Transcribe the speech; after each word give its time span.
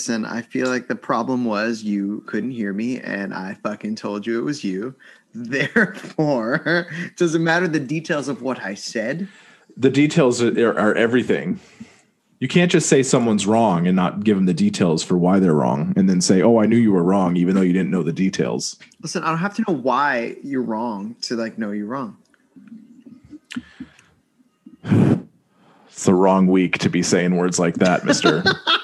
Listen, 0.00 0.24
I 0.24 0.40
feel 0.40 0.68
like 0.68 0.88
the 0.88 0.96
problem 0.96 1.44
was 1.44 1.82
you 1.82 2.22
couldn't 2.26 2.52
hear 2.52 2.72
me, 2.72 3.00
and 3.00 3.34
I 3.34 3.58
fucking 3.62 3.96
told 3.96 4.26
you 4.26 4.38
it 4.38 4.44
was 4.44 4.64
you. 4.64 4.94
Therefore, 5.34 6.86
does 7.16 7.34
it 7.34 7.40
matter 7.40 7.68
the 7.68 7.80
details 7.80 8.26
of 8.26 8.40
what 8.40 8.60
I 8.60 8.72
said? 8.72 9.28
The 9.76 9.90
details 9.90 10.40
are, 10.40 10.70
are 10.70 10.94
everything. 10.94 11.60
You 12.38 12.48
can't 12.48 12.72
just 12.72 12.88
say 12.88 13.02
someone's 13.02 13.46
wrong 13.46 13.86
and 13.86 13.94
not 13.94 14.24
give 14.24 14.38
them 14.38 14.46
the 14.46 14.54
details 14.54 15.04
for 15.04 15.18
why 15.18 15.38
they're 15.38 15.52
wrong, 15.52 15.92
and 15.96 16.08
then 16.08 16.22
say, 16.22 16.40
"Oh, 16.40 16.56
I 16.56 16.64
knew 16.64 16.78
you 16.78 16.92
were 16.92 17.04
wrong," 17.04 17.36
even 17.36 17.54
though 17.54 17.60
you 17.60 17.74
didn't 17.74 17.90
know 17.90 18.02
the 18.02 18.10
details. 18.10 18.78
Listen, 19.02 19.22
I 19.22 19.28
don't 19.28 19.36
have 19.36 19.54
to 19.56 19.64
know 19.68 19.74
why 19.74 20.36
you're 20.42 20.62
wrong 20.62 21.14
to 21.20 21.36
like 21.36 21.58
know 21.58 21.72
you're 21.72 21.84
wrong. 21.84 22.16
It's 25.90 26.06
the 26.06 26.14
wrong 26.14 26.46
week 26.46 26.78
to 26.78 26.88
be 26.88 27.02
saying 27.02 27.36
words 27.36 27.58
like 27.58 27.74
that, 27.74 28.06
Mister. 28.06 28.42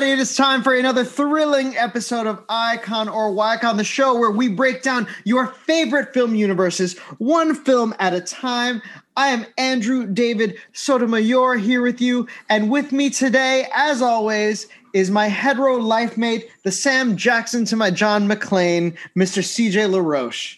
everybody, 0.00 0.18
it 0.18 0.22
is 0.22 0.34
time 0.34 0.62
for 0.62 0.74
another 0.74 1.04
thrilling 1.04 1.76
episode 1.76 2.26
of 2.26 2.42
Icon 2.48 3.06
or 3.06 3.30
Wycon, 3.30 3.76
the 3.76 3.84
show 3.84 4.18
where 4.18 4.30
we 4.30 4.48
break 4.48 4.80
down 4.80 5.06
your 5.24 5.48
favorite 5.48 6.14
film 6.14 6.34
universes, 6.34 6.96
one 7.18 7.54
film 7.54 7.94
at 7.98 8.14
a 8.14 8.20
time. 8.22 8.80
I 9.18 9.28
am 9.28 9.44
Andrew 9.58 10.06
David 10.06 10.56
Sotomayor 10.72 11.56
here 11.56 11.82
with 11.82 12.00
you, 12.00 12.26
and 12.48 12.70
with 12.70 12.92
me 12.92 13.10
today, 13.10 13.66
as 13.74 14.00
always, 14.00 14.68
is 14.94 15.10
my 15.10 15.28
hetero 15.28 15.76
life 15.76 16.16
mate, 16.16 16.48
the 16.64 16.72
Sam 16.72 17.14
Jackson 17.14 17.66
to 17.66 17.76
my 17.76 17.90
John 17.90 18.26
McClane, 18.26 18.96
Mr. 19.14 19.42
CJ 19.42 19.90
LaRoche. 19.90 20.56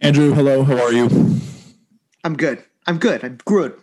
Andrew, 0.00 0.34
hello. 0.34 0.64
How 0.64 0.82
are 0.82 0.92
you? 0.92 1.08
I'm 2.24 2.36
good. 2.36 2.64
I'm 2.88 2.98
good. 2.98 3.22
I'm 3.22 3.38
good. 3.44 3.80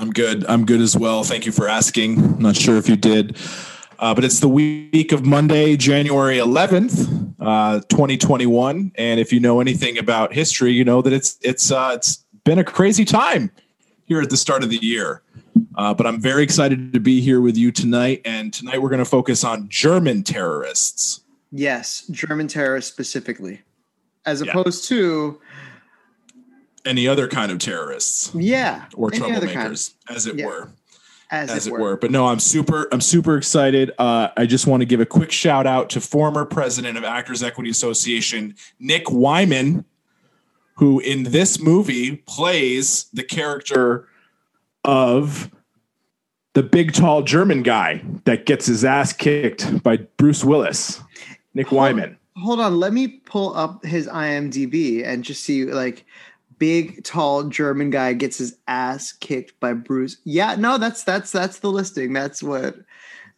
I'm 0.00 0.10
good. 0.12 0.46
I'm 0.48 0.64
good 0.64 0.80
as 0.80 0.96
well. 0.96 1.24
Thank 1.24 1.44
you 1.44 1.52
for 1.52 1.68
asking. 1.68 2.18
I'm 2.18 2.38
not 2.38 2.56
sure 2.56 2.76
if 2.78 2.88
you 2.88 2.96
did, 2.96 3.36
uh, 3.98 4.14
but 4.14 4.24
it's 4.24 4.40
the 4.40 4.48
week 4.48 5.12
of 5.12 5.26
Monday, 5.26 5.76
January 5.76 6.38
11th, 6.38 7.34
uh, 7.38 7.80
2021. 7.80 8.92
And 8.94 9.20
if 9.20 9.30
you 9.30 9.40
know 9.40 9.60
anything 9.60 9.98
about 9.98 10.32
history, 10.32 10.72
you 10.72 10.84
know 10.86 11.02
that 11.02 11.12
it's 11.12 11.36
it's 11.42 11.70
uh, 11.70 11.92
it's 11.96 12.24
been 12.44 12.58
a 12.58 12.64
crazy 12.64 13.04
time 13.04 13.50
here 14.06 14.22
at 14.22 14.30
the 14.30 14.38
start 14.38 14.62
of 14.64 14.70
the 14.70 14.78
year. 14.78 15.20
Uh, 15.74 15.92
but 15.92 16.06
I'm 16.06 16.18
very 16.18 16.42
excited 16.42 16.94
to 16.94 17.00
be 17.00 17.20
here 17.20 17.42
with 17.42 17.58
you 17.58 17.70
tonight. 17.70 18.22
And 18.24 18.54
tonight 18.54 18.80
we're 18.80 18.88
going 18.88 19.00
to 19.00 19.04
focus 19.04 19.44
on 19.44 19.68
German 19.68 20.22
terrorists. 20.22 21.20
Yes, 21.52 22.06
German 22.10 22.48
terrorists 22.48 22.90
specifically, 22.90 23.60
as 24.24 24.40
Yeah. 24.40 24.50
opposed 24.52 24.88
to 24.88 25.38
Any 26.84 27.06
other 27.06 27.28
kind 27.28 27.52
of 27.52 27.58
terrorists 27.58 28.30
yeah, 28.34 28.86
or 28.94 29.10
troublemakers, 29.10 29.94
as 30.08 30.26
it 30.26 30.36
Yeah. 30.36 30.46
were. 30.46 30.68
as, 31.30 31.50
as 31.50 31.66
it 31.66 31.72
were. 31.72 31.96
But 31.96 32.10
no, 32.10 32.26
I'm 32.28 32.40
super, 32.40 32.88
I'm 32.90 33.00
super 33.00 33.36
excited. 33.36 33.92
Uh, 33.98 34.28
I 34.36 34.46
just 34.46 34.66
want 34.66 34.80
to 34.80 34.84
give 34.86 34.98
a 35.00 35.06
quick 35.06 35.30
shout 35.30 35.66
out 35.66 35.90
to 35.90 36.00
former 36.00 36.44
president 36.44 36.96
of 36.98 37.04
Actors 37.04 37.42
Equity 37.42 37.70
Association, 37.70 38.54
Nick 38.80 39.10
Wyman, 39.10 39.84
who 40.74 40.98
in 41.00 41.24
this 41.24 41.60
movie 41.60 42.16
plays 42.26 43.04
the 43.12 43.22
character 43.22 44.08
of 44.84 45.50
the 46.54 46.62
big, 46.62 46.92
tall 46.94 47.22
German 47.22 47.62
guy 47.62 48.02
that 48.24 48.46
gets 48.46 48.66
his 48.66 48.84
ass 48.84 49.12
kicked 49.12 49.82
by 49.84 49.98
Bruce 50.16 50.42
Willis, 50.44 51.00
Nick 51.54 51.68
Hold- 51.68 51.78
Wyman. 51.78 52.16
Hold 52.36 52.60
on, 52.60 52.80
let 52.80 52.92
me 52.94 53.06
pull 53.08 53.54
up 53.54 53.84
his 53.84 54.06
IMDb 54.08 55.04
and 55.06 55.22
just 55.22 55.42
see 55.44 55.64
like 55.66 56.06
big 56.60 57.02
tall 57.02 57.42
German 57.44 57.90
guy 57.90 58.12
gets 58.12 58.38
his 58.38 58.56
ass 58.68 59.12
kicked 59.12 59.58
by 59.58 59.72
Bruce. 59.72 60.18
Yeah, 60.22 60.54
no, 60.54 60.78
that's 60.78 61.02
that's 61.02 61.32
that's 61.32 61.58
the 61.58 61.72
listing. 61.72 62.12
That's 62.12 62.40
what 62.40 62.76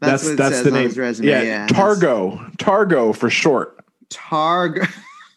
that's, 0.00 0.22
That's 0.22 0.24
what 0.24 0.32
it 0.32 0.36
that's 0.36 0.54
says 0.56 0.64
the 0.64 0.70
on 0.70 0.74
name. 0.74 0.88
his 0.88 0.98
resume. 0.98 1.28
yeah, 1.28 1.42
Yeah, 1.42 1.66
Targo, 1.68 2.50
Targo 2.58 3.14
for 3.14 3.30
short. 3.30 3.82
Targ. 4.10 4.86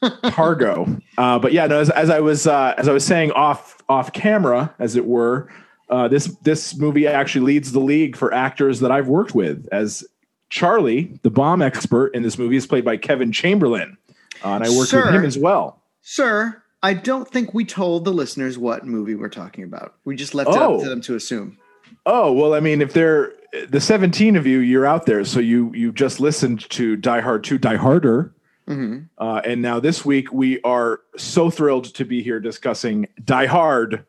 Targo. 0.31 0.99
Uh, 1.17 1.39
but 1.39 1.53
yeah, 1.53 1.67
no, 1.67 1.79
as, 1.79 1.89
as 1.91 2.09
I 2.09 2.19
was 2.19 2.45
uh, 2.47 2.73
as 2.77 2.87
I 2.89 2.91
was 2.91 3.05
saying 3.05 3.31
off 3.31 3.77
off 3.87 4.11
camera, 4.11 4.73
as 4.79 4.95
it 4.95 5.05
were, 5.05 5.47
uh, 5.89 6.07
this 6.07 6.27
this 6.43 6.75
movie 6.77 7.07
actually 7.07 7.45
leads 7.45 7.71
the 7.71 7.79
league 7.79 8.15
for 8.15 8.33
actors 8.33 8.79
that 8.81 8.91
I've 8.91 9.07
worked 9.07 9.33
with. 9.35 9.67
As 9.71 10.03
Charlie, 10.49 11.17
the 11.23 11.29
bomb 11.29 11.61
expert 11.61 12.07
in 12.15 12.23
this 12.23 12.37
movie, 12.37 12.55
is 12.57 12.67
played 12.67 12.83
by 12.85 12.97
Kevin 12.97 13.31
Chamberlin, 13.31 13.97
uh, 14.43 14.49
and 14.49 14.63
I 14.63 14.69
worked 14.69 14.89
Sir. 14.89 15.05
with 15.05 15.15
him 15.15 15.25
as 15.25 15.37
well. 15.37 15.81
Sir, 16.01 16.61
I 16.83 16.93
don't 16.93 17.27
think 17.27 17.53
we 17.53 17.65
told 17.65 18.05
the 18.05 18.11
listeners 18.13 18.57
what 18.57 18.85
movie 18.85 19.15
we're 19.15 19.29
talking 19.29 19.63
about. 19.63 19.95
We 20.05 20.15
just 20.15 20.35
left 20.35 20.49
it 20.51 20.55
Oh. 20.57 20.75
up 20.77 20.83
to 20.83 20.89
them 20.89 21.01
to 21.01 21.15
assume. 21.15 21.57
Oh 22.05 22.31
well, 22.31 22.53
I 22.53 22.59
mean, 22.59 22.81
if 22.81 22.93
they're 22.93 23.33
the 23.69 23.79
seventeen 23.81 24.35
of 24.35 24.45
you, 24.45 24.59
you're 24.59 24.85
out 24.85 25.05
there, 25.05 25.23
so 25.25 25.39
you 25.39 25.71
you 25.73 25.91
just 25.91 26.19
listened 26.19 26.69
to 26.71 26.95
Die 26.95 27.21
Hard 27.21 27.43
Two, 27.43 27.57
Die 27.57 27.75
Harder. 27.75 28.33
hmm 28.67 28.99
Uh, 29.17 29.41
and 29.45 29.61
now 29.61 29.79
this 29.79 30.03
week 30.05 30.31
we 30.33 30.59
are 30.61 31.01
so 31.17 31.49
thrilled 31.49 31.85
to 31.95 32.05
be 32.05 32.21
here 32.21 32.39
discussing 32.39 33.07
Die 33.23 33.45
Hard 33.45 34.05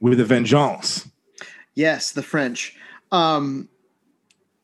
with 0.00 0.18
a 0.20 0.24
Vengeance. 0.24 1.08
Yes, 1.74 2.12
the 2.12 2.22
French. 2.22 2.76
Um, 3.12 3.68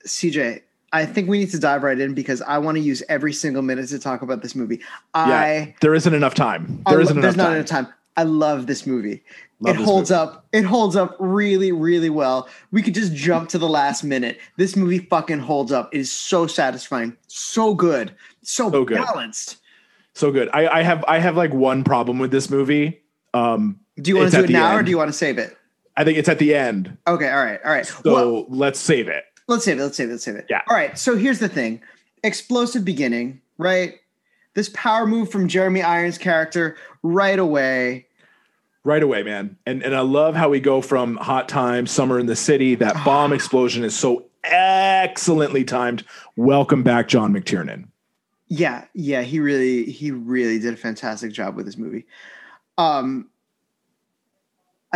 CJ, 0.07 0.63
I 0.93 1.05
think 1.05 1.29
we 1.29 1.39
need 1.39 1.51
to 1.51 1.59
dive 1.59 1.83
right 1.83 1.99
in 1.99 2.15
because 2.15 2.41
I 2.43 2.59
want 2.59 2.77
to 2.77 2.81
use 2.83 3.03
every 3.09 3.33
single 3.33 3.63
minute 3.63 3.89
to 3.89 3.99
talk 3.99 4.23
about 4.23 4.43
this 4.43 4.55
movie. 4.55 4.81
I 5.15 5.75
there 5.81 5.95
isn't 5.95 6.15
enough 6.15 6.35
time. 6.35 6.83
There 6.89 7.01
isn't 7.01 7.13
enough 7.17 7.23
there's 7.23 7.37
not 7.37 7.45
time. 7.45 7.55
enough 7.57 7.67
time. 7.67 7.89
I 8.17 8.23
love 8.23 8.67
this 8.67 8.87
movie. 8.87 9.23
Love 9.61 9.75
it 9.75 9.79
this 9.79 9.87
holds 9.87 10.11
movie. 10.11 10.21
up. 10.23 10.47
It 10.53 10.63
holds 10.65 10.97
up 10.97 11.17
really, 11.19 11.73
really 11.73 12.09
well. 12.11 12.49
We 12.73 12.83
could 12.83 12.95
just 12.95 13.15
jump 13.15 13.49
to 13.51 13.59
the 13.59 13.69
last 13.69 14.05
minute. 14.05 14.39
This 14.57 14.77
movie 14.77 14.99
fucking 15.01 15.41
holds 15.41 15.73
up. 15.73 15.95
It 15.95 15.99
is 15.99 16.13
so 16.13 16.47
satisfying, 16.47 17.17
so 17.27 17.75
good, 17.75 18.15
so, 18.43 18.71
So 18.71 18.85
good. 18.85 18.99
balanced. 18.99 19.57
So 20.15 20.31
good. 20.31 20.49
I, 20.55 20.67
I 20.79 20.83
have 20.83 21.05
I 21.09 21.19
have 21.19 21.37
like 21.37 21.53
one 21.53 21.85
problem 21.85 22.19
with 22.19 22.31
this 22.31 22.49
movie. 22.49 23.03
Um, 23.35 23.81
Do 24.01 24.11
you 24.11 24.17
want 24.17 24.31
to 24.31 24.39
do 24.39 24.45
it 24.45 24.51
now 24.51 24.75
or 24.77 24.83
do 24.83 24.91
you 24.91 24.97
want 24.97 25.09
to 25.09 25.13
save 25.13 25.37
it? 25.37 25.57
I 25.97 26.05
think 26.05 26.17
it's 26.19 26.29
at 26.29 26.39
the 26.39 26.55
end. 26.55 26.97
Okay, 27.07 27.29
all 27.31 27.45
right, 27.45 27.61
all 27.65 27.71
right. 27.71 27.87
So 27.87 28.01
well, 28.05 28.47
let's 28.49 28.79
save 28.79 29.09
it. 29.09 29.25
Let's 29.49 29.65
save 29.65 29.79
it. 29.79 29.83
Let's 29.83 29.97
save 29.97 30.09
it. 30.09 30.13
Let's 30.13 30.25
save 30.25 30.37
it. 30.37 30.47
Yeah. 30.49 30.63
All 30.69 30.77
right. 30.77 30.99
So 30.99 31.17
here's 31.17 31.39
the 31.39 31.49
thing: 31.49 31.81
explosive 32.23 32.85
beginning, 32.85 33.41
right? 33.59 33.95
This 34.55 34.71
power 34.73 35.07
move 35.07 35.31
from 35.31 35.49
Jeremy 35.49 35.83
Irons' 35.83 36.19
character 36.19 36.77
right 37.03 37.39
away. 37.39 38.07
Right 38.85 39.03
away, 39.03 39.23
man. 39.23 39.57
And 39.67 39.83
and 39.83 39.95
I 39.95 40.01
love 40.01 40.35
how 40.35 40.49
we 40.49 40.61
go 40.61 40.81
from 40.81 41.17
hot 41.17 41.49
time, 41.49 41.87
summer 41.87 42.19
in 42.19 42.27
the 42.27 42.37
city. 42.37 42.75
That 42.75 43.05
bomb 43.05 43.33
explosion 43.33 43.85
is 43.85 43.97
so 43.97 44.27
excellently 44.45 45.65
timed. 45.65 46.05
Welcome 46.37 46.83
back, 46.83 47.09
John 47.09 47.33
McTiernan. 47.33 47.89
Yeah, 48.49 48.85
yeah, 48.95 49.23
he 49.23 49.41
really 49.41 49.85
he 49.85 50.13
really 50.13 50.59
did 50.59 50.75
a 50.75 50.77
fantastic 50.77 51.33
job 51.33 51.57
with 51.57 51.67
this 51.67 51.77
movie. 51.77 52.07
Um 52.79 53.29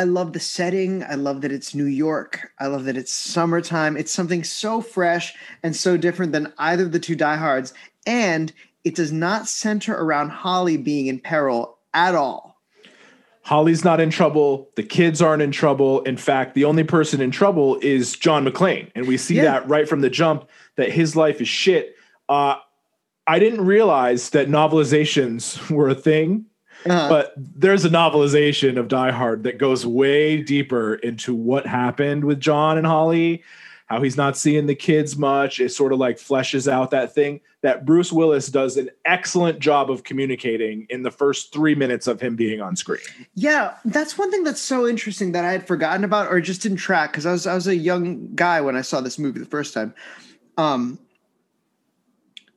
I 0.00 0.04
love 0.04 0.32
the 0.32 0.40
setting. 0.40 1.02
I 1.02 1.16
love 1.16 1.42
that 1.42 1.52
it's 1.52 1.74
New 1.74 1.84
York. 1.84 2.52
I 2.58 2.68
love 2.68 2.84
that 2.84 2.96
it's 2.96 3.12
summertime. 3.12 3.98
It's 3.98 4.10
something 4.10 4.42
so 4.44 4.80
fresh 4.80 5.34
and 5.62 5.76
so 5.76 5.98
different 5.98 6.32
than 6.32 6.54
either 6.56 6.84
of 6.84 6.92
the 6.92 6.98
two 6.98 7.14
diehards. 7.14 7.74
And 8.06 8.50
it 8.82 8.94
does 8.94 9.12
not 9.12 9.46
center 9.46 9.94
around 9.94 10.30
Holly 10.30 10.78
being 10.78 11.08
in 11.08 11.18
peril 11.20 11.76
at 11.92 12.14
all. 12.14 12.62
Holly's 13.42 13.84
not 13.84 14.00
in 14.00 14.08
trouble. 14.08 14.70
The 14.74 14.84
kids 14.84 15.20
aren't 15.20 15.42
in 15.42 15.52
trouble. 15.52 16.00
In 16.04 16.16
fact, 16.16 16.54
the 16.54 16.64
only 16.64 16.84
person 16.84 17.20
in 17.20 17.30
trouble 17.30 17.78
is 17.82 18.16
John 18.16 18.46
McClane. 18.46 18.90
And 18.94 19.06
we 19.06 19.18
see 19.18 19.34
Yeah. 19.34 19.42
that 19.42 19.68
right 19.68 19.86
from 19.86 20.00
the 20.00 20.08
jump 20.08 20.48
that 20.76 20.90
his 20.90 21.14
life 21.14 21.42
is 21.42 21.48
shit. 21.48 21.94
Uh, 22.26 22.54
I 23.26 23.38
didn't 23.38 23.66
realize 23.66 24.30
that 24.30 24.48
novelizations 24.48 25.70
were 25.70 25.90
a 25.90 25.94
thing, 25.94 26.46
Uh, 26.86 27.08
but 27.08 27.34
there's 27.36 27.84
a 27.84 27.90
novelization 27.90 28.78
of 28.78 28.88
Die 28.88 29.10
Hard 29.10 29.42
that 29.44 29.58
goes 29.58 29.86
way 29.86 30.42
deeper 30.42 30.94
into 30.96 31.34
what 31.34 31.66
happened 31.66 32.24
with 32.24 32.40
John 32.40 32.78
and 32.78 32.86
Holly, 32.86 33.42
how 33.86 34.00
he's 34.02 34.16
not 34.16 34.36
seeing 34.36 34.66
the 34.66 34.74
kids 34.74 35.16
much. 35.16 35.60
It 35.60 35.70
sort 35.70 35.92
of 35.92 35.98
like 35.98 36.16
fleshes 36.16 36.70
out 36.70 36.90
that 36.92 37.14
thing 37.14 37.40
that 37.62 37.84
Bruce 37.84 38.10
Willis 38.12 38.48
does 38.48 38.76
an 38.76 38.90
excellent 39.04 39.58
job 39.58 39.90
of 39.90 40.04
communicating 40.04 40.86
in 40.88 41.02
the 41.02 41.10
first 41.10 41.52
three 41.52 41.74
minutes 41.74 42.06
of 42.06 42.20
him 42.20 42.34
being 42.34 42.60
on 42.60 42.74
screen. 42.76 43.00
Yeah, 43.34 43.74
that's 43.84 44.16
one 44.16 44.30
thing 44.30 44.44
that's 44.44 44.60
so 44.60 44.86
interesting 44.86 45.32
that 45.32 45.44
I 45.44 45.52
had 45.52 45.66
forgotten 45.66 46.04
about 46.04 46.28
or 46.28 46.40
just 46.40 46.62
didn't 46.62 46.78
track 46.78 47.12
because 47.12 47.26
I 47.26 47.32
was 47.32 47.46
I 47.46 47.54
was 47.54 47.66
a 47.66 47.76
young 47.76 48.34
guy 48.34 48.60
when 48.60 48.76
I 48.76 48.80
saw 48.80 49.00
this 49.00 49.18
movie 49.18 49.40
the 49.40 49.46
first 49.46 49.74
time. 49.74 49.94
Um, 50.56 50.98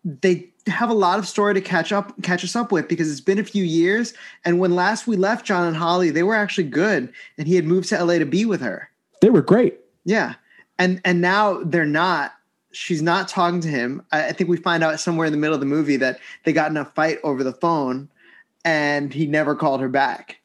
they 0.06 0.53
have 0.68 0.90
a 0.90 0.94
lot 0.94 1.20
of 1.20 1.28
story 1.28 1.54
to 1.54 1.62
catch 1.62 1.92
up 1.92 2.14
catch 2.24 2.44
us 2.44 2.56
up 2.56 2.72
with 2.72 2.88
because 2.88 3.12
it's 3.12 3.22
been 3.22 3.40
a 3.40 3.44
few 3.44 3.64
years, 3.64 4.14
and 4.46 4.60
when 4.60 4.76
last 4.76 5.08
we 5.08 5.16
left 5.18 5.46
John 5.46 5.68
and 5.68 5.76
Holly, 5.76 6.10
they 6.10 6.24
were 6.24 6.36
actually 6.36 6.66
good, 6.66 7.12
and 7.38 7.48
he 7.48 7.56
had 7.56 7.66
moved 7.66 7.90
to 7.90 8.04
LA 8.04 8.20
to 8.20 8.26
be 8.26 8.46
with 8.46 8.62
her. 8.62 8.90
They 9.22 9.30
were 9.30 9.42
great. 9.42 9.80
Yeah, 10.06 10.36
and 10.80 11.02
and 11.04 11.22
now 11.22 11.62
they're 11.64 11.86
not. 11.86 12.34
she's 12.72 13.02
not 13.02 13.28
talking 13.28 13.62
to 13.62 13.68
him. 13.68 14.02
I, 14.12 14.28
I 14.28 14.32
think 14.32 14.50
we 14.50 14.58
find 14.58 14.84
out 14.84 15.00
somewhere 15.00 15.28
in 15.28 15.34
the 15.34 15.38
middle 15.38 15.54
of 15.54 15.60
the 15.60 15.66
movie 15.66 15.98
that 15.98 16.20
they 16.44 16.54
got 16.54 16.72
in 16.72 16.78
a 16.78 16.86
fight 16.86 17.20
over 17.24 17.44
the 17.44 17.54
phone, 17.54 18.10
and 18.66 19.14
he 19.14 19.26
never 19.28 19.56
called 19.56 19.82
her 19.82 19.90
back. 19.90 20.38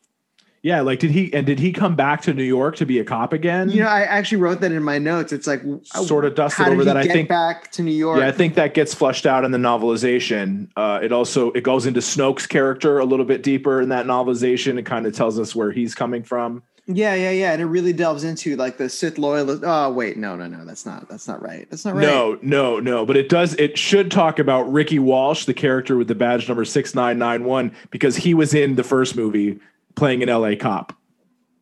Yeah, 0.68 0.82
like 0.82 0.98
did 0.98 1.12
he 1.12 1.32
and 1.32 1.46
did 1.46 1.58
he 1.58 1.72
come 1.72 1.96
back 1.96 2.20
to 2.22 2.34
New 2.34 2.42
York 2.42 2.76
to 2.76 2.84
be 2.84 2.98
a 2.98 3.04
cop 3.04 3.32
again? 3.32 3.70
You 3.70 3.80
know, 3.80 3.88
I 3.88 4.02
actually 4.02 4.36
wrote 4.36 4.60
that 4.60 4.70
in 4.70 4.82
my 4.82 4.98
notes. 4.98 5.32
It's 5.32 5.46
like 5.46 5.62
sort 5.82 6.26
of 6.26 6.34
dusted 6.34 6.68
over 6.68 6.84
that. 6.84 6.94
I 6.94 7.08
think 7.08 7.26
back 7.26 7.72
to 7.72 7.82
New 7.82 7.90
York. 7.90 8.20
Yeah, 8.20 8.28
I 8.28 8.32
think 8.32 8.54
that 8.56 8.74
gets 8.74 8.92
flushed 8.92 9.24
out 9.24 9.46
in 9.46 9.50
the 9.50 9.56
novelization. 9.56 10.68
Uh, 10.76 11.00
it 11.02 11.10
also 11.10 11.52
it 11.52 11.62
goes 11.62 11.86
into 11.86 12.00
Snoke's 12.00 12.46
character 12.46 12.98
a 12.98 13.06
little 13.06 13.24
bit 13.24 13.42
deeper 13.42 13.80
in 13.80 13.88
that 13.88 14.04
novelization. 14.04 14.78
It 14.78 14.82
kind 14.84 15.06
of 15.06 15.14
tells 15.14 15.38
us 15.38 15.54
where 15.54 15.72
he's 15.72 15.94
coming 15.94 16.22
from. 16.22 16.62
Yeah, 16.86 17.14
yeah, 17.14 17.30
yeah, 17.30 17.52
and 17.52 17.62
it 17.62 17.66
really 17.66 17.94
delves 17.94 18.22
into 18.22 18.54
like 18.56 18.76
the 18.76 18.90
Sith 18.90 19.16
loyalist. 19.16 19.62
Oh, 19.64 19.90
wait, 19.90 20.18
no, 20.18 20.36
no, 20.36 20.48
no, 20.48 20.66
that's 20.66 20.84
not 20.84 21.08
that's 21.08 21.26
not 21.26 21.40
right. 21.40 21.66
That's 21.70 21.86
not 21.86 21.94
right. 21.94 22.02
No, 22.02 22.38
no, 22.42 22.78
no. 22.78 23.06
But 23.06 23.16
it 23.16 23.30
does. 23.30 23.54
It 23.54 23.78
should 23.78 24.10
talk 24.10 24.38
about 24.38 24.70
Ricky 24.70 24.98
Walsh, 24.98 25.46
the 25.46 25.54
character 25.54 25.96
with 25.96 26.08
the 26.08 26.14
badge 26.14 26.46
number 26.46 26.66
six 26.66 26.94
nine 26.94 27.18
nine 27.18 27.44
one, 27.44 27.74
because 27.90 28.16
he 28.16 28.34
was 28.34 28.52
in 28.52 28.74
the 28.74 28.84
first 28.84 29.16
movie 29.16 29.60
playing 29.98 30.22
an 30.22 30.28
L.A. 30.28 30.56
cop. 30.56 30.92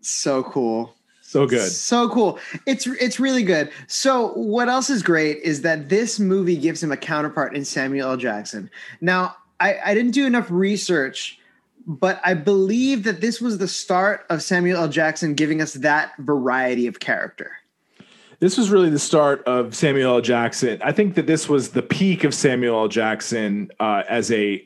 so 0.01 0.43
cool. 0.45 0.95
So 1.23 1.45
good. 1.45 1.73
So 1.73 2.09
cool. 2.09 2.39
It's 2.67 2.87
it's 2.87 3.19
really 3.19 3.43
good. 3.43 3.71
So 3.89 4.29
what 4.35 4.69
else 4.69 4.91
is 4.91 5.03
great 5.03 5.39
is 5.39 5.63
that 5.63 5.89
this 5.89 6.21
movie 6.21 6.57
gives 6.57 6.81
him 6.81 6.93
a 6.93 6.97
counterpart 6.97 7.57
in 7.57 7.65
Samuel 7.65 8.11
L. 8.11 8.17
Jackson. 8.17 8.71
Now, 9.01 9.35
I, 9.59 9.77
I 9.85 9.95
didn't 9.95 10.13
do 10.13 10.25
enough 10.25 10.49
research, 10.51 11.41
but 11.85 12.21
I 12.25 12.35
believe 12.35 13.03
that 13.05 13.21
this 13.21 13.41
was 13.41 13.59
the 13.59 13.67
start 13.67 14.25
of 14.31 14.41
Samuel 14.41 14.83
L. 14.83 14.89
Jackson 14.89 15.35
giving 15.35 15.61
us 15.61 15.75
that 15.75 16.13
variety 16.19 16.87
of 16.87 17.01
character. 17.01 17.51
This 18.39 18.57
was 18.57 18.71
really 18.71 18.91
the 18.91 18.99
start 18.99 19.43
of 19.45 19.75
Samuel 19.75 20.17
L. 20.17 20.21
Jackson. 20.21 20.81
I 20.85 20.93
think 20.93 21.17
that 21.17 21.27
this 21.27 21.49
was 21.49 21.71
the 21.71 21.83
peak 21.83 22.23
of 22.23 22.35
Samuel 22.35 22.83
L. 22.83 22.89
Jackson 22.89 23.71
uh, 23.81 24.05
as 24.09 24.31
a. 24.31 24.65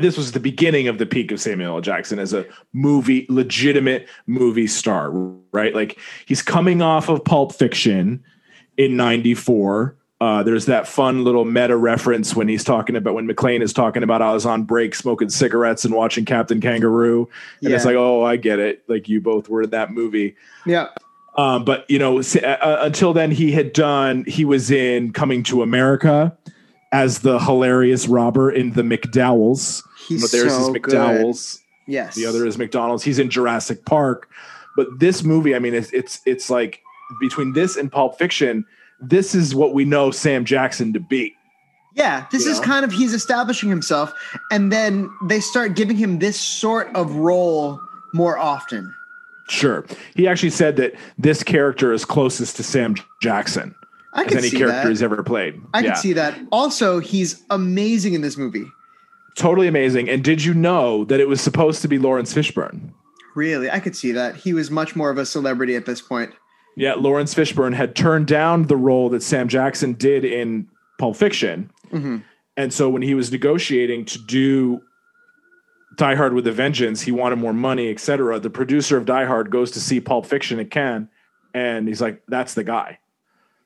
This 0.00 0.16
was 0.16 0.32
the 0.32 0.40
beginning 0.40 0.88
of 0.88 0.98
the 0.98 1.06
peak 1.06 1.32
of 1.32 1.40
Samuel 1.40 1.76
L. 1.76 1.80
Jackson 1.80 2.18
as 2.18 2.32
a 2.32 2.46
movie, 2.72 3.26
legitimate 3.28 4.08
movie 4.26 4.66
star, 4.66 5.10
right? 5.10 5.74
Like 5.74 5.98
he's 6.26 6.42
coming 6.42 6.82
off 6.82 7.08
of 7.08 7.24
Pulp 7.24 7.54
Fiction 7.54 8.22
in 8.76 8.96
'94. 8.96 9.96
Uh, 10.20 10.42
there's 10.42 10.66
that 10.66 10.88
fun 10.88 11.22
little 11.22 11.44
meta 11.44 11.76
reference 11.76 12.34
when 12.34 12.48
he's 12.48 12.64
talking 12.64 12.96
about 12.96 13.14
when 13.14 13.28
McClane 13.28 13.62
is 13.62 13.72
talking 13.72 14.02
about 14.02 14.20
I 14.20 14.32
was 14.32 14.44
on 14.44 14.64
break 14.64 14.94
smoking 14.96 15.28
cigarettes 15.28 15.84
and 15.84 15.94
watching 15.94 16.24
Captain 16.24 16.60
Kangaroo, 16.60 17.28
and 17.62 17.72
it's 17.72 17.84
like, 17.84 17.94
oh, 17.94 18.24
I 18.24 18.36
get 18.36 18.58
it. 18.58 18.82
Like 18.88 19.08
you 19.08 19.20
both 19.20 19.48
were 19.48 19.62
in 19.62 19.70
that 19.70 19.92
movie. 19.92 20.36
Yeah. 20.66 20.88
Um, 21.36 21.64
but 21.64 21.88
you 21.88 22.00
know, 22.00 22.18
uh, 22.18 22.78
until 22.82 23.12
then, 23.12 23.30
he 23.30 23.52
had 23.52 23.72
done. 23.72 24.24
He 24.26 24.44
was 24.44 24.72
in 24.72 25.12
Coming 25.12 25.44
to 25.44 25.62
America 25.62 26.36
as 26.92 27.20
the 27.20 27.38
hilarious 27.38 28.06
robber 28.08 28.50
in 28.50 28.72
the 28.72 28.82
McDowells. 28.82 29.82
He's 30.06 30.22
but 30.22 30.30
there's 30.30 30.52
so 30.52 30.58
his 30.58 30.68
good. 30.68 30.82
McDowells. 30.82 31.60
Yes. 31.86 32.14
The 32.14 32.26
other 32.26 32.46
is 32.46 32.58
McDonald's. 32.58 33.02
He's 33.02 33.18
in 33.18 33.30
Jurassic 33.30 33.84
Park. 33.84 34.28
But 34.76 34.98
this 34.98 35.24
movie, 35.24 35.54
I 35.54 35.58
mean, 35.58 35.74
it's 35.74 35.92
it's 35.92 36.20
it's 36.24 36.50
like 36.50 36.80
between 37.20 37.52
this 37.52 37.76
and 37.76 37.90
Pulp 37.90 38.18
Fiction, 38.18 38.64
this 39.00 39.34
is 39.34 39.54
what 39.54 39.74
we 39.74 39.84
know 39.84 40.10
Sam 40.10 40.44
Jackson 40.44 40.92
to 40.92 41.00
be. 41.00 41.34
Yeah, 41.94 42.26
this 42.30 42.44
You 42.44 42.52
is 42.52 42.60
know? 42.60 42.66
kind 42.66 42.84
of 42.84 42.92
he's 42.92 43.12
establishing 43.12 43.68
himself, 43.68 44.12
and 44.52 44.70
then 44.70 45.10
they 45.24 45.40
start 45.40 45.74
giving 45.74 45.96
him 45.96 46.20
this 46.20 46.38
sort 46.38 46.94
of 46.94 47.16
role 47.16 47.80
more 48.14 48.38
often. 48.38 48.94
Sure. 49.48 49.84
He 50.14 50.28
actually 50.28 50.50
said 50.50 50.76
that 50.76 50.94
this 51.16 51.42
character 51.42 51.92
is 51.92 52.04
closest 52.04 52.56
to 52.56 52.62
Sam 52.62 52.94
Jackson 53.20 53.74
I 54.12 54.22
as 54.22 54.28
can 54.28 54.38
any 54.38 54.48
see 54.48 54.56
character 54.58 54.82
that. 54.84 54.88
he's 54.88 55.02
ever 55.02 55.22
played. 55.22 55.60
I 55.74 55.80
Yeah. 55.80 55.92
can 55.92 55.96
see 55.96 56.12
that. 56.14 56.38
Also, 56.50 56.98
he's 56.98 57.42
amazing 57.50 58.14
in 58.14 58.20
this 58.22 58.36
movie. 58.38 58.64
Totally 59.36 59.68
amazing. 59.68 60.08
And 60.08 60.24
did 60.24 60.44
you 60.44 60.54
know 60.54 61.04
that 61.04 61.20
it 61.20 61.28
was 61.28 61.40
supposed 61.40 61.82
to 61.82 61.88
be 61.88 61.98
Laurence 61.98 62.32
Fishburne? 62.34 62.90
Really, 63.36 63.70
I 63.70 63.78
could 63.80 63.94
see 63.94 64.10
that. 64.12 64.34
He 64.36 64.52
was 64.52 64.70
much 64.70 64.96
more 64.96 65.10
of 65.10 65.18
a 65.18 65.26
celebrity 65.26 65.76
at 65.76 65.86
this 65.86 66.00
point. 66.00 66.32
Yeah, 66.76 66.94
Laurence 66.94 67.34
Fishburne 67.34 67.74
had 67.74 67.94
turned 67.94 68.26
down 68.26 68.64
the 68.64 68.76
role 68.76 69.08
that 69.10 69.22
Sam 69.22 69.46
Jackson 69.48 69.92
did 69.92 70.24
in 70.24 70.66
Pulp 70.98 71.16
Fiction. 71.16 71.70
Mhm. 71.92 72.22
And 72.56 72.72
so 72.72 72.88
when 72.88 73.02
he 73.02 73.14
was 73.14 73.30
negotiating 73.30 74.04
to 74.06 74.18
do 74.18 74.80
Die 75.96 76.14
Hard 76.14 76.32
with 76.34 76.46
a 76.46 76.52
Vengeance, 76.52 77.02
he 77.02 77.12
wanted 77.12 77.36
more 77.36 77.52
money, 77.52 77.90
etc. 77.90 78.38
The 78.40 78.50
producer 78.50 78.96
of 78.96 79.04
Die 79.04 79.24
Hard 79.24 79.50
goes 79.50 79.70
to 79.72 79.80
see 79.80 80.00
Pulp 80.00 80.26
Fiction 80.26 80.58
at 80.60 80.70
Cannes, 80.70 81.08
and 81.54 81.86
he's 81.88 82.00
like, 82.00 82.22
"That's 82.28 82.54
the 82.54 82.64
guy. 82.64 82.98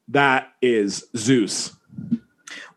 That 0.08 0.52
is 0.60 1.04
Zeus." 1.16 1.76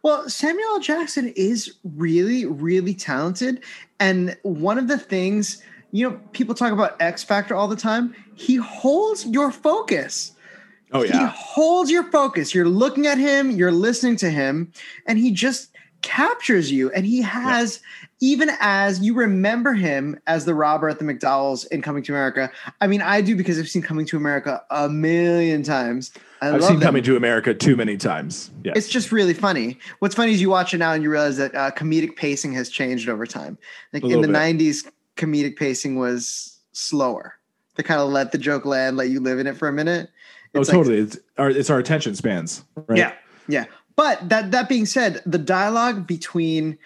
Well, 0.04 0.30
Samuel 0.30 0.68
L. 0.74 0.80
Jackson 0.80 1.34
is 1.36 1.76
really, 1.84 2.46
really 2.46 2.94
talented. 2.94 3.64
And 4.00 4.38
one 4.44 4.78
of 4.78 4.88
the 4.88 5.00
things, 5.00 5.64
you 5.92 6.08
know, 6.08 6.20
people 6.32 6.54
talk 6.54 6.72
about 6.72 7.02
X 7.02 7.24
Factor 7.24 7.56
all 7.56 7.68
the 7.68 7.76
time. 7.76 8.16
He 8.36 8.56
holds 8.58 9.26
your 9.26 9.52
focus. 9.52 10.34
Oh 10.92 11.04
yeah. 11.04 11.20
He 11.20 11.26
holds 11.36 11.90
your 11.90 12.04
focus. 12.12 12.54
You're 12.54 12.70
looking 12.70 13.08
at 13.08 13.18
him, 13.18 13.50
you're 13.50 13.72
listening 13.72 14.16
to 14.18 14.30
him, 14.30 14.72
and 15.08 15.18
he 15.18 15.32
just 15.32 15.72
captures 16.04 16.72
you. 16.72 16.92
And 16.92 17.06
he 17.06 17.22
has, 17.22 17.82
even 18.22 18.50
as 18.62 19.02
you 19.02 19.14
remember 19.14 19.74
him 19.74 20.18
as 20.26 20.46
the 20.46 20.54
robber 20.56 20.88
at 20.90 21.00
the 21.00 21.06
McDowell's 21.06 21.66
in 21.66 21.82
Coming 21.82 22.02
to 22.04 22.14
America. 22.14 22.50
I 22.80 22.88
mean, 22.88 23.02
I 23.02 23.20
do 23.22 23.36
because 23.36 23.60
I've 23.60 23.68
seen 23.68 23.82
Coming 23.82 24.06
to 24.08 24.18
America 24.18 24.64
a 24.72 24.88
million 24.90 25.64
times. 25.64 26.12
I 26.42 26.48
I've 26.48 26.54
love 26.62 26.64
seen 26.64 26.80
them. 26.80 26.88
Coming 26.88 27.04
to 27.04 27.18
America 27.18 27.54
too 27.54 27.76
many 27.76 27.98
times. 27.98 28.52
Yeah, 28.64 28.72
It's 28.76 28.88
just 28.88 29.12
really 29.12 29.34
funny. 29.34 29.78
What's 30.00 30.16
funny 30.16 30.32
is 30.34 30.40
you 30.42 30.50
watch 30.50 30.74
it 30.74 30.78
now 30.78 30.94
and 30.94 31.04
you 31.04 31.10
realize 31.10 31.38
that 31.38 31.54
uh, 31.56 31.72
comedic 31.72 32.16
pacing 32.16 32.54
has 32.54 32.70
changed 32.70 33.10
over 33.10 33.26
time. 33.26 33.58
Like 33.92 34.04
in 34.04 34.22
the 34.22 34.28
bit. 34.28 34.36
'90s, 34.36 34.88
comedic 35.18 35.58
pacing 35.58 35.98
was 35.98 36.58
slower. 36.72 37.36
They 37.76 37.84
kind 37.84 38.00
of 38.00 38.10
let 38.10 38.32
the 38.32 38.38
joke 38.38 38.66
land, 38.66 38.96
let 38.96 39.10
you 39.10 39.20
live 39.20 39.40
in 39.40 39.48
it 39.48 39.58
for 39.58 39.68
a 39.68 39.74
minute. 39.74 40.10
oh 40.56 40.62
It's 40.62 40.70
like- 40.70 40.78
totally. 40.78 41.00
it's 41.00 41.18
our 41.38 41.50
it's 41.50 41.70
our 41.70 41.80
attention 41.80 42.16
spans. 42.16 42.64
Right? 42.88 42.98
Yeah, 42.98 43.14
yeah. 43.50 43.66
But 43.98 44.30
that 44.30 44.52
that 44.52 44.70
being 44.70 44.86
said, 44.86 45.22
the 45.26 45.38
dialogue 45.38 46.06
between 46.08 46.78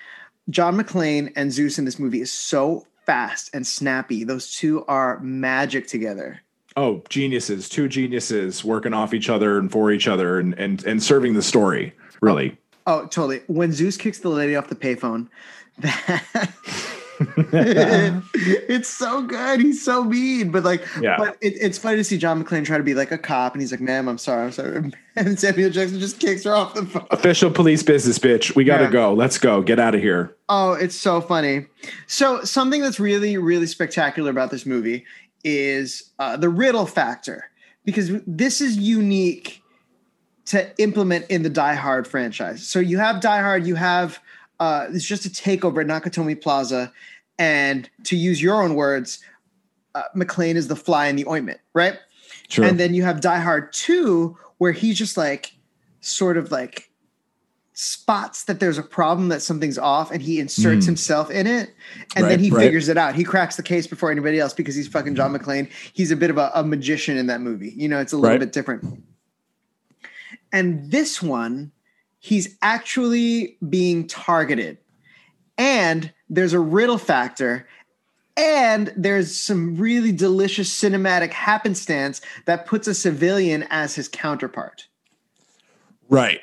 John 0.49 0.75
McClane 0.77 1.31
and 1.35 1.51
Zeus 1.51 1.77
in 1.77 1.85
this 1.85 1.99
movie 1.99 2.21
is 2.21 2.31
so 2.31 2.85
fast 3.05 3.49
and 3.53 3.65
snappy. 3.65 4.23
Those 4.23 4.53
two 4.53 4.85
are 4.85 5.19
magic 5.19 5.87
together. 5.87 6.41
Oh, 6.75 7.03
geniuses! 7.09 7.67
Two 7.67 7.87
geniuses 7.87 8.63
working 8.63 8.93
off 8.93 9.13
each 9.13 9.29
other 9.29 9.57
and 9.57 9.71
for 9.71 9.91
each 9.91 10.07
other, 10.07 10.39
and 10.39 10.53
and 10.53 10.83
and 10.85 11.01
serving 11.01 11.33
the 11.33 11.41
story. 11.41 11.93
Really. 12.21 12.57
Oh, 12.87 13.01
totally. 13.01 13.41
When 13.47 13.71
Zeus 13.71 13.97
kicks 13.97 14.19
the 14.19 14.29
lady 14.29 14.55
off 14.55 14.69
the 14.69 14.75
payphone, 14.75 15.27
that 15.79 16.53
it's 17.51 18.87
so 18.89 19.21
good. 19.23 19.59
He's 19.59 19.83
so 19.83 20.03
mean, 20.03 20.51
but 20.51 20.63
like, 20.63 20.85
Yeah. 21.01 21.15
but 21.17 21.37
it, 21.41 21.53
it's 21.59 21.77
funny 21.77 21.97
to 21.97 22.03
see 22.03 22.17
John 22.17 22.41
McClane 22.43 22.65
try 22.65 22.77
to 22.77 22.83
be 22.83 22.93
like 22.93 23.11
a 23.11 23.17
cop, 23.17 23.53
and 23.53 23.61
he's 23.61 23.71
like, 23.71 23.81
"Ma'am, 23.81 24.07
I'm 24.07 24.17
sorry, 24.17 24.45
I'm 24.45 24.51
sorry," 24.51 24.91
and 25.15 25.39
Samuel 25.39 25.69
Jackson 25.69 25.99
just 25.99 26.19
kicks 26.19 26.43
her 26.45 26.55
off 26.55 26.73
the 26.73 26.85
phone. 26.85 27.05
Official 27.11 27.51
police 27.51 27.83
business, 27.83 28.17
bitch. 28.19 28.55
We 28.55 28.63
got 28.63 28.77
to 28.77 28.85
Yeah. 28.85 28.91
go. 28.91 29.13
Let's 29.13 29.37
go. 29.37 29.61
Get 29.61 29.79
out 29.79 29.95
of 29.95 30.01
here. 30.01 30.35
Oh, 30.47 30.73
it's 30.73 30.95
so 30.95 31.21
funny. 31.21 31.65
So 32.07 32.43
something 32.43 32.81
that's 32.81 32.99
really, 32.99 33.37
really 33.37 33.67
spectacular 33.67 34.29
about 34.31 34.51
this 34.51 34.65
movie 34.65 35.05
is 35.43 36.11
uh, 36.19 36.37
the 36.37 36.49
riddle 36.49 36.85
factor, 36.85 37.49
because 37.85 38.11
this 38.25 38.61
is 38.61 38.77
unique 38.77 39.61
to 40.45 40.67
implement 40.81 41.25
in 41.29 41.43
the 41.43 41.49
Die 41.49 41.75
Hard 41.75 42.07
franchise. 42.07 42.65
So 42.65 42.79
you 42.79 42.97
have 42.97 43.21
Die 43.21 43.41
Hard, 43.41 43.67
you 43.67 43.75
have 43.75 44.19
uh, 44.59 44.87
it's 44.91 45.05
just 45.05 45.25
a 45.25 45.29
takeover 45.29 45.79
at 45.79 45.87
Nakatomi 45.87 46.41
Plaza, 46.41 46.91
and 47.39 47.89
to 48.03 48.15
use 48.15 48.41
your 48.41 48.61
own 48.61 48.75
words, 48.75 49.19
uh, 49.95 50.03
McClane 50.15 50.55
is 50.55 50.67
the 50.67 50.75
fly 50.75 51.07
in 51.07 51.15
the 51.15 51.25
ointment, 51.27 51.59
right? 51.73 51.97
Sure. 52.49 52.65
And 52.65 52.79
then 52.79 52.93
you 52.93 53.01
have 53.03 53.21
Die 53.21 53.39
Hard 53.39 53.73
2, 53.73 54.37
where 54.59 54.71
he's 54.71 54.97
just 54.97 55.17
like, 55.17 55.53
sort 56.01 56.37
of 56.37 56.51
like 56.51 56.89
spots 57.73 58.43
that 58.43 58.59
there's 58.59 58.77
a 58.77 58.83
problem, 58.83 59.29
that 59.29 59.41
something's 59.41 59.77
off, 59.77 60.11
and 60.11 60.21
he 60.21 60.39
inserts 60.39 60.83
Mm. 60.83 60.87
himself 60.87 61.31
in 61.31 61.47
it. 61.47 61.73
And 62.15 62.23
Right, 62.25 62.29
then 62.29 62.39
he 62.39 62.49
right. 62.49 62.63
figures 62.63 62.89
it 62.89 62.97
out. 62.97 63.15
He 63.15 63.23
cracks 63.23 63.55
the 63.55 63.63
case 63.63 63.87
before 63.87 64.11
anybody 64.11 64.37
else 64.39 64.53
because 64.53 64.75
he's 64.75 64.87
fucking 64.87 65.15
John 65.15 65.33
McClane. 65.33 65.69
He's 65.93 66.11
a 66.11 66.15
bit 66.17 66.29
of 66.29 66.37
a, 66.37 66.51
a 66.55 66.63
magician 66.63 67.17
in 67.17 67.27
that 67.27 67.39
movie. 67.41 67.73
You 67.75 67.87
know, 67.87 67.99
it's 67.99 68.11
a 68.13 68.17
little 68.17 68.31
Right. 68.31 68.39
bit 68.39 68.51
different. 68.51 69.01
And 70.51 70.91
this 70.91 71.21
one, 71.21 71.71
he's 72.19 72.57
actually 72.61 73.57
being 73.69 74.07
targeted. 74.07 74.77
And 75.57 76.11
there's 76.29 76.53
a 76.53 76.59
riddle 76.59 76.97
factor 76.97 77.67
and 78.37 78.93
there's 78.95 79.35
some 79.35 79.75
really 79.75 80.11
delicious 80.11 80.69
cinematic 80.73 81.31
happenstance 81.31 82.21
that 82.45 82.65
puts 82.65 82.87
a 82.87 82.93
civilian 82.93 83.65
as 83.69 83.95
his 83.95 84.07
counterpart. 84.07 84.87
Right. 86.07 86.41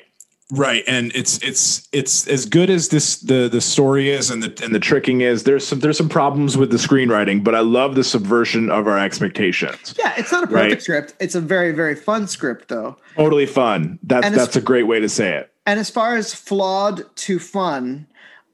Right, 0.49 0.85
and 0.87 1.11
it's 1.13 1.43
it's 1.43 1.89
it's 1.91 2.25
as 2.25 2.45
good 2.45 2.69
as 2.69 2.87
this 2.87 3.19
the 3.19 3.49
the 3.49 3.59
story 3.59 4.09
is 4.09 4.29
and 4.29 4.41
the 4.41 4.63
and 4.63 4.73
the 4.73 4.79
tricking 4.79 5.19
is. 5.19 5.43
There's 5.43 5.67
some 5.67 5.81
there's 5.81 5.97
some 5.97 6.07
problems 6.07 6.55
with 6.55 6.71
the 6.71 6.77
screenwriting, 6.77 7.43
but 7.43 7.53
I 7.53 7.59
love 7.59 7.95
the 7.95 8.03
subversion 8.05 8.71
of 8.71 8.87
our 8.87 8.97
expectations. 8.97 9.93
Yeah, 9.99 10.13
it's 10.15 10.31
not 10.31 10.45
a 10.45 10.47
perfect 10.47 10.71
right? 10.71 10.81
script. 10.81 11.15
It's 11.19 11.35
a 11.35 11.41
very 11.41 11.73
very 11.73 11.95
fun 11.95 12.29
script 12.29 12.69
though. 12.69 12.95
Totally 13.17 13.45
fun. 13.45 13.99
That's 14.03 14.29
that's 14.29 14.55
a 14.55 14.61
great 14.61 14.83
way 14.83 15.01
to 15.01 15.09
say 15.09 15.35
it. 15.35 15.51
And 15.65 15.81
as 15.81 15.89
far 15.89 16.15
as 16.15 16.33
flawed 16.33 17.13
to 17.17 17.39
fun, 17.39 18.07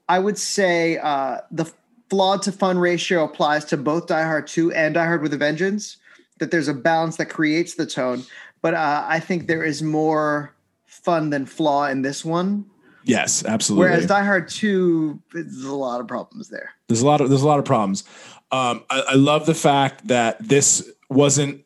I 0.08 0.18
would 0.18 0.38
say 0.38 0.98
uh, 0.98 1.38
the 1.50 1.70
flawed 2.10 2.42
to 2.42 2.52
fun 2.52 2.78
ratio 2.78 3.24
applies 3.24 3.64
to 3.66 3.76
both 3.76 4.06
Die 4.06 4.22
Hard 4.22 4.46
2 4.46 4.72
and 4.72 4.94
Die 4.94 5.04
Hard 5.04 5.22
with 5.22 5.32
a 5.34 5.36
Vengeance. 5.36 5.96
That 6.38 6.50
there's 6.50 6.68
a 6.68 6.74
balance 6.74 7.16
that 7.18 7.26
creates 7.26 7.74
the 7.74 7.86
tone, 7.86 8.24
but 8.60 8.74
uh, 8.74 9.04
I 9.06 9.20
think 9.20 9.46
there 9.46 9.62
is 9.62 9.82
more 9.82 10.52
fun 10.84 11.30
than 11.30 11.46
flaw 11.46 11.86
in 11.86 12.02
this 12.02 12.24
one. 12.24 12.66
Yes, 13.04 13.44
absolutely. 13.44 13.88
Whereas 13.88 14.06
Die 14.06 14.24
Hard 14.24 14.48
Two, 14.48 15.22
there's 15.32 15.62
a 15.62 15.74
lot 15.74 16.00
of 16.00 16.08
problems 16.08 16.48
there. 16.48 16.72
There's 16.88 17.02
a 17.02 17.06
lot 17.06 17.20
of 17.20 17.28
there's 17.28 17.42
a 17.42 17.46
lot 17.46 17.60
of 17.60 17.64
problems. 17.64 18.02
Um, 18.50 18.84
I, 18.90 19.00
I 19.10 19.14
love 19.14 19.46
the 19.46 19.54
fact 19.54 20.08
that 20.08 20.36
this 20.40 20.90
wasn't 21.08 21.64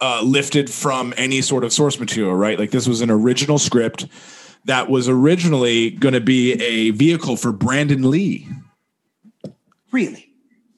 uh, 0.00 0.22
lifted 0.22 0.70
from 0.70 1.12
any 1.16 1.40
sort 1.42 1.64
of 1.64 1.72
source 1.72 1.98
material, 1.98 2.34
right? 2.34 2.58
Like 2.58 2.70
this 2.70 2.86
was 2.86 3.00
an 3.00 3.10
original 3.10 3.58
script 3.58 4.06
that 4.64 4.90
was 4.90 5.08
originally 5.08 5.90
going 5.90 6.14
to 6.14 6.20
be 6.20 6.52
a 6.54 6.90
vehicle 6.90 7.36
for 7.36 7.52
Brandon 7.52 8.10
Lee. 8.10 8.48
Really? 9.90 10.28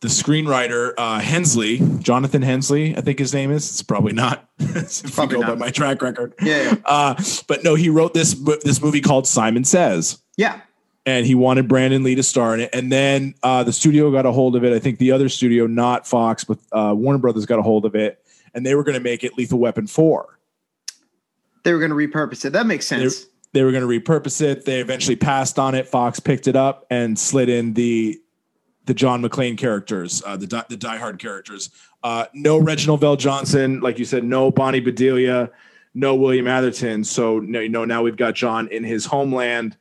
the 0.00 0.08
screenwriter 0.08 0.94
uh, 0.96 1.20
Hensleigh, 1.20 1.78
Jonathan 1.98 2.42
Hensleigh, 2.42 2.94
I 2.96 3.02
think 3.02 3.18
his 3.18 3.34
name 3.34 3.50
is. 3.50 3.68
It's 3.68 3.82
probably 3.82 4.12
not. 4.12 4.48
if 4.58 5.14
probably 5.14 5.36
you 5.36 5.42
go 5.42 5.48
not. 5.48 5.58
by 5.58 5.66
my 5.66 5.70
track 5.70 6.00
record. 6.02 6.34
Yeah. 6.40 6.62
yeah. 6.62 6.74
Uh, 6.84 7.22
but 7.46 7.62
no, 7.62 7.74
he 7.74 7.90
wrote 7.90 8.14
this 8.14 8.34
this 8.64 8.80
movie 8.80 9.00
called 9.00 9.26
Simon 9.26 9.64
Says. 9.64 10.20
Yeah. 10.36 10.60
And 11.06 11.26
he 11.26 11.34
wanted 11.34 11.68
Brandon 11.68 12.02
Lee 12.02 12.14
to 12.14 12.22
star 12.22 12.54
in 12.54 12.60
it, 12.60 12.70
and 12.74 12.92
then 12.92 13.34
uh, 13.42 13.64
the 13.64 13.72
studio 13.72 14.10
got 14.10 14.26
a 14.26 14.32
hold 14.32 14.54
of 14.54 14.64
it. 14.64 14.72
I 14.74 14.78
think 14.78 14.98
the 14.98 15.12
other 15.12 15.30
studio, 15.30 15.66
not 15.66 16.06
Fox, 16.06 16.44
but 16.44 16.58
uh, 16.72 16.94
Warner 16.94 17.18
Brothers, 17.18 17.46
got 17.46 17.58
a 17.58 17.62
hold 17.62 17.86
of 17.86 17.94
it, 17.94 18.22
and 18.52 18.66
they 18.66 18.74
were 18.74 18.84
going 18.84 18.98
to 18.98 19.02
make 19.02 19.24
it 19.24 19.36
Lethal 19.38 19.58
Weapon 19.58 19.86
Four. 19.86 20.38
They 21.64 21.72
were 21.72 21.78
going 21.78 21.90
to 21.90 21.96
repurpose 21.96 22.44
it. 22.44 22.50
That 22.50 22.66
makes 22.66 22.86
sense. 22.86 23.24
They, 23.24 23.29
they 23.52 23.64
were 23.64 23.72
going 23.72 23.86
to 23.86 24.00
repurpose 24.00 24.40
it. 24.40 24.64
They 24.64 24.80
eventually 24.80 25.16
passed 25.16 25.58
on 25.58 25.74
it. 25.74 25.88
Fox 25.88 26.20
picked 26.20 26.46
it 26.46 26.56
up 26.56 26.86
and 26.90 27.18
slid 27.18 27.48
in 27.48 27.74
the 27.74 28.20
the 28.86 28.94
John 28.94 29.22
McClane 29.22 29.56
characters, 29.58 30.22
uh, 30.26 30.36
the 30.36 30.64
the 30.68 30.76
Die 30.76 30.96
Hard 30.96 31.18
characters. 31.18 31.70
Uh, 32.02 32.26
no 32.32 32.58
Reginald 32.58 33.00
VelJohnson, 33.00 33.82
like 33.82 33.98
you 33.98 34.04
said, 34.04 34.24
no 34.24 34.50
Bonnie 34.50 34.80
Bedelia, 34.80 35.50
no 35.94 36.14
William 36.14 36.48
Atherton. 36.48 37.04
So 37.04 37.40
you 37.40 37.68
know 37.68 37.84
now 37.84 38.02
we've 38.02 38.16
got 38.16 38.34
John 38.34 38.68
in 38.68 38.84
his 38.84 39.04
homeland 39.04 39.76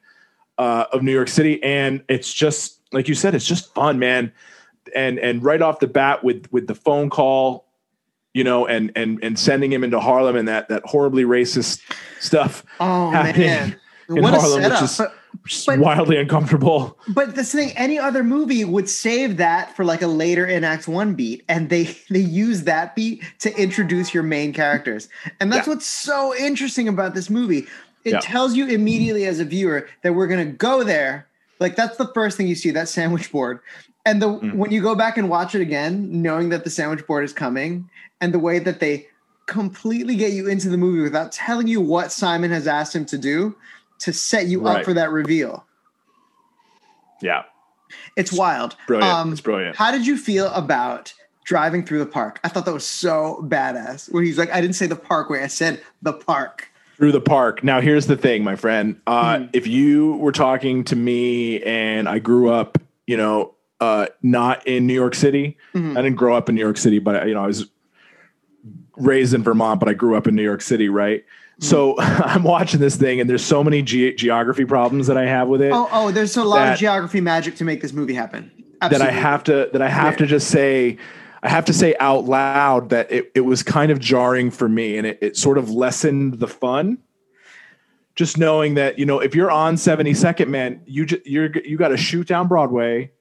uh, 0.58 0.86
of 0.92 1.02
New 1.02 1.14
York 1.14 1.30
City, 1.30 1.62
and 1.64 2.04
it's 2.10 2.34
just 2.34 2.82
like 2.92 3.08
you 3.08 3.16
said, 3.16 3.36
it's 3.36 3.48
just 3.48 3.74
fun, 3.74 4.00
man. 4.00 4.32
And 4.96 5.20
and 5.20 5.44
right 5.44 5.62
off 5.62 5.80
the 5.80 5.88
bat 5.88 6.24
with 6.24 6.52
with 6.52 6.68
the 6.68 6.76
phone 6.76 7.10
call, 7.10 7.69
you 8.40 8.46
know, 8.46 8.66
and 8.66 8.90
and 8.96 9.22
and 9.22 9.38
sending 9.38 9.70
him 9.70 9.84
into 9.84 10.00
Harlem 10.00 10.38
and 10.38 10.48
that 10.48 10.70
that 10.70 10.82
horribly 10.86 11.26
racist 11.26 11.82
stuff. 12.22 12.64
Oh 12.80 13.12
man, 13.12 13.76
what 14.08 14.34
Harlem, 14.34 14.64
a 14.64 14.88
setup! 14.88 15.14
but, 15.68 15.80
wildly 15.80 16.16
uncomfortable. 16.16 16.98
But 17.10 17.36
the 17.36 17.44
thing, 17.44 17.74
any 17.76 18.00
other 18.00 18.24
movie 18.24 18.64
would 18.64 18.88
save 18.88 19.36
that 19.38 19.76
for 19.76 19.84
like 19.84 20.02
a 20.02 20.08
later 20.08 20.46
in 20.46 20.64
Act 20.64 20.88
One 20.88 21.16
beat, 21.16 21.44
and 21.50 21.70
they 21.70 21.84
they 22.10 22.22
use 22.22 22.64
that 22.64 22.96
beat 22.96 23.26
to 23.40 23.54
introduce 23.62 24.14
your 24.14 24.24
main 24.24 24.54
characters, 24.54 25.10
and 25.42 25.52
that's 25.52 25.68
yeah. 25.68 25.74
what's 25.74 25.86
so 25.86 26.34
interesting 26.34 26.88
about 26.88 27.16
this 27.16 27.30
movie. 27.30 27.68
It 28.06 28.14
yeah. 28.14 28.20
tells 28.22 28.56
you 28.56 28.68
immediately 28.68 29.26
as 29.26 29.42
a 29.42 29.46
viewer 29.46 29.90
that 30.04 30.14
we're 30.14 30.28
gonna 30.28 30.46
go 30.46 30.86
there. 30.86 31.28
Like 31.60 31.76
that's 31.76 31.98
the 31.98 32.08
first 32.14 32.38
thing 32.38 32.48
you 32.48 32.56
see 32.56 32.72
that 32.72 32.88
sandwich 32.88 33.34
board, 33.34 33.60
and 34.06 34.22
the 34.22 34.28
mm. 34.28 34.56
when 34.56 34.72
you 34.72 34.82
go 34.82 34.96
back 34.96 35.18
and 35.18 35.30
watch 35.30 35.56
it 35.56 35.62
again, 35.62 36.22
knowing 36.22 36.50
that 36.50 36.64
the 36.64 36.70
sandwich 36.70 37.06
board 37.06 37.24
is 37.24 37.34
coming, 37.34 37.90
and 38.22 38.34
the 38.34 38.40
way 38.40 38.60
that 38.60 38.80
they 38.80 39.08
completely 39.46 40.16
get 40.16 40.32
you 40.32 40.48
into 40.48 40.70
the 40.70 40.78
movie 40.78 41.02
without 41.02 41.32
telling 41.32 41.68
you 41.68 41.82
what 41.82 42.12
Simon 42.12 42.52
has 42.52 42.68
asked 42.68 42.96
him 42.96 43.06
to 43.06 43.18
do 43.18 43.56
to 44.00 44.14
set 44.14 44.46
you 44.46 44.62
right. 44.62 44.78
up 44.78 44.86
for 44.86 44.94
that 44.94 45.12
reveal. 45.12 45.66
Yeah. 47.22 47.44
It's 48.16 48.32
wild. 48.32 48.76
Brilliant. 48.88 49.12
Um, 49.12 49.32
it's 49.32 49.42
brilliant. 49.42 49.76
How 49.76 49.92
did 49.92 50.06
you 50.06 50.18
feel 50.18 50.48
about 50.54 51.14
driving 51.44 51.84
through 51.84 52.00
the 52.00 52.06
park? 52.06 52.40
I 52.44 52.48
thought 52.48 52.66
that 52.66 52.74
was 52.74 52.86
so 52.86 53.44
badass. 53.48 54.12
Where 54.14 54.24
he's 54.24 54.38
like, 54.38 54.52
I 54.52 54.62
didn't 54.62 54.76
say 54.76 54.88
the 54.88 54.96
parkway, 54.96 55.44
I 55.44 55.48
said 55.48 55.82
the 56.02 56.14
park. 56.14 56.70
Through 56.98 57.14
the 57.14 57.22
park. 57.22 57.64
Now, 57.64 57.82
here's 57.82 58.08
the 58.08 58.18
thing, 58.18 58.44
my 58.44 58.56
friend. 58.56 59.00
Uh, 59.08 59.38
mm 59.38 59.50
If 59.54 59.68
you 59.68 60.14
were 60.18 60.32
talking 60.32 60.84
to 60.86 60.96
me 60.96 61.64
and 61.64 62.08
I 62.08 62.20
grew 62.20 62.50
up, 62.50 62.78
you 63.08 63.18
know, 63.18 63.56
uh, 63.80 64.08
not 64.22 64.66
in 64.68 64.88
New 64.88 64.94
York 64.94 65.16
City, 65.16 65.58
mm-hmm. 65.74 65.98
I 65.98 66.02
didn't 66.02 66.18
grow 66.18 66.36
up 66.36 66.50
in 66.50 66.56
New 66.56 66.62
York 66.62 66.78
City, 66.78 67.00
but 67.00 67.28
you 67.28 67.34
know, 67.34 67.44
I 67.44 67.48
was 67.48 67.70
raised 68.98 69.34
in 69.34 69.44
Vermont, 69.44 69.80
but 69.80 69.90
I 69.90 69.94
grew 69.94 70.16
up 70.16 70.28
in 70.28 70.36
New 70.36 70.44
York 70.44 70.62
City, 70.62 70.90
right? 70.90 71.24
So 71.60 72.00
I'm 72.00 72.44
watching 72.44 72.80
this 72.80 72.96
thing, 72.96 73.20
and 73.20 73.30
there's 73.30 73.44
so 73.44 73.64
many 73.64 73.82
ge- 73.82 74.16
geography 74.16 74.66
problems 74.66 75.08
that 75.08 75.18
I 75.18 75.26
have 75.26 75.48
with 75.48 75.62
it. 75.62 75.72
Oh, 75.72 75.88
oh, 75.92 76.12
there's 76.12 76.38
a 76.38 76.44
lot 76.44 76.66
that, 76.66 76.74
of 76.74 76.80
geography 76.80 77.22
magic 77.22 77.56
to 77.58 77.64
make 77.64 77.82
this 77.82 77.94
movie 77.94 78.14
happen. 78.14 78.52
Absolutely. 78.82 79.08
That 79.08 79.14
I 79.14 79.20
have 79.20 79.44
to 79.46 79.70
that 79.74 79.82
I 79.82 79.90
have 79.90 80.14
yeah. 80.14 80.18
to 80.20 80.26
just 80.26 80.50
say, 80.50 80.98
I 81.44 81.50
have 81.50 81.66
to 81.66 81.74
say 81.74 81.96
out 82.00 82.26
loud 82.26 82.90
that 82.90 83.12
it, 83.12 83.32
it 83.36 83.42
was 83.42 83.62
kind 83.62 83.92
of 83.92 84.00
jarring 84.00 84.52
for 84.52 84.70
me, 84.70 84.98
and 84.98 85.06
it, 85.06 85.20
it 85.22 85.38
sort 85.38 85.58
of 85.58 85.70
lessened 85.70 86.40
the 86.40 86.48
fun. 86.48 87.00
Just 88.16 88.38
knowing 88.38 88.76
that 88.76 88.98
you 88.98 89.06
know 89.06 89.20
if 89.20 89.36
you're 89.36 89.52
on 89.52 89.76
72nd, 89.76 90.48
man, 90.48 90.82
you 90.86 91.06
just, 91.06 91.26
you're 91.26 91.52
you 91.58 91.78
got 91.78 91.90
to 91.90 91.98
shoot 91.98 92.28
down 92.28 92.48
Broadway 92.48 93.12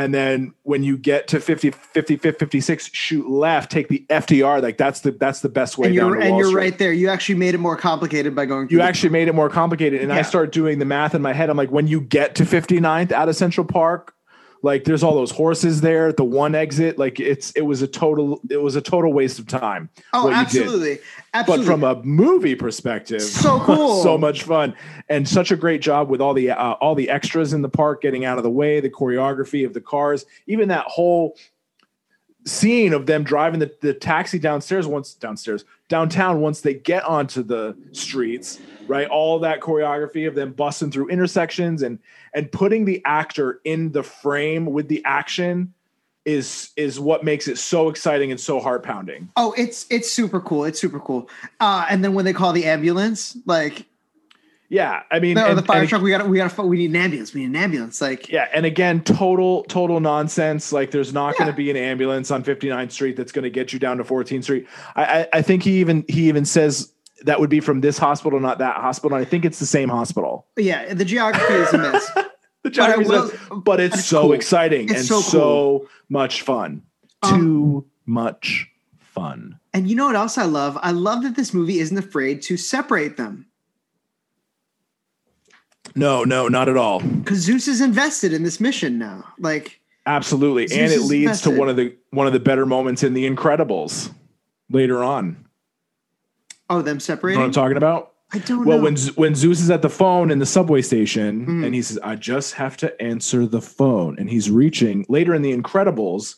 and 0.00 0.14
then 0.14 0.54
when 0.62 0.82
you 0.82 0.96
get 0.96 1.28
to 1.28 1.40
50 1.40 1.70
50 1.72 2.16
56 2.16 2.90
shoot 2.92 3.28
left 3.28 3.70
take 3.70 3.88
the 3.88 4.04
FDR 4.08 4.62
like 4.62 4.78
that's 4.78 5.00
the 5.00 5.10
that's 5.12 5.40
the 5.40 5.48
best 5.48 5.76
way 5.76 5.88
and 5.88 5.94
you're, 5.94 6.18
and 6.18 6.38
you're 6.38 6.52
right 6.52 6.78
there. 6.78 6.92
You 6.92 7.08
actually 7.10 7.34
made 7.34 7.54
it 7.54 7.58
more 7.58 7.76
complicated 7.76 8.34
by 8.34 8.46
going 8.46 8.68
you 8.70 8.80
actually 8.80 9.10
made 9.10 9.28
it 9.28 9.34
more 9.34 9.50
complicated 9.50 10.00
and 10.00 10.10
yeah. 10.10 10.18
i 10.18 10.22
start 10.22 10.52
doing 10.52 10.78
the 10.78 10.84
math 10.84 11.14
in 11.14 11.22
my 11.22 11.32
head. 11.32 11.50
I'm 11.50 11.56
like 11.56 11.70
when 11.70 11.86
you 11.86 12.00
get 12.00 12.34
to 12.36 12.44
59th 12.44 13.12
out 13.12 13.28
of 13.28 13.36
central 13.36 13.66
park 13.66 14.14
like 14.62 14.84
there's 14.84 15.02
all 15.02 15.14
those 15.14 15.30
horses 15.30 15.80
there 15.80 16.08
at 16.08 16.16
the 16.16 16.24
one 16.24 16.54
exit 16.54 16.98
like 16.98 17.18
it's 17.18 17.50
it 17.52 17.62
was 17.62 17.82
a 17.82 17.86
total 17.86 18.40
it 18.50 18.60
was 18.60 18.76
a 18.76 18.80
total 18.80 19.12
waste 19.12 19.38
of 19.38 19.46
time 19.46 19.88
oh 20.12 20.30
absolutely 20.30 20.98
absolutely. 21.34 21.64
But 21.64 21.70
from 21.70 21.84
a 21.84 22.02
movie 22.02 22.54
perspective 22.54 23.22
so 23.22 23.60
cool. 23.64 24.02
so 24.02 24.18
much 24.18 24.42
fun. 24.42 24.74
And 25.08 25.28
such 25.28 25.50
a 25.50 25.56
great 25.56 25.80
job 25.80 26.08
with 26.08 26.20
all 26.20 26.34
the 26.34 26.50
uh, 26.50 26.72
all 26.74 26.94
the 26.94 27.08
extras 27.08 27.52
in 27.52 27.62
the 27.62 27.68
park 27.68 28.02
getting 28.02 28.24
out 28.24 28.38
of 28.38 28.44
the 28.44 28.50
way 28.50 28.80
the 28.80 28.90
choreography 28.90 29.64
of 29.64 29.74
the 29.74 29.80
cars 29.80 30.26
even 30.46 30.68
that 30.68 30.86
whole 30.86 31.36
scene 32.46 32.94
of 32.94 33.04
them 33.06 33.22
driving 33.22 33.60
the, 33.60 33.70
the 33.82 33.92
taxi 33.92 34.38
downstairs 34.38 34.86
once 34.86 35.14
downstairs 35.14 35.64
downtown 35.88 36.40
once 36.40 36.62
they 36.62 36.74
get 36.74 37.04
onto 37.04 37.42
the 37.42 37.76
streets 37.92 38.60
right 38.90 39.08
all 39.08 39.38
that 39.38 39.60
choreography 39.60 40.26
of 40.26 40.34
them 40.34 40.52
busting 40.52 40.90
through 40.90 41.08
intersections 41.08 41.82
and 41.82 41.98
and 42.34 42.50
putting 42.50 42.84
the 42.84 43.00
actor 43.04 43.60
in 43.64 43.92
the 43.92 44.02
frame 44.02 44.66
with 44.66 44.88
the 44.88 45.02
action 45.04 45.72
is 46.26 46.70
is 46.76 47.00
what 47.00 47.24
makes 47.24 47.48
it 47.48 47.56
so 47.56 47.88
exciting 47.88 48.30
and 48.30 48.40
so 48.40 48.60
heart 48.60 48.82
pounding 48.82 49.30
oh 49.36 49.54
it's 49.56 49.86
it's 49.88 50.10
super 50.10 50.40
cool 50.40 50.64
it's 50.64 50.78
super 50.78 51.00
cool 51.00 51.30
uh 51.60 51.86
and 51.88 52.04
then 52.04 52.12
when 52.12 52.24
they 52.24 52.32
call 52.32 52.52
the 52.52 52.66
ambulance 52.66 53.38
like 53.46 53.86
yeah, 54.70 55.02
I 55.10 55.18
mean, 55.18 55.34
no, 55.34 55.46
and, 55.46 55.58
the 55.58 55.64
fire 55.64 55.84
truck. 55.84 56.00
We 56.00 56.10
got, 56.10 56.28
we 56.28 56.36
got, 56.36 56.56
we 56.64 56.78
need 56.78 56.90
an 56.90 56.96
ambulance. 56.96 57.34
We 57.34 57.40
need 57.40 57.48
an 57.48 57.56
ambulance. 57.56 58.00
Like, 58.00 58.28
yeah, 58.28 58.46
and 58.54 58.64
again, 58.64 59.02
total, 59.02 59.64
total 59.64 59.98
nonsense. 59.98 60.72
Like, 60.72 60.92
there's 60.92 61.12
not 61.12 61.34
yeah. 61.34 61.38
going 61.38 61.50
to 61.50 61.56
be 61.56 61.70
an 61.72 61.76
ambulance 61.76 62.30
on 62.30 62.44
59th 62.44 62.92
Street 62.92 63.16
that's 63.16 63.32
going 63.32 63.42
to 63.42 63.50
get 63.50 63.72
you 63.72 63.80
down 63.80 63.96
to 63.96 64.04
14th 64.04 64.44
Street. 64.44 64.68
I, 64.94 65.04
I, 65.04 65.28
I, 65.32 65.42
think 65.42 65.64
he 65.64 65.80
even, 65.80 66.04
he 66.08 66.28
even 66.28 66.44
says 66.44 66.92
that 67.24 67.40
would 67.40 67.50
be 67.50 67.60
from 67.60 67.80
this 67.80 67.98
hospital, 67.98 68.40
not 68.40 68.58
that 68.58 68.76
hospital. 68.76 69.16
And 69.16 69.26
I 69.26 69.28
think 69.28 69.44
it's 69.44 69.58
the 69.58 69.66
same 69.66 69.88
hospital. 69.88 70.46
Yeah, 70.56 70.94
the 70.94 71.04
geography 71.04 71.54
is 71.54 71.72
a 71.72 71.78
mess. 71.78 72.10
the 72.62 72.70
geography 72.70 73.08
but, 73.08 73.24
is 73.24 73.30
a 73.30 73.54
mess, 73.54 73.62
but 73.64 73.80
it's 73.80 74.04
so 74.04 74.22
cool. 74.22 74.32
exciting 74.32 74.84
it's 74.84 75.00
and 75.00 75.04
so, 75.04 75.14
cool. 75.14 75.22
so, 75.22 75.88
much 76.08 76.42
fun. 76.42 76.82
Um, 77.22 77.40
Too 77.40 77.86
much 78.06 78.68
fun. 78.98 79.58
And 79.72 79.88
you 79.88 79.94
know 79.94 80.06
what 80.06 80.16
else 80.16 80.36
I 80.38 80.44
love? 80.44 80.78
I 80.82 80.90
love 80.90 81.22
that 81.22 81.36
this 81.36 81.54
movie 81.54 81.78
isn't 81.78 81.96
afraid 81.96 82.42
to 82.42 82.56
separate 82.56 83.16
them. 83.16 83.46
No, 85.94 86.24
no, 86.24 86.48
not 86.48 86.68
at 86.68 86.76
all. 86.76 87.00
Because 87.00 87.38
Zeus 87.38 87.68
is 87.68 87.80
invested 87.80 88.32
in 88.32 88.42
this 88.42 88.60
mission 88.60 88.98
now. 88.98 89.24
Like 89.38 89.80
absolutely, 90.06 90.66
Zeus 90.66 90.78
and 90.78 90.92
it 90.92 91.00
leads 91.00 91.22
invested. 91.22 91.50
to 91.50 91.58
one 91.58 91.68
of 91.68 91.76
the 91.76 91.96
one 92.10 92.26
of 92.26 92.32
the 92.32 92.40
better 92.40 92.66
moments 92.66 93.02
in 93.02 93.14
The 93.14 93.28
Incredibles 93.28 94.12
later 94.68 95.02
on. 95.02 95.46
Oh, 96.70 96.80
them 96.80 97.00
separating. 97.00 97.40
You 97.40 97.40
know 97.40 97.48
what 97.48 97.56
I'm 97.58 97.62
talking 97.62 97.76
about? 97.76 98.12
I 98.32 98.38
don't 98.38 98.64
well, 98.64 98.78
know. 98.78 98.84
when 98.84 98.96
when 99.16 99.34
Zeus 99.34 99.60
is 99.60 99.70
at 99.70 99.82
the 99.82 99.88
phone 99.88 100.30
in 100.30 100.38
the 100.38 100.46
subway 100.46 100.82
station 100.82 101.46
mm. 101.46 101.66
and 101.66 101.74
he 101.74 101.82
says, 101.82 101.98
"I 102.02 102.14
just 102.14 102.54
have 102.54 102.76
to 102.78 103.02
answer 103.02 103.44
the 103.44 103.60
phone," 103.60 104.16
and 104.18 104.30
he's 104.30 104.50
reaching 104.50 105.04
later 105.08 105.34
in 105.34 105.42
The 105.42 105.56
Incredibles 105.56 106.36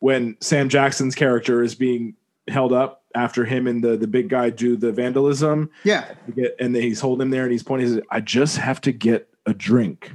when 0.00 0.36
Sam 0.40 0.68
Jackson's 0.68 1.14
character 1.14 1.62
is 1.62 1.74
being 1.74 2.14
held 2.48 2.72
up 2.72 3.04
after 3.14 3.44
him 3.44 3.66
and 3.66 3.82
the 3.82 3.96
the 3.96 4.06
big 4.06 4.28
guy 4.28 4.50
do 4.50 4.76
the 4.76 4.92
vandalism. 4.92 5.70
Yeah. 5.84 6.12
and 6.60 6.74
then 6.74 6.82
he's 6.82 7.00
holding 7.00 7.22
him 7.22 7.30
there 7.30 7.44
and 7.44 7.52
he's 7.52 7.62
pointing. 7.62 7.88
He 7.88 7.94
says, 7.94 8.02
"I 8.10 8.20
just 8.20 8.58
have 8.58 8.80
to 8.82 8.92
get 8.92 9.28
a 9.46 9.54
drink." 9.54 10.12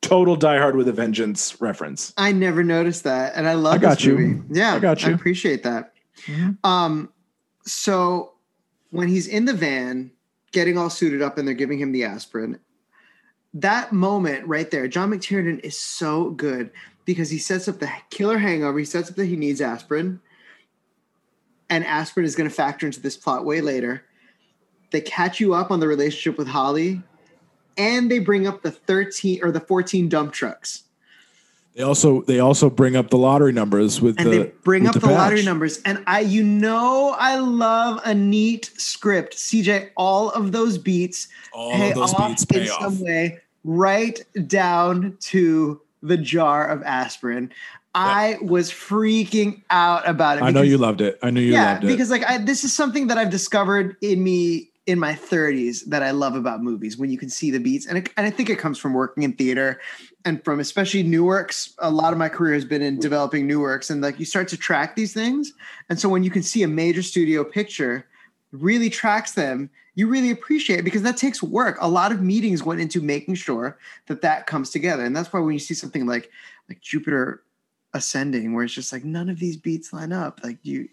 Total 0.00 0.36
Die 0.36 0.58
Hard 0.58 0.76
with 0.76 0.88
a 0.88 0.92
Vengeance 0.92 1.60
reference. 1.60 2.12
I 2.16 2.32
never 2.32 2.62
noticed 2.62 3.04
that, 3.04 3.34
and 3.36 3.46
I 3.46 3.54
love 3.54 3.74
I 3.74 3.78
got 3.78 4.04
you. 4.04 4.18
movie. 4.18 4.42
Yeah, 4.50 4.74
I 4.74 4.78
got 4.78 5.02
you. 5.02 5.14
appreciate 5.14 5.62
that. 5.64 5.92
Um, 6.62 7.10
so 7.66 8.33
when 8.94 9.08
he's 9.08 9.26
in 9.26 9.44
the 9.44 9.52
van, 9.52 10.08
getting 10.52 10.78
all 10.78 10.88
suited 10.88 11.20
up, 11.20 11.36
and 11.36 11.48
they're 11.48 11.54
giving 11.54 11.78
him 11.78 11.90
the 11.90 12.04
aspirin, 12.04 12.60
that 13.52 13.92
moment 13.92 14.46
right 14.46 14.70
there, 14.70 14.86
John 14.86 15.10
McTiernan 15.10 15.58
is 15.64 15.76
so 15.76 16.30
good 16.30 16.70
because 17.04 17.28
he 17.28 17.38
sets 17.38 17.66
up 17.66 17.80
the 17.80 17.90
killer 18.10 18.38
hangover. 18.38 18.78
He 18.78 18.84
sets 18.84 19.10
up 19.10 19.16
that 19.16 19.26
he 19.26 19.34
needs 19.34 19.60
aspirin, 19.60 20.20
and 21.68 21.84
aspirin 21.84 22.24
is 22.24 22.36
going 22.36 22.48
to 22.48 22.54
factor 22.54 22.86
into 22.86 23.00
this 23.00 23.16
plot 23.16 23.44
way 23.44 23.60
later. 23.60 24.04
They 24.92 25.00
catch 25.00 25.40
you 25.40 25.54
up 25.54 25.72
on 25.72 25.80
the 25.80 25.88
relationship 25.88 26.38
with 26.38 26.46
Holly, 26.46 27.02
and 27.76 28.08
they 28.08 28.20
bring 28.20 28.46
up 28.46 28.62
the 28.62 28.70
thirteen 28.70 29.40
or 29.42 29.50
the 29.50 29.58
fourteen 29.58 30.08
dump 30.08 30.32
trucks. 30.32 30.83
They 31.74 31.82
also 31.82 32.22
they 32.22 32.38
also 32.38 32.70
bring 32.70 32.94
up 32.94 33.10
the 33.10 33.18
lottery 33.18 33.52
numbers 33.52 34.00
with 34.00 34.18
and 34.18 34.26
the 34.26 34.38
they 34.38 34.52
bring 34.62 34.86
up 34.86 34.94
the, 34.94 35.08
lottery 35.08 35.42
numbers. 35.42 35.82
And 35.84 36.02
i 36.06 36.20
you 36.20 36.44
know 36.44 37.16
i 37.18 37.36
love 37.38 38.00
a 38.04 38.14
neat 38.14 38.70
script. 38.76 39.36
Cj 39.36 39.90
all 39.96 40.30
of 40.30 40.52
those 40.52 40.78
beats 40.78 41.28
All 41.52 41.72
pay 41.72 41.90
of 41.90 41.96
those 41.96 42.14
off 42.14 42.28
beats 42.28 42.44
in 42.52 42.68
off. 42.68 42.80
some 42.80 43.00
way 43.00 43.40
right 43.64 44.20
down 44.46 45.16
to 45.20 45.80
the 46.02 46.16
jar 46.16 46.68
of 46.68 46.82
aspirin. 46.84 47.50
I 47.96 48.38
was 48.40 48.70
freaking 48.70 49.62
out 49.70 50.08
about 50.08 50.38
it 50.38 50.44
I 50.44 50.50
know 50.50 50.62
you 50.62 50.78
loved 50.78 51.00
it. 51.00 51.18
I 51.22 51.30
knew 51.30 51.40
you 51.40 51.52
yeah 51.52 51.72
loved 51.72 51.84
it. 51.84 51.86
because 51.88 52.08
like 52.08 52.24
I, 52.24 52.38
this 52.38 52.62
is 52.62 52.72
something 52.72 53.08
that 53.08 53.18
i've 53.18 53.30
discovered 53.30 53.96
in 54.00 54.22
me 54.22 54.70
in 54.86 55.00
my 55.00 55.14
30s 55.14 55.86
that 55.86 56.04
i 56.04 56.12
love 56.12 56.36
about 56.36 56.62
movies 56.62 56.96
when 56.98 57.10
you 57.10 57.18
can 57.18 57.30
see 57.30 57.50
the 57.50 57.58
beats. 57.58 57.86
And, 57.86 57.98
it, 57.98 58.10
and 58.16 58.26
i 58.26 58.30
think 58.30 58.48
it 58.48 58.60
comes 58.60 58.78
from 58.78 58.94
working 58.94 59.24
in 59.24 59.32
theater 59.32 59.80
and 60.24 60.44
from 60.44 60.60
especially 60.60 61.02
new 61.02 61.24
works 61.24 61.74
a 61.78 61.90
lot 61.90 62.12
of 62.12 62.18
my 62.18 62.28
career 62.28 62.54
has 62.54 62.64
been 62.64 62.82
in 62.82 62.96
mm. 62.96 63.00
developing 63.00 63.46
new 63.46 63.60
works 63.60 63.90
and 63.90 64.00
like 64.00 64.18
you 64.18 64.24
start 64.24 64.48
to 64.48 64.56
track 64.56 64.96
these 64.96 65.12
things 65.12 65.52
and 65.88 65.98
so 65.98 66.08
when 66.08 66.24
you 66.24 66.30
can 66.30 66.42
see 66.42 66.62
a 66.62 66.68
major 66.68 67.02
studio 67.02 67.44
picture 67.44 68.06
really 68.52 68.90
tracks 68.90 69.32
them 69.32 69.70
you 69.96 70.08
really 70.08 70.30
appreciate 70.30 70.80
it 70.80 70.82
because 70.84 71.02
that 71.02 71.16
takes 71.16 71.40
work. 71.40 71.78
A 71.80 71.88
lot 71.88 72.10
of 72.10 72.20
meetings 72.20 72.64
went 72.64 72.80
into 72.80 73.00
making 73.00 73.36
sure 73.36 73.78
that 74.06 74.22
that 74.22 74.46
comes 74.46 74.70
together 74.70 75.04
and 75.04 75.16
that's 75.16 75.32
why 75.32 75.40
when 75.40 75.52
you 75.52 75.60
see 75.60 75.74
something 75.74 76.06
like 76.06 76.30
like 76.68 76.80
jupiter 76.80 77.42
ascending 77.92 78.54
where 78.54 78.64
it's 78.64 78.74
just 78.74 78.92
like 78.92 79.04
none 79.04 79.28
of 79.28 79.38
these 79.38 79.56
beats 79.56 79.92
line 79.92 80.12
up 80.12 80.40
like 80.42 80.58
you 80.62 80.88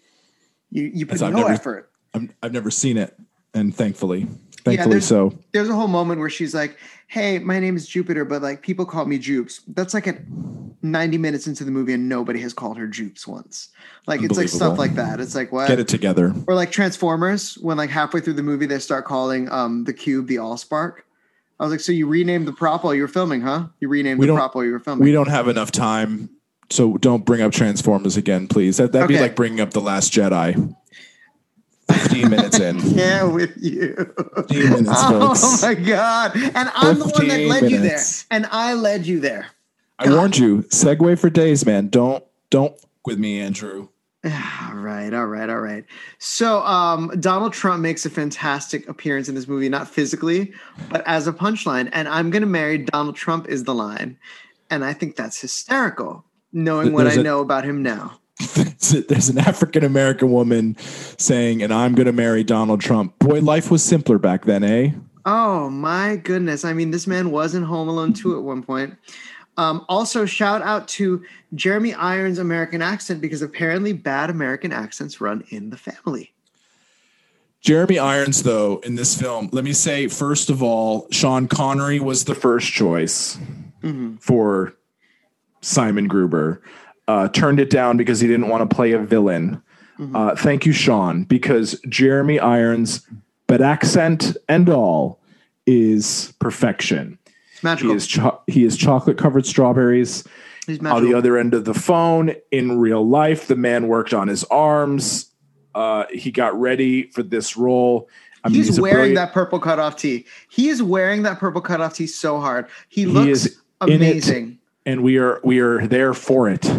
you 0.72 0.90
you 0.94 1.06
put 1.06 1.20
no 1.20 1.30
never- 1.30 1.50
effort. 1.50 1.90
I'm, 2.14 2.30
I've 2.42 2.52
never 2.52 2.70
seen 2.70 2.98
it, 2.98 3.16
and 3.54 3.74
thankfully, 3.74 4.26
Yeah, 4.64 4.70
thankfully 4.72 4.94
there's- 4.94 5.06
so. 5.06 5.36
there's 5.52 5.68
a 5.68 5.74
whole 5.74 5.88
moment 5.88 6.20
where 6.20 6.30
she's 6.30 6.54
like 6.54 6.76
hey 7.08 7.38
my 7.40 7.60
name 7.60 7.76
is 7.76 7.86
jupiter 7.86 8.24
but 8.24 8.40
like 8.40 8.62
people 8.62 8.86
call 8.86 9.04
me 9.04 9.18
jupes 9.18 9.60
that's 9.68 9.92
like 9.92 10.06
at 10.06 10.18
90 10.84 11.18
minutes 11.18 11.46
into 11.46 11.62
the 11.64 11.70
movie 11.70 11.92
and 11.92 12.08
nobody 12.08 12.40
has 12.40 12.52
called 12.52 12.76
her 12.76 12.88
jupes 12.88 13.24
once. 13.26 13.68
Like 14.08 14.20
it's 14.22 14.36
like 14.36 14.48
stuff 14.48 14.78
like 14.78 14.96
that. 14.96 15.20
It's 15.20 15.34
like 15.36 15.52
what? 15.52 15.68
Get 15.68 15.78
it 15.78 15.86
together. 15.86 16.34
or 16.48 16.56
like 16.56 16.72
transformers 16.72 17.54
when 17.58 17.76
like 17.76 17.88
halfway 17.90 18.20
through 18.20 18.32
the 18.32 18.42
movie 18.42 18.66
they 18.66 18.80
start 18.80 19.04
calling 19.04 19.48
um 19.52 19.84
the 19.84 19.92
cube 19.92 20.26
the 20.26 20.36
allspark. 20.36 21.02
I 21.60 21.64
was 21.64 21.70
like 21.70 21.80
so 21.80 21.92
you 21.92 22.08
renamed 22.08 22.48
the 22.48 22.52
prop 22.52 22.82
while 22.82 22.94
you 22.94 23.02
were 23.02 23.08
filming 23.08 23.42
huh? 23.42 23.68
You 23.78 23.88
renamed 23.88 24.18
We 24.18 24.26
the 24.26 24.34
prop 24.34 24.56
while 24.56 24.64
you 24.64 24.72
were 24.72 24.80
filming. 24.80 25.04
We 25.04 25.12
don't 25.12 25.28
have 25.28 25.46
enough 25.46 25.70
time, 25.70 26.30
so 26.68 26.96
don't 26.96 27.24
bring 27.24 27.42
up 27.42 27.52
Transformers 27.52 28.16
again, 28.16 28.48
please. 28.48 28.78
That, 28.78 28.90
that'd 28.90 29.06
be 29.08 29.20
like 29.20 29.36
bringing 29.36 29.60
up 29.60 29.70
The 29.70 29.80
Last 29.80 30.12
Jedi. 30.12 30.74
15 31.92 32.30
minutes 32.30 32.58
in. 32.58 32.78
yeah 32.96 33.22
with 33.22 33.52
you 33.56 33.94
15 34.36 34.58
minutes, 34.70 34.88
oh 34.92 35.34
folks. 35.34 35.62
my 35.62 35.74
god 35.74 36.32
and 36.36 36.70
i'm 36.74 36.98
the 36.98 37.04
one 37.06 37.28
that 37.28 37.36
15 37.36 37.48
led 37.48 37.70
you 37.70 37.80
there 37.80 38.00
and 38.30 38.46
i 38.50 38.74
led 38.74 39.06
you 39.06 39.20
there 39.20 39.46
I 39.98 40.10
warned 40.10 40.36
you. 40.36 40.62
Segue 40.62 41.16
for 41.20 41.30
days, 41.30 41.64
man. 41.64 41.86
Don't 41.88 42.24
don't 42.50 42.74
with 43.06 43.20
me, 43.20 43.40
Andrew. 43.40 43.88
All 44.24 44.74
right, 44.74 45.12
all 45.12 45.26
right, 45.26 45.48
all 45.50 45.60
right. 45.60 45.84
So, 46.18 46.60
um, 46.62 47.12
Donald 47.20 47.52
Trump 47.52 47.82
makes 47.82 48.04
a 48.06 48.10
fantastic 48.10 48.88
appearance 48.88 49.28
in 49.28 49.34
this 49.36 49.46
movie, 49.46 49.68
not 49.68 49.88
physically, 49.88 50.52
but 50.90 51.06
as 51.06 51.26
a 51.28 51.32
punchline. 51.32 51.88
And 51.92 52.08
I'm 52.08 52.30
going 52.30 52.42
to 52.42 52.48
marry 52.48 52.78
Donald 52.78 53.14
Trump 53.16 53.48
is 53.48 53.62
the 53.64 53.74
line. 53.74 54.16
And 54.70 54.84
I 54.84 54.92
think 54.92 55.14
that's 55.16 55.40
hysterical, 55.40 56.24
knowing 56.52 56.92
what 56.92 57.04
There's 57.04 57.18
I 57.18 57.20
a- 57.20 57.24
know 57.24 57.40
about 57.40 57.64
him 57.64 57.82
now. 57.82 58.18
There's 59.08 59.28
an 59.28 59.38
African 59.38 59.84
American 59.84 60.30
woman 60.32 60.76
saying, 60.78 61.62
and 61.62 61.72
I'm 61.72 61.94
going 61.94 62.06
to 62.06 62.12
marry 62.12 62.44
Donald 62.44 62.80
Trump. 62.80 63.18
Boy, 63.18 63.40
life 63.40 63.70
was 63.70 63.82
simpler 63.82 64.18
back 64.18 64.44
then, 64.44 64.64
eh? 64.64 64.90
Oh, 65.24 65.70
my 65.70 66.16
goodness. 66.16 66.64
I 66.64 66.72
mean, 66.72 66.90
this 66.90 67.06
man 67.06 67.30
was 67.30 67.54
in 67.54 67.62
Home 67.62 67.88
Alone 67.88 68.12
2 68.12 68.36
at 68.36 68.42
one 68.42 68.62
point. 68.62 68.96
Um, 69.56 69.84
also, 69.88 70.24
shout 70.24 70.62
out 70.62 70.88
to 70.88 71.22
Jeremy 71.54 71.94
Irons' 71.94 72.38
American 72.38 72.82
accent 72.82 73.20
because 73.20 73.42
apparently 73.42 73.92
bad 73.92 74.30
American 74.30 74.72
accents 74.72 75.20
run 75.20 75.44
in 75.50 75.70
the 75.70 75.76
family. 75.76 76.32
Jeremy 77.60 78.00
Irons, 78.00 78.42
though, 78.42 78.78
in 78.78 78.96
this 78.96 79.18
film, 79.18 79.48
let 79.52 79.62
me 79.62 79.72
say, 79.72 80.08
first 80.08 80.50
of 80.50 80.64
all, 80.64 81.06
Sean 81.12 81.46
Connery 81.46 82.00
was 82.00 82.24
the 82.24 82.32
the 82.34 82.40
first 82.40 82.72
choice 82.72 83.38
for 84.20 84.74
Simon 85.60 86.08
Gruber. 86.08 86.62
Uh, 87.08 87.28
turned 87.28 87.58
it 87.58 87.68
down 87.68 87.96
because 87.96 88.20
he 88.20 88.28
didn't 88.28 88.48
want 88.48 88.68
to 88.68 88.74
play 88.74 88.92
a 88.92 88.98
villain. 88.98 89.60
Uh, 90.14 90.34
thank 90.34 90.66
you, 90.66 90.72
Sean, 90.72 91.22
because 91.24 91.78
Jeremy 91.88 92.40
Irons, 92.40 93.06
but 93.46 93.60
accent 93.60 94.36
and 94.48 94.68
all, 94.68 95.20
is 95.66 96.32
perfection. 96.40 97.18
He 97.26 97.32
Magical. 97.62 97.94
is 97.94 98.06
cho- 98.08 98.40
he 98.48 98.64
is 98.64 98.76
chocolate 98.76 99.16
covered 99.16 99.46
strawberries. 99.46 100.24
He's 100.66 100.80
On 100.84 101.04
the 101.04 101.14
other 101.14 101.36
end 101.38 101.54
of 101.54 101.64
the 101.66 101.74
phone, 101.74 102.34
in 102.50 102.78
real 102.80 103.06
life, 103.06 103.46
the 103.46 103.54
man 103.56 103.86
worked 103.86 104.12
on 104.12 104.26
his 104.26 104.42
arms. 104.44 105.26
Uh, 105.74 106.04
he 106.12 106.30
got 106.32 106.58
ready 106.60 107.04
for 107.10 107.22
this 107.22 107.56
role. 107.56 108.08
I 108.44 108.48
mean, 108.48 108.56
he's, 108.56 108.80
wearing 108.80 108.94
brilliant- 108.96 109.16
that 109.16 109.32
purple 109.32 109.60
cutoff 109.60 109.96
tee. 109.96 110.26
He 110.50 110.68
is 110.68 110.82
wearing 110.82 111.22
that 111.22 111.38
purple 111.38 111.60
cutoff 111.60 111.94
tee 111.94 112.08
so 112.08 112.40
hard. 112.40 112.66
He 112.88 113.02
He 113.02 113.06
looks 113.06 113.46
it. 113.46 113.52
amazing. 113.80 114.58
And 114.84 115.02
we 115.02 115.18
are 115.18 115.40
we 115.44 115.60
are 115.60 115.86
there 115.86 116.14
for 116.14 116.48
it, 116.48 116.70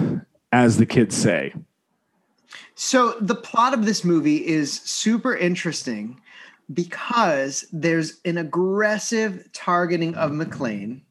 as 0.52 0.78
the 0.78 0.86
kids 0.86 1.16
say. 1.16 1.54
So 2.76 3.16
the 3.22 3.36
plot 3.36 3.74
of 3.74 3.86
this 3.86 4.04
movie 4.04 4.46
is 4.46 4.82
super 4.82 5.36
interesting 5.36 6.20
because 6.74 7.66
there's 7.72 8.20
an 8.26 8.38
aggressive 8.38 9.48
targeting 9.54 10.16
of 10.16 10.32
McClane 10.32 11.02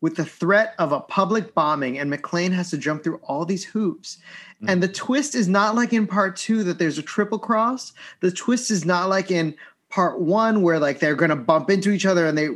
with 0.00 0.16
the 0.16 0.24
threat 0.24 0.74
of 0.78 0.92
a 0.92 1.00
public 1.00 1.54
bombing, 1.54 1.98
and 1.98 2.12
McClane 2.12 2.52
has 2.52 2.70
to 2.70 2.78
jump 2.78 3.02
through 3.02 3.20
all 3.24 3.44
these 3.44 3.64
hoops. 3.64 4.18
Mm. 4.62 4.70
And 4.70 4.82
the 4.82 4.88
twist 4.88 5.34
is 5.34 5.48
not 5.48 5.74
like 5.74 5.92
in 5.92 6.06
part 6.06 6.36
two 6.36 6.62
that 6.64 6.78
there's 6.78 6.98
a 6.98 7.02
triple 7.02 7.38
cross. 7.38 7.92
The 8.20 8.30
twist 8.30 8.70
is 8.70 8.84
not 8.84 9.08
like 9.08 9.30
in 9.30 9.54
part 9.88 10.20
one 10.20 10.62
where 10.62 10.78
like 10.78 11.00
they're 11.00 11.14
gonna 11.14 11.36
bump 11.36 11.70
into 11.70 11.90
each 11.90 12.06
other 12.06 12.26
and 12.26 12.36
they 12.36 12.48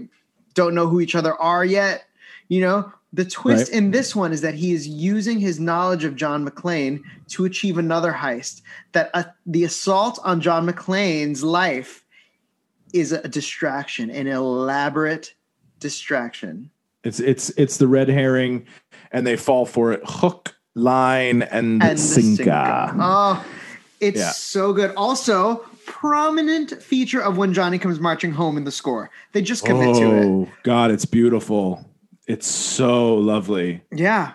don't 0.54 0.74
know 0.74 0.86
who 0.86 1.00
each 1.00 1.14
other 1.14 1.34
are 1.34 1.64
yet. 1.64 2.04
You 2.48 2.60
know, 2.60 2.92
the 3.12 3.24
twist 3.24 3.70
Right. 3.72 3.76
in 3.78 3.90
this 3.90 4.14
one 4.14 4.32
is 4.32 4.40
that 4.42 4.54
he 4.54 4.72
is 4.72 4.86
using 4.86 5.40
his 5.40 5.58
knowledge 5.58 6.04
of 6.04 6.14
John 6.16 6.48
McClane 6.48 7.02
to 7.30 7.44
achieve 7.44 7.76
another 7.78 8.12
heist. 8.12 8.62
That 8.92 9.10
uh, 9.14 9.24
the 9.46 9.64
assault 9.64 10.18
on 10.24 10.40
John 10.40 10.66
McClane's 10.66 11.42
life 11.42 12.04
is 12.92 13.12
a 13.12 13.26
distraction, 13.28 14.10
an 14.10 14.26
elaborate 14.26 15.34
distraction. 15.80 16.70
It's 17.02 17.18
it's 17.20 17.50
it's 17.50 17.78
the 17.78 17.88
red 17.88 18.08
herring, 18.08 18.66
and 19.10 19.26
they 19.26 19.36
fall 19.36 19.64
for 19.66 19.92
it. 19.92 20.00
Hook, 20.04 20.54
line, 20.74 21.42
and, 21.42 21.82
And 21.82 21.98
sinker. 21.98 22.36
sinker. 22.44 22.96
Oh, 23.00 23.44
it's 24.00 24.18
Yeah. 24.20 24.30
so 24.32 24.72
good. 24.72 24.94
Also, 24.96 25.64
prominent 25.86 26.80
feature 26.82 27.20
of 27.20 27.36
when 27.38 27.52
Johnny 27.54 27.78
comes 27.78 27.98
marching 27.98 28.32
home 28.32 28.56
in 28.56 28.64
the 28.64 28.70
score. 28.70 29.10
They 29.32 29.42
just 29.42 29.64
commit 29.64 29.96
to 29.96 30.02
it. 30.16 30.24
Oh 30.26 30.48
God, 30.62 30.90
it's 30.90 31.04
beautiful. 31.06 31.84
It's 32.30 32.46
so 32.46 33.14
lovely. 33.14 33.82
Yeah. 33.92 34.32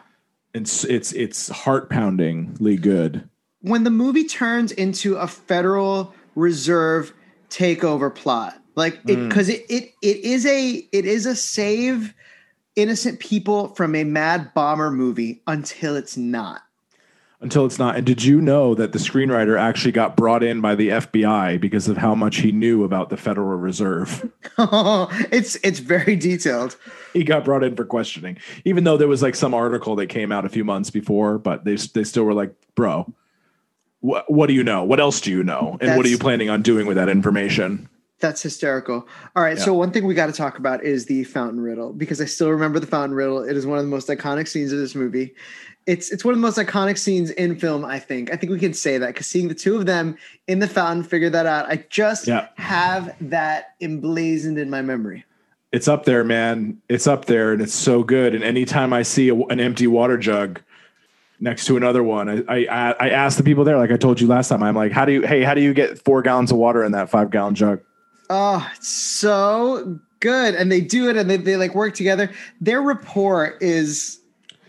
It's 0.53 0.83
it's 0.83 1.13
it's 1.13 1.47
heart 1.49 1.89
poundingly 1.89 2.75
good. 2.77 3.29
when 3.61 3.83
the 3.85 3.89
movie 3.89 4.25
turns 4.25 4.71
into 4.73 5.15
a 5.15 5.27
Federal 5.27 6.13
Reserve 6.35 7.13
takeover 7.49 8.13
plot, 8.13 8.61
like 8.75 8.95
it 9.07 9.17
Mm. 9.17 9.29
because 9.29 9.47
it, 9.49 9.65
it 9.69 9.93
it 10.01 10.17
is 10.17 10.45
a 10.45 10.85
it 10.91 11.05
is 11.05 11.25
a 11.25 11.35
save 11.37 12.13
innocent 12.75 13.19
people 13.21 13.69
from 13.75 13.95
a 13.95 14.03
mad 14.03 14.53
bomber 14.53 14.91
movie 14.91 15.41
until 15.47 15.95
it's 15.95 16.17
not. 16.17 16.61
Until 17.41 17.65
it's 17.65 17.77
not. 17.77 17.97
And 17.97 18.05
did 18.05 18.23
you 18.23 18.39
know 18.39 18.73
that 18.75 18.93
the 18.93 18.97
screenwriter 18.97 19.59
actually 19.59 19.91
got 19.91 20.15
brought 20.15 20.41
in 20.41 20.61
by 20.61 20.73
the 20.73 20.89
FBI 20.89 21.59
because 21.59 21.87
of 21.87 21.97
how 21.97 22.15
much 22.15 22.37
he 22.37 22.51
knew 22.51 22.83
about 22.83 23.09
the 23.09 23.17
Federal 23.17 23.57
Reserve? 23.57 24.31
it's 24.57 25.55
it's 25.57 25.79
very 25.79 26.15
detailed. 26.15 26.77
he 27.13 27.23
got 27.23 27.43
brought 27.43 27.63
in 27.63 27.75
for 27.75 27.85
questioning, 27.85 28.37
even 28.63 28.85
though 28.85 28.95
there 28.97 29.09
was 29.09 29.21
like 29.21 29.35
some 29.35 29.53
article 29.53 29.95
that 29.97 30.07
came 30.07 30.31
out 30.31 30.45
a 30.45 30.49
few 30.49 30.63
months 30.63 30.89
before, 30.89 31.37
but 31.37 31.65
they 31.65 31.75
they 31.75 32.05
still 32.05 32.23
were 32.23 32.33
like, 32.33 32.55
"Bro, 32.73 33.13
what, 34.05 34.31
what 34.31 34.47
do 34.47 34.53
you 34.53 34.63
know? 34.63 34.83
What 34.83 34.99
else 34.99 35.19
do 35.19 35.31
you 35.31 35.43
know? 35.43 35.77
And 35.81 35.97
what 35.97 36.05
are 36.05 36.09
you 36.09 36.17
planning 36.17 36.49
on 36.49 36.61
doing 36.61 36.85
with 36.85 36.95
that 36.95 37.09
information? 37.09 37.89
That's 38.19 38.41
hysterical. 38.41 39.07
All 39.35 39.43
right, 39.43 39.59
so 39.59 39.73
one 39.73 39.91
thing 39.91 40.05
we 40.05 40.13
got 40.13 40.27
to 40.27 40.31
talk 40.31 40.57
about 40.57 40.83
is 40.83 41.05
the 41.05 41.25
fountain 41.25 41.59
riddle 41.59 41.91
because 41.91 42.21
I 42.21 42.25
still 42.25 42.49
remember 42.49 42.79
the 42.79 42.87
fountain 42.87 43.13
riddle. 43.15 43.43
It 43.43 43.57
is 43.57 43.65
one 43.65 43.77
of 43.77 43.83
the 43.83 43.89
most 43.89 44.07
iconic 44.07 44.47
scenes 44.47 44.71
of 44.71 44.79
this 44.79 44.95
movie. 44.95 45.35
It's 45.87 46.11
it's 46.11 46.25
one 46.25 46.33
of 46.33 46.39
the 46.39 46.41
most 46.41 46.57
iconic 46.57 46.97
scenes 46.97 47.29
in 47.31 47.57
film. 47.59 47.85
I 47.85 47.99
think. 47.99 48.31
I 48.33 48.35
think 48.35 48.51
we 48.51 48.59
can 48.59 48.73
say 48.73 48.97
that 48.97 49.07
because 49.07 49.27
seeing 49.27 49.47
the 49.47 49.55
two 49.55 49.75
of 49.75 49.85
them 49.85 50.17
in 50.47 50.59
the 50.59 50.67
fountain 50.67 51.03
figure 51.03 51.29
that 51.29 51.45
out, 51.45 51.67
I 51.69 51.85
just 51.89 52.27
Yeah. 52.27 52.47
have 52.57 53.15
that 53.21 53.75
emblazoned 53.81 54.57
in 54.57 54.69
my 54.69 54.81
memory. 54.81 55.25
It's 55.71 55.87
up 55.87 56.05
there, 56.05 56.23
man. 56.23 56.77
It's 56.89 57.05
up 57.05 57.25
there, 57.25 57.53
and 57.53 57.61
it's 57.61 57.73
so 57.73 58.01
good. 58.01 58.33
And 58.33 58.43
anytime 58.43 58.93
I 58.93 59.03
see 59.03 59.29
a, 59.29 59.35
an 59.35 59.59
empty 59.59 59.87
water 59.87 60.17
jug 60.17 60.61
next 61.39 61.65
to 61.65 61.75
another 61.77 62.01
one, 62.01 62.29
I, 62.49 62.65
I 62.65 62.91
I 62.99 63.09
ask 63.09 63.37
the 63.37 63.43
people 63.43 63.63
there, 63.63 63.77
like 63.77 63.91
I 63.91 63.97
told 63.97 64.19
you 64.21 64.27
last 64.27 64.47
time. 64.47 64.63
I'm 64.63 64.75
like, 64.75 64.91
how 64.91 65.05
do 65.05 65.11
you? 65.11 65.21
Hey, 65.21 65.43
how 65.43 65.53
do 65.53 65.61
you 65.61 65.73
get 65.73 66.03
four 66.03 66.21
gallons 66.21 66.51
of 66.51 66.57
water 66.57 66.83
in 66.83 66.93
that 66.93 67.09
five 67.09 67.29
gallon 67.29 67.53
jug? 67.55 67.81
Oh, 68.31 68.67
it's 68.75 68.87
so 68.87 69.99
good. 70.19 70.55
And 70.55 70.71
they 70.71 70.81
do 70.81 71.09
it 71.09 71.15
and 71.17 71.29
they, 71.29 71.37
they 71.37 71.57
like 71.57 71.75
work 71.75 71.93
together. 71.93 72.31
Their 72.59 72.81
rapport 72.81 73.55
is 73.61 74.19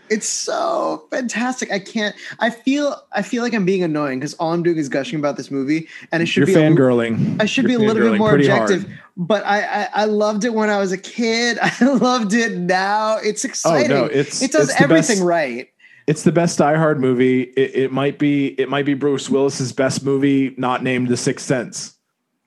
it's 0.09 0.27
so 0.27 1.05
fantastic. 1.11 1.71
I 1.71 1.79
can't 1.79 2.15
I 2.39 2.49
feel 2.49 3.01
I 3.11 3.21
feel 3.21 3.43
like 3.43 3.53
I'm 3.53 3.65
being 3.65 3.83
annoying 3.83 4.19
because 4.19 4.33
all 4.35 4.53
I'm 4.53 4.63
doing 4.63 4.77
is 4.77 4.89
gushing 4.89 5.19
about 5.19 5.37
this 5.37 5.51
movie 5.51 5.87
and 6.11 6.23
it 6.23 6.27
should 6.27 6.47
You're 6.47 6.55
be 6.57 6.61
fangirling. 6.61 7.41
I 7.41 7.45
should 7.45 7.63
You're 7.69 7.79
be 7.79 7.85
a 7.85 7.87
little 7.87 8.11
bit 8.11 8.17
more 8.17 8.35
objective, 8.35 8.83
hard. 8.83 8.99
but 9.15 9.45
I, 9.45 9.61
I 9.61 9.89
I 9.93 10.05
loved 10.05 10.43
it 10.43 10.53
when 10.53 10.69
I 10.69 10.77
was 10.77 10.91
a 10.91 10.97
kid. 10.97 11.57
I 11.61 11.85
loved 11.85 12.33
it 12.33 12.57
now. 12.57 13.17
It's 13.17 13.45
oh, 13.45 13.49
exciting. 13.49 13.91
Oh, 13.91 14.05
it's- 14.05 14.41
it 14.41 14.51
does 14.51 14.69
it's 14.69 14.81
everything 14.81 15.23
right. 15.23 15.69
It's 16.07 16.23
the 16.23 16.31
best 16.31 16.57
Die 16.57 16.75
Hard 16.75 17.01
movie. 17.01 17.41
It, 17.41 17.75
it 17.75 17.91
might 17.91 18.17
be 18.17 18.59
it 18.59 18.69
might 18.69 18.85
be 18.85 18.93
Bruce 18.93 19.29
Willis's 19.29 19.73
best 19.73 20.05
movie, 20.05 20.55
not 20.57 20.81
named 20.81 21.09
The 21.09 21.17
Sixth 21.17 21.45
Sense. 21.45 21.97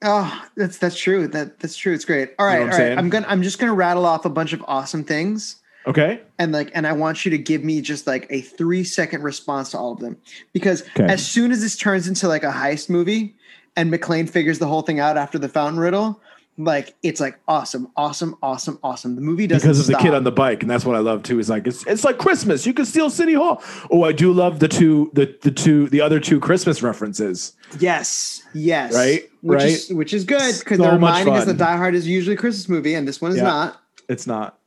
Oh, 0.03 0.45
that's 0.57 0.79
that's 0.79 0.99
true. 0.99 1.27
That 1.27 1.59
that's 1.59 1.75
true. 1.75 1.93
It's 1.93 2.05
great. 2.05 2.31
All 2.39 2.47
right, 2.47 2.53
you 2.53 2.59
know 2.61 2.65
all 2.65 2.71
I'm 2.71 2.77
saying? 2.77 2.97
I'm 2.97 3.09
gonna 3.09 3.27
I'm 3.29 3.43
just 3.43 3.59
gonna 3.59 3.75
rattle 3.75 4.05
off 4.05 4.25
a 4.25 4.29
bunch 4.29 4.53
of 4.53 4.65
awesome 4.67 5.03
things. 5.03 5.57
Okay. 5.87 6.21
and 6.39 6.51
like 6.51 6.69
and 6.75 6.85
i 6.85 6.91
want 6.93 7.25
you 7.25 7.31
to 7.31 7.37
give 7.37 7.63
me 7.63 7.81
just 7.81 8.05
like 8.07 8.27
a 8.29 8.41
three 8.41 8.83
second 8.83 9.23
response 9.23 9.71
to 9.71 9.77
all 9.77 9.91
of 9.93 9.99
them 9.99 10.17
because 10.53 10.83
Okay. 10.95 11.05
as 11.11 11.25
soon 11.25 11.51
as 11.51 11.61
this 11.61 11.75
turns 11.75 12.07
into 12.07 12.27
like 12.27 12.43
a 12.43 12.51
heist 12.51 12.89
movie 12.89 13.35
and 13.75 13.91
mcclane 13.91 14.29
figures 14.29 14.59
the 14.59 14.67
whole 14.67 14.81
thing 14.83 14.99
out 14.99 15.17
after 15.17 15.39
the 15.39 15.49
fountain 15.49 15.79
riddle 15.79 16.19
like 16.57 16.93
it's 17.01 17.19
like 17.19 17.39
awesome 17.47 17.87
awesome 17.95 18.35
awesome 18.43 18.77
awesome 18.83 19.15
the 19.15 19.21
movie 19.21 19.47
doesn't 19.47 19.67
because 19.67 19.79
of 19.79 19.87
the 19.87 19.95
kid 19.97 20.13
on 20.13 20.23
the 20.25 20.31
bike, 20.31 20.61
and 20.61 20.69
that's 20.69 20.83
what 20.85 20.97
I 20.97 20.99
love 20.99 21.23
too. 21.23 21.39
Is 21.39 21.49
like 21.49 21.65
it's 21.65 21.87
it's 21.87 22.03
like 22.03 22.17
Christmas. 22.17 22.65
You 22.67 22.73
can 22.73 22.85
steal 22.85 23.09
City 23.09 23.33
Hall. 23.33 23.63
Oh, 23.89 24.03
I 24.03 24.11
do 24.11 24.33
love 24.33 24.59
the 24.59 24.67
two 24.67 25.09
the 25.13 25.33
the 25.41 25.49
two 25.49 25.87
the 25.87 26.01
other 26.01 26.19
two 26.19 26.41
Christmas 26.41 26.83
references. 26.83 27.53
yes 27.79 28.43
yes 28.53 28.93
Right, 28.93 29.29
which 29.41 29.59
right. 29.59 29.69
is 29.69 29.89
which 29.93 30.13
is 30.13 30.25
good 30.25 30.53
because 30.59 30.77
So 30.77 30.83
they're 30.83 30.91
reminding 30.91 31.33
us 31.33 31.45
that 31.45 31.57
die 31.57 31.77
hard 31.77 31.95
is 31.95 32.05
usually 32.05 32.35
a 32.35 32.37
christmas 32.37 32.67
movie 32.67 32.95
and 32.95 33.07
this 33.07 33.21
one 33.21 33.31
is 33.31 33.37
Yeah. 33.37 33.43
not 33.43 33.81
It's 34.09 34.27
not 34.27 34.59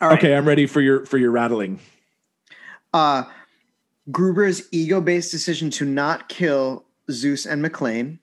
all 0.00 0.08
right 0.08 0.18
okay. 0.18 0.36
I'm 0.36 0.46
ready 0.46 0.66
for 0.66 0.80
your 0.80 1.04
for 1.06 1.18
your 1.18 1.30
rattling. 1.30 1.80
uh 2.94 3.24
gruber's 4.10 4.62
ego-based 4.72 5.30
decision 5.30 5.68
to 5.70 5.84
not 5.84 6.28
kill 6.28 6.84
zeus 7.10 7.46
and 7.46 7.64
mcclane 7.64 8.18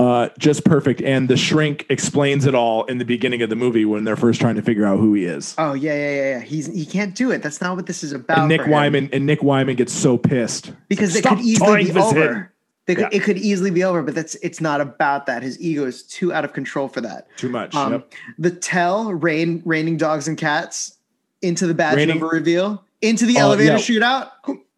Uh, 0.00 0.28
just 0.38 0.64
perfect. 0.64 1.02
And 1.02 1.28
the 1.28 1.36
shrink 1.36 1.84
explains 1.90 2.46
it 2.46 2.54
all 2.54 2.84
in 2.84 2.98
the 2.98 3.04
beginning 3.04 3.42
of 3.42 3.50
the 3.50 3.56
movie 3.56 3.84
when 3.84 4.04
they're 4.04 4.14
first 4.14 4.40
trying 4.40 4.54
to 4.54 4.62
figure 4.62 4.86
out 4.86 5.00
who 5.00 5.12
he 5.14 5.24
is. 5.24 5.56
oh 5.58 5.72
yeah 5.74 5.92
yeah 5.92 6.10
yeah 6.14 6.30
yeah 6.38 6.40
he's 6.40 6.66
he 6.66 6.86
can't 6.86 7.16
do 7.16 7.32
it 7.32 7.42
that's 7.42 7.60
not 7.60 7.74
what 7.74 7.86
this 7.86 8.04
is 8.04 8.12
about 8.12 8.38
and 8.38 8.48
Nick 8.48 8.62
for. 8.62 8.70
Wyman 8.70 9.10
and 9.12 9.26
Nick 9.26 9.42
Wyman 9.42 9.74
gets 9.74 9.92
so 9.92 10.16
pissed 10.16 10.72
because 10.88 11.16
it 11.16 11.24
could 11.24 11.40
easily 11.40 11.84
be 11.86 11.90
with 11.90 11.96
over. 12.04 12.34
him. 12.34 12.48
Could, 12.96 12.98
Yeah. 12.98 13.08
It 13.12 13.22
could 13.22 13.36
easily 13.38 13.70
be 13.70 13.84
over, 13.84 14.02
but 14.02 14.14
that's 14.14 14.34
it's 14.36 14.60
not 14.60 14.80
about 14.80 15.26
that. 15.26 15.42
His 15.42 15.60
ego 15.60 15.84
is 15.86 16.02
too 16.02 16.32
out 16.32 16.44
of 16.44 16.52
control 16.52 16.88
for 16.88 17.00
that. 17.02 17.28
Too 17.36 17.48
much. 17.48 17.74
Um, 17.74 17.92
Yep. 17.92 18.12
The 18.38 18.50
tell 18.50 19.12
rain 19.12 19.62
raining 19.64 19.96
dogs 19.98 20.26
and 20.28 20.36
cats 20.38 20.96
into 21.42 21.66
the 21.66 21.74
badge 21.74 21.96
Raining- 21.96 22.18
number 22.18 22.34
reveal 22.34 22.84
into 23.02 23.26
the 23.26 23.36
Oh, 23.36 23.42
elevator 23.42 23.72
yeah. 23.72 23.78
shootout. 23.78 24.30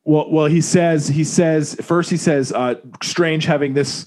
Well, 0.04 0.30
well, 0.30 0.46
he 0.46 0.60
says 0.60 1.08
he 1.08 1.24
says 1.24 1.74
first 1.82 2.10
he 2.10 2.16
says 2.16 2.52
uh, 2.52 2.74
strange 3.02 3.44
having 3.44 3.74
this 3.74 4.06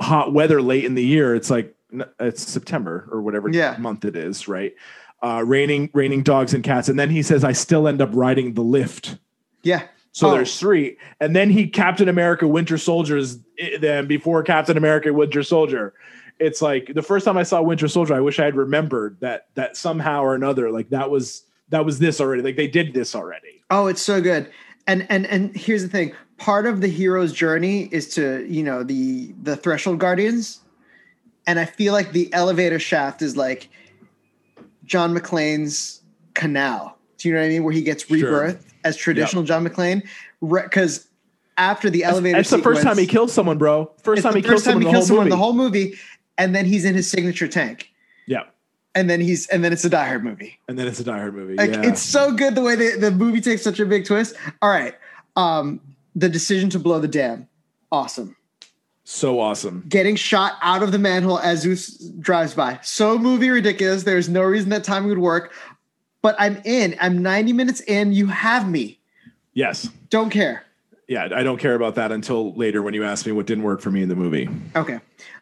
hot 0.00 0.32
weather 0.32 0.60
late 0.60 0.84
in 0.84 0.94
the 0.94 1.04
year. 1.04 1.34
It's 1.34 1.48
like 1.50 1.74
it's 2.20 2.42
September 2.42 3.08
or 3.10 3.22
whatever 3.22 3.48
Yeah. 3.50 3.76
month 3.78 4.04
it 4.04 4.16
is, 4.16 4.48
right? 4.48 4.74
Uh, 5.22 5.42
raining, 5.46 5.88
raining 5.94 6.22
dogs 6.22 6.52
and 6.52 6.64
cats, 6.64 6.88
and 6.88 6.98
then 6.98 7.08
he 7.10 7.22
says 7.22 7.44
I 7.44 7.52
still 7.52 7.86
end 7.86 8.02
up 8.02 8.10
riding 8.12 8.54
the 8.54 8.62
lift. 8.62 9.16
Yeah. 9.62 9.82
So 10.12 10.28
Oh. 10.28 10.32
there's 10.32 10.58
three, 10.60 10.98
and 11.20 11.34
then 11.34 11.48
he 11.50 11.66
Captain 11.66 12.08
America 12.08 12.46
Winter 12.46 12.76
Soldiers. 12.78 13.38
i- 13.58 13.62
eh, 13.62 13.78
Then 13.80 14.06
before 14.06 14.42
Captain 14.42 14.76
America 14.76 15.12
Winter 15.12 15.42
Soldier, 15.42 15.94
it's 16.38 16.60
like 16.60 16.92
the 16.94 17.02
first 17.02 17.24
time 17.24 17.38
I 17.38 17.42
saw 17.44 17.62
Winter 17.62 17.88
Soldier, 17.88 18.14
I 18.14 18.20
wish 18.20 18.38
I 18.38 18.44
had 18.44 18.54
remembered 18.56 19.16
that 19.20 19.46
that 19.54 19.76
somehow 19.76 20.22
or 20.22 20.34
another, 20.34 20.70
like 20.70 20.90
that 20.90 21.10
was 21.10 21.44
that 21.70 21.84
was 21.86 21.98
this 21.98 22.20
already. 22.20 22.42
Like 22.42 22.56
they 22.56 22.66
did 22.68 22.92
this 22.92 23.14
already. 23.14 23.62
Oh, 23.70 23.86
it's 23.86 24.02
so 24.02 24.20
good. 24.20 24.48
And 24.86 25.06
and 25.08 25.26
and 25.26 25.56
here's 25.56 25.82
the 25.82 25.88
thing. 25.88 26.12
Part 26.36 26.66
of 26.66 26.80
the 26.82 26.88
hero's 26.88 27.32
journey 27.32 27.88
is 27.92 28.08
to, 28.14 28.44
you 28.48 28.62
know, 28.62 28.82
the 28.82 29.32
the 29.42 29.56
threshold 29.56 29.98
guardians. 29.98 30.60
And 31.46 31.58
I 31.58 31.64
feel 31.64 31.92
like 31.94 32.12
the 32.12 32.32
elevator 32.34 32.78
shaft 32.78 33.22
is 33.22 33.36
like 33.36 33.68
John 34.84 35.16
McClane's 35.16 36.02
canal. 36.34 36.98
Do 37.18 37.28
you 37.28 37.34
know 37.34 37.40
what 37.40 37.46
I 37.46 37.48
mean? 37.50 37.64
Where 37.64 37.72
he 37.72 37.82
gets 37.82 38.04
Sure. 38.04 38.58
As 38.84 38.96
traditional 38.96 39.44
John 39.44 39.66
McClane. 39.66 40.06
Because 40.40 41.08
after 41.58 41.90
the 41.90 42.04
elevator 42.04 42.38
That's 42.38 42.50
the 42.50 42.58
first 42.58 42.82
time 42.82 42.98
he 42.98 43.06
kills 43.06 43.32
someone, 43.32 43.58
bro. 43.58 43.90
First 44.02 44.22
time 44.22 44.32
the 44.32 44.40
he 44.40 44.46
first 44.46 44.64
time 44.64 44.72
someone, 44.74 44.82
he 44.82 44.88
in 44.88 44.92
the 44.92 44.96
kills 44.98 45.08
whole 45.08 45.16
someone 45.16 45.24
movie. 45.26 45.30
the 45.30 45.36
whole 45.36 45.52
movie, 45.52 45.94
and 46.38 46.54
then 46.54 46.64
he's 46.64 46.84
in 46.84 46.94
his 46.94 47.10
signature 47.10 47.46
tank. 47.48 47.90
yeah, 48.26 48.44
And 48.94 49.08
then 49.10 49.20
he's 49.20 49.46
and 49.48 49.62
then 49.62 49.72
it's 49.72 49.84
a 49.84 49.90
Die 49.90 50.06
Hard 50.06 50.24
movie. 50.24 50.58
and 50.68 50.78
then 50.78 50.86
it's 50.86 50.98
a 51.00 51.04
Die 51.04 51.16
Hard 51.18 51.34
movie. 51.34 51.54
Like 51.54 51.70
yeah. 51.72 51.82
it's 51.82 52.00
so 52.02 52.32
good 52.32 52.54
the 52.54 52.62
way 52.62 52.74
the, 52.74 52.96
the 52.98 53.10
movie 53.10 53.40
takes 53.40 53.62
such 53.62 53.80
a 53.80 53.86
big 53.86 54.04
twist. 54.06 54.34
All 54.62 54.70
right. 54.70 54.94
Um, 55.36 55.80
the 56.14 56.28
decision 56.28 56.70
to 56.70 56.78
blow 56.78 56.98
the 57.00 57.08
dam. 57.08 57.48
Awesome. 57.90 58.36
so 59.04 59.40
awesome. 59.40 59.84
Getting 59.88 60.16
shot 60.16 60.54
out 60.62 60.82
of 60.82 60.92
the 60.92 60.98
manhole 60.98 61.38
as 61.40 61.60
Zeus 61.60 61.96
drives 62.20 62.54
by. 62.54 62.78
So 62.82 63.18
movie 63.18 63.50
ridiculous. 63.50 64.04
There's 64.04 64.28
no 64.28 64.42
reason 64.42 64.70
that 64.70 64.84
timing 64.84 65.08
would 65.10 65.18
work. 65.18 65.52
But 66.22 66.36
I'm 66.38 66.60
in. 66.64 66.96
I'm 67.00 67.20
90 67.20 67.52
minutes 67.52 67.80
in. 67.80 68.12
You 68.12 68.26
have 68.28 68.68
me. 68.68 69.00
Yes. 69.54 69.88
Don't 70.08 70.30
care. 70.30 70.64
Yeah, 71.08 71.28
I 71.34 71.42
don't 71.42 71.58
care 71.58 71.74
about 71.74 71.96
that 71.96 72.12
until 72.12 72.54
later 72.54 72.80
when 72.80 72.94
you 72.94 73.04
ask 73.04 73.26
me 73.26 73.32
what 73.32 73.44
didn't 73.46 73.64
work 73.64 73.80
for 73.80 73.90
me 73.90 74.02
in 74.02 74.08
the 74.08 74.14
movie. 74.16 74.48
Okay. 74.74 75.00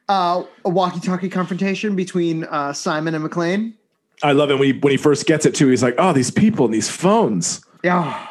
Uh, 0.09 0.43
a 0.65 0.69
walkie-talkie 0.69 1.29
confrontation 1.29 1.95
between 1.95 2.45
uh, 2.45 2.73
Simon 2.73 3.15
and 3.15 3.25
McClane. 3.25 3.75
I 4.23 4.33
love 4.33 4.51
it 4.51 4.59
when 4.59 4.75
he 4.75 4.79
when 4.79 4.91
he 4.91 4.97
first 4.97 5.27
gets 5.27 5.47
it 5.47 5.55
too. 5.55 5.69
He's 5.69 5.83
like, 5.83 5.95
"Oh, 5.97 6.13
these 6.13 6.31
people 6.31 6.67
and 6.67 6.75
these 6.75 6.91
phones." 6.91 7.65
Yeah. 7.83 8.27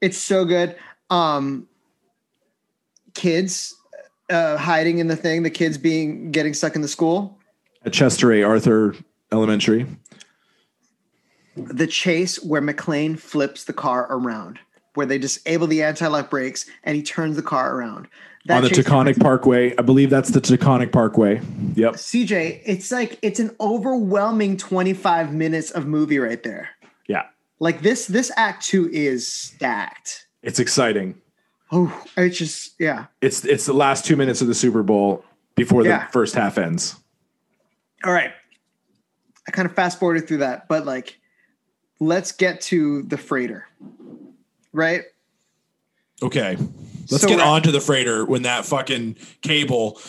It's 0.00 0.18
so 0.18 0.44
good. 0.44 0.76
Um 1.10 1.66
kids 3.14 3.74
uh 4.30 4.56
hiding 4.56 4.98
in 4.98 5.08
the 5.08 5.16
thing, 5.16 5.42
the 5.42 5.50
kids 5.50 5.78
being 5.78 6.30
getting 6.30 6.54
stuck 6.54 6.76
in 6.76 6.82
the 6.82 6.88
school. 6.88 7.38
At 7.84 7.92
Chester 7.92 8.32
A. 8.32 8.42
Arthur 8.44 8.94
Elementary. 9.32 9.86
The 11.56 11.86
chase 11.86 12.42
where 12.42 12.62
McClane 12.62 13.18
flips 13.18 13.64
the 13.64 13.72
car 13.72 14.06
around, 14.10 14.58
where 14.94 15.06
they 15.06 15.18
disable 15.18 15.66
the 15.66 15.82
anti-lock 15.82 16.30
brakes 16.30 16.66
and 16.84 16.96
he 16.96 17.02
turns 17.02 17.36
the 17.36 17.42
car 17.42 17.76
around. 17.76 18.08
That 18.46 18.56
on 18.56 18.62
the 18.64 18.70
Taconic 18.70 19.20
Parkway. 19.20 19.76
I 19.76 19.82
believe 19.82 20.10
that's 20.10 20.30
the 20.30 20.40
Taconic 20.40 20.90
Parkway. 20.90 21.40
Yep. 21.74 21.94
CJ, 21.94 22.62
it's 22.64 22.90
like 22.90 23.18
it's 23.22 23.38
an 23.38 23.54
overwhelming 23.60 24.56
25 24.56 25.32
minutes 25.32 25.70
of 25.70 25.86
movie 25.86 26.18
right 26.18 26.42
there. 26.42 26.70
Yeah. 27.06 27.26
Like 27.60 27.82
this 27.82 28.06
this 28.08 28.32
act 28.36 28.64
2 28.66 28.88
is 28.90 29.28
stacked. 29.28 30.26
It's 30.42 30.58
exciting. 30.58 31.14
Oh, 31.70 32.04
it's 32.16 32.36
just 32.36 32.74
yeah. 32.80 33.06
It's 33.20 33.44
it's 33.44 33.66
the 33.66 33.72
last 33.74 34.04
two 34.04 34.16
minutes 34.16 34.40
of 34.40 34.48
the 34.48 34.54
Super 34.54 34.82
Bowl 34.82 35.24
before 35.54 35.84
Yeah. 35.84 36.06
the 36.06 36.12
first 36.12 36.34
half 36.34 36.58
ends. 36.58 36.96
All 38.04 38.12
right. 38.12 38.32
I 39.46 39.50
kind 39.52 39.66
of 39.68 39.74
fast 39.76 40.00
forwarded 40.00 40.26
through 40.26 40.38
that, 40.38 40.66
but 40.68 40.84
like, 40.84 41.18
let's 42.02 42.32
get 42.32 42.60
to 42.60 43.02
the 43.02 43.16
freighter, 43.16 43.66
right? 44.72 45.02
Okay. 46.22 46.56
Let's 47.10 47.22
So 47.22 47.28
get 47.28 47.38
we're- 47.38 47.48
on 47.48 47.62
to 47.62 47.70
the 47.72 47.80
freighter 47.80 48.24
when 48.24 48.42
that 48.42 48.64
fucking 48.66 49.16
cable 49.42 50.00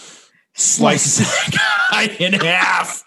slices 0.53 1.27
that 1.51 1.87
guy 1.91 2.03
in 2.23 2.33
half. 2.33 3.03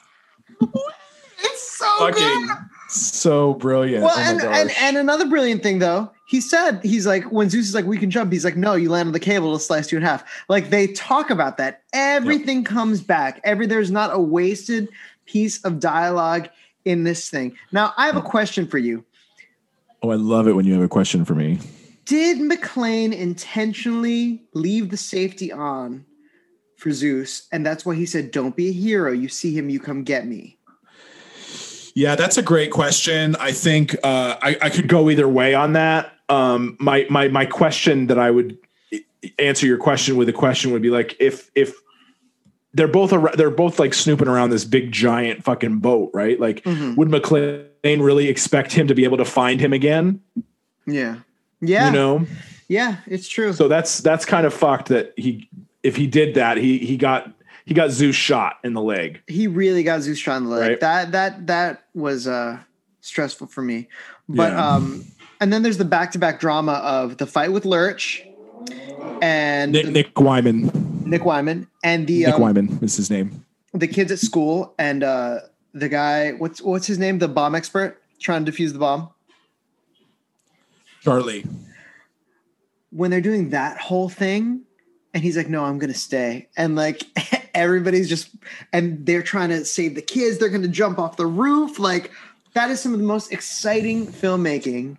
It's 0.61 1.79
so 1.79 1.87
Fucking 1.99 2.47
good. 2.47 2.57
So 2.89 3.55
brilliant. 3.55 4.05
Well, 4.05 4.15
Oh 4.17 4.21
and, 4.23 4.41
and 4.43 4.71
and 4.79 4.97
another 4.97 5.27
brilliant 5.27 5.63
thing 5.63 5.81
though, 5.81 6.11
he 6.29 6.41
said 6.41 6.81
he's 6.85 7.07
like 7.07 7.25
when 7.33 7.51
Zeus 7.51 7.69
is 7.69 7.75
like 7.75 7.85
we 7.85 7.99
can 7.99 8.11
jump, 8.11 8.33
he's 8.33 8.45
like 8.45 8.57
no, 8.57 8.75
you 8.75 8.91
land 8.91 9.09
on 9.09 9.13
the 9.13 9.21
cable, 9.21 9.47
it'll 9.49 9.59
slice 9.59 9.91
you 9.91 9.99
in 9.99 10.05
half. 10.05 10.25
Like 10.49 10.71
they 10.71 10.87
talk 10.89 11.31
about 11.31 11.57
that. 11.59 11.83
Everything 11.93 12.63
comes 12.65 13.01
back. 13.01 13.41
Every 13.45 13.67
there's 13.67 13.91
not 13.91 14.15
a 14.15 14.19
wasted 14.21 14.89
piece 15.27 15.63
of 15.65 15.81
dialogue 15.81 16.49
in 16.87 17.05
this 17.05 17.29
thing. 17.29 17.55
Now 17.73 17.93
I 17.99 18.07
have 18.07 18.17
a 18.17 18.23
question 18.23 18.67
for 18.67 18.79
you. 18.79 19.05
oh, 20.03 20.11
I 20.11 20.15
love 20.15 20.49
it 20.49 20.53
when 20.53 20.65
you 20.65 20.73
have 20.73 20.83
a 20.83 20.89
question 20.89 21.25
for 21.27 21.35
me. 21.35 21.59
did 22.07 22.39
McClane 22.39 23.13
intentionally 23.13 24.43
leave 24.55 24.91
the 24.91 24.97
safety 24.97 25.53
on 25.53 26.07
for 26.77 26.93
Zeus? 26.93 27.49
And 27.53 27.67
that's 27.67 27.85
why 27.85 27.97
he 27.97 28.07
said, 28.07 28.31
Don't 28.31 28.57
be 28.57 28.69
a 28.69 28.73
hero. 28.73 29.13
You 29.13 29.29
see 29.29 29.53
him, 29.53 29.69
you 29.69 29.81
come 29.81 30.05
get 30.05 30.27
me. 30.27 30.57
Yeah, 31.95 32.15
that's 32.15 32.37
a 32.37 32.43
great 32.43 32.71
question. 32.71 33.37
I 33.37 33.53
think 33.53 33.97
uh, 34.05 34.37
I, 34.43 34.57
I 34.63 34.71
could 34.71 34.87
go 34.87 35.11
either 35.11 35.29
way 35.29 35.55
on 35.55 35.73
that. 35.73 36.13
Um, 36.29 36.77
my 36.79 37.07
my 37.11 37.29
my 37.29 37.47
question 37.47 38.09
that 38.09 38.19
I 38.19 38.31
would 38.31 38.59
answer 39.39 39.67
your 39.67 39.79
question 39.79 40.17
with 40.17 40.29
a 40.29 40.33
question 40.33 40.73
would 40.73 40.83
be 40.83 40.91
like 40.91 41.17
if 41.19 41.51
if 41.55 41.75
they're 42.77 42.87
both 42.87 43.11
they're 43.37 43.51
both 43.51 43.79
like 43.79 43.95
snooping 43.95 44.29
around 44.29 44.51
this 44.51 44.65
big 44.65 44.93
giant 44.93 45.43
fucking 45.43 45.79
boat, 45.79 46.11
right? 46.13 46.39
Like, 46.39 46.63
mm-hmm. 46.63 46.95
would 46.97 47.09
McClane 47.09 47.67
really 47.83 48.29
expect 48.29 48.73
him 48.73 48.87
to 48.89 48.95
be 48.95 49.05
able 49.05 49.17
to 49.17 49.25
find 49.25 49.61
him 49.61 49.73
again? 49.73 50.21
Yeah, 50.87 51.21
yeah, 51.63 51.87
you 51.87 51.93
know, 51.93 52.27
yeah, 52.69 52.99
it's 53.07 53.29
true. 53.29 53.55
So 53.55 53.67
that's 53.67 54.01
that's 54.01 54.27
kind 54.27 54.47
of 54.47 54.53
fucked 54.53 54.89
that 54.89 55.15
he 55.17 55.49
if 55.83 55.97
he 55.97 56.07
did 56.07 56.35
that 56.35 56.59
he 56.59 56.77
he 56.79 56.99
got 56.99 57.33
he 57.65 57.73
got 57.73 57.91
Zeus 57.91 58.15
shot 58.15 58.59
in 58.63 58.75
the 58.75 58.83
leg. 58.83 59.23
He 59.27 59.47
really 59.47 59.83
got 59.83 60.03
Zeus 60.03 60.19
shot 60.19 60.37
in 60.37 60.45
the 60.45 60.51
leg. 60.51 60.69
Right? 60.69 60.81
That 60.81 61.13
that 61.13 61.47
that 61.47 61.85
was 61.95 62.29
uh 62.29 62.59
stressful 63.01 63.47
for 63.47 63.63
me. 63.63 63.89
But 64.29 64.53
yeah. 64.53 64.75
um 64.75 65.05
and 65.41 65.51
then 65.51 65.63
there's 65.63 65.79
the 65.79 65.85
back-to-back 65.85 66.41
drama 66.41 66.73
of 66.73 67.17
the 67.17 67.27
fight 67.27 67.53
with 67.53 67.65
Lurch 67.65 68.27
and 69.23 69.73
Nick, 69.73 69.87
Nick 69.87 70.21
Wyman. 70.21 70.86
Nick 71.07 71.25
Wyman 71.25 71.69
and 71.85 72.07
the 72.07 72.25
Nick 72.25 72.35
um, 72.35 72.41
Wyman 72.41 72.79
is 72.83 72.97
his 72.97 73.11
name. 73.11 73.45
The 73.73 73.89
kids 73.89 74.11
at 74.13 74.19
school 74.19 74.75
and 74.79 75.03
uh 75.03 75.41
the 75.73 75.89
guy 75.89 76.33
what's 76.33 76.61
what's 76.61 76.87
his 76.87 76.99
name? 76.99 77.19
The 77.19 77.29
bomb 77.29 77.55
expert 77.55 78.03
trying 78.21 78.45
to 78.45 78.53
defuse 78.53 78.73
the 78.73 78.79
bomb. 78.79 79.11
Charlie. 81.03 81.45
When 82.91 83.11
they're 83.11 83.21
doing 83.21 83.51
that 83.51 83.79
whole 83.79 84.09
thing, 84.09 84.63
and 85.13 85.23
he's 85.23 85.37
like, 85.37 85.49
"No, 85.49 85.65
I'm 85.65 85.79
gonna 85.79 85.95
stay," 85.95 86.49
and 86.57 86.77
like 86.77 87.03
everybody's 87.55 88.09
just 88.09 88.31
and 88.73 89.05
they're 89.05 89.23
trying 89.23 89.51
to 89.51 89.65
save 89.65 89.95
the 89.95 90.03
kids. 90.03 90.39
They're 90.39 90.49
gonna 90.49 90.69
jump 90.69 90.99
off 90.99 91.17
the 91.17 91.27
roof. 91.27 91.79
Like 91.79 92.11
that 92.55 92.71
is 92.71 92.81
some 92.81 92.95
of 92.95 92.99
the 92.99 93.07
most 93.07 93.33
exciting 93.33 94.07
filmmaking. 94.07 94.97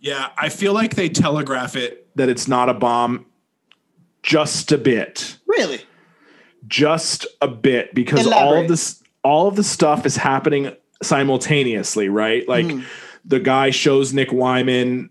Yeah, 0.00 0.30
I 0.36 0.48
feel 0.48 0.72
like 0.72 0.94
they 0.94 1.08
telegraph 1.08 1.76
it 1.76 2.06
that 2.16 2.28
it's 2.28 2.48
not 2.48 2.68
a 2.68 2.74
bomb 2.74 3.26
just 4.26 4.72
a 4.72 4.76
bit. 4.76 5.38
Really? 5.46 5.80
Just 6.66 7.26
a 7.40 7.48
bit 7.48 7.94
because 7.94 8.26
Elaborate. 8.26 8.44
all 8.44 8.60
of 8.60 8.68
this 8.68 9.02
all 9.22 9.48
of 9.48 9.56
the 9.56 9.64
stuff 9.64 10.04
is 10.04 10.16
happening 10.16 10.72
simultaneously, 11.02 12.08
right? 12.08 12.46
Like 12.46 12.66
mm. 12.66 12.84
the 13.24 13.40
guy 13.40 13.70
shows 13.70 14.12
Nick 14.12 14.32
Wyman 14.32 15.10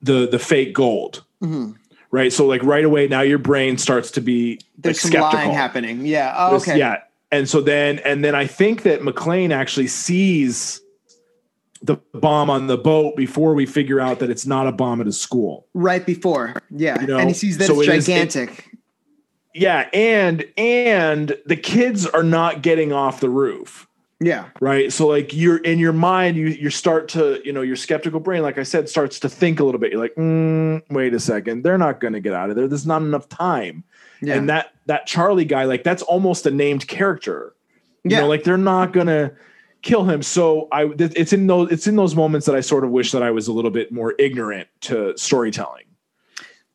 the 0.00 0.28
the 0.28 0.38
fake 0.38 0.72
gold. 0.72 1.24
Mm-hmm. 1.42 1.72
Right. 2.10 2.32
So 2.32 2.46
like 2.46 2.62
right 2.62 2.84
away 2.84 3.08
now 3.08 3.22
your 3.22 3.38
brain 3.38 3.76
starts 3.76 4.12
to 4.12 4.20
be 4.20 4.60
there's 4.78 5.04
like, 5.04 5.12
some 5.12 5.20
lying 5.20 5.50
happening. 5.50 6.06
Yeah. 6.06 6.32
Oh, 6.36 6.56
okay. 6.56 6.78
Yeah. 6.78 7.02
And 7.32 7.48
so 7.48 7.60
then 7.60 7.98
and 8.00 8.24
then 8.24 8.36
I 8.36 8.46
think 8.46 8.84
that 8.84 9.00
McClane 9.00 9.50
actually 9.50 9.88
sees 9.88 10.80
the 11.84 11.96
bomb 12.14 12.48
on 12.48 12.66
the 12.66 12.78
boat 12.78 13.14
before 13.14 13.54
we 13.54 13.66
figure 13.66 14.00
out 14.00 14.18
that 14.20 14.30
it's 14.30 14.46
not 14.46 14.66
a 14.66 14.72
bomb 14.72 15.00
at 15.00 15.06
a 15.06 15.12
school. 15.12 15.66
Right 15.74 16.04
before. 16.04 16.54
Yeah. 16.70 17.00
You 17.00 17.06
know? 17.06 17.18
And 17.18 17.28
he 17.28 17.34
sees 17.34 17.58
that 17.58 17.66
so 17.66 17.80
it's 17.80 18.06
gigantic. 18.06 18.50
Is, 18.50 18.58
it, 18.58 18.64
yeah, 19.56 19.88
and 19.92 20.44
and 20.56 21.36
the 21.46 21.56
kids 21.56 22.06
are 22.06 22.24
not 22.24 22.62
getting 22.62 22.92
off 22.92 23.20
the 23.20 23.30
roof. 23.30 23.86
Yeah. 24.18 24.48
Right. 24.60 24.92
So 24.92 25.06
like 25.06 25.32
you're 25.32 25.58
in 25.58 25.78
your 25.78 25.92
mind, 25.92 26.36
you 26.36 26.48
you 26.48 26.70
start 26.70 27.08
to, 27.10 27.40
you 27.44 27.52
know, 27.52 27.62
your 27.62 27.76
skeptical 27.76 28.18
brain, 28.18 28.42
like 28.42 28.58
I 28.58 28.64
said, 28.64 28.88
starts 28.88 29.20
to 29.20 29.28
think 29.28 29.60
a 29.60 29.64
little 29.64 29.78
bit. 29.78 29.92
You're 29.92 30.00
like, 30.00 30.14
mm, 30.16 30.82
wait 30.90 31.14
a 31.14 31.20
second, 31.20 31.62
they're 31.62 31.78
not 31.78 32.00
gonna 32.00 32.20
get 32.20 32.32
out 32.32 32.50
of 32.50 32.56
there. 32.56 32.66
There's 32.66 32.86
not 32.86 33.02
enough 33.02 33.28
time. 33.28 33.84
Yeah. 34.20 34.34
And 34.34 34.48
that 34.48 34.72
that 34.86 35.06
Charlie 35.06 35.44
guy, 35.44 35.64
like 35.64 35.84
that's 35.84 36.02
almost 36.02 36.46
a 36.46 36.50
named 36.50 36.88
character. 36.88 37.54
You 38.02 38.10
yeah. 38.10 38.20
know, 38.22 38.28
like 38.28 38.42
they're 38.42 38.56
not 38.56 38.92
gonna 38.92 39.32
kill 39.84 40.04
him. 40.04 40.22
So 40.22 40.66
I 40.72 40.90
it's 40.98 41.32
in 41.32 41.46
those 41.46 41.70
it's 41.70 41.86
in 41.86 41.94
those 41.94 42.16
moments 42.16 42.46
that 42.46 42.56
I 42.56 42.60
sort 42.60 42.82
of 42.82 42.90
wish 42.90 43.12
that 43.12 43.22
I 43.22 43.30
was 43.30 43.46
a 43.46 43.52
little 43.52 43.70
bit 43.70 43.92
more 43.92 44.14
ignorant 44.18 44.68
to 44.82 45.16
storytelling. 45.16 45.84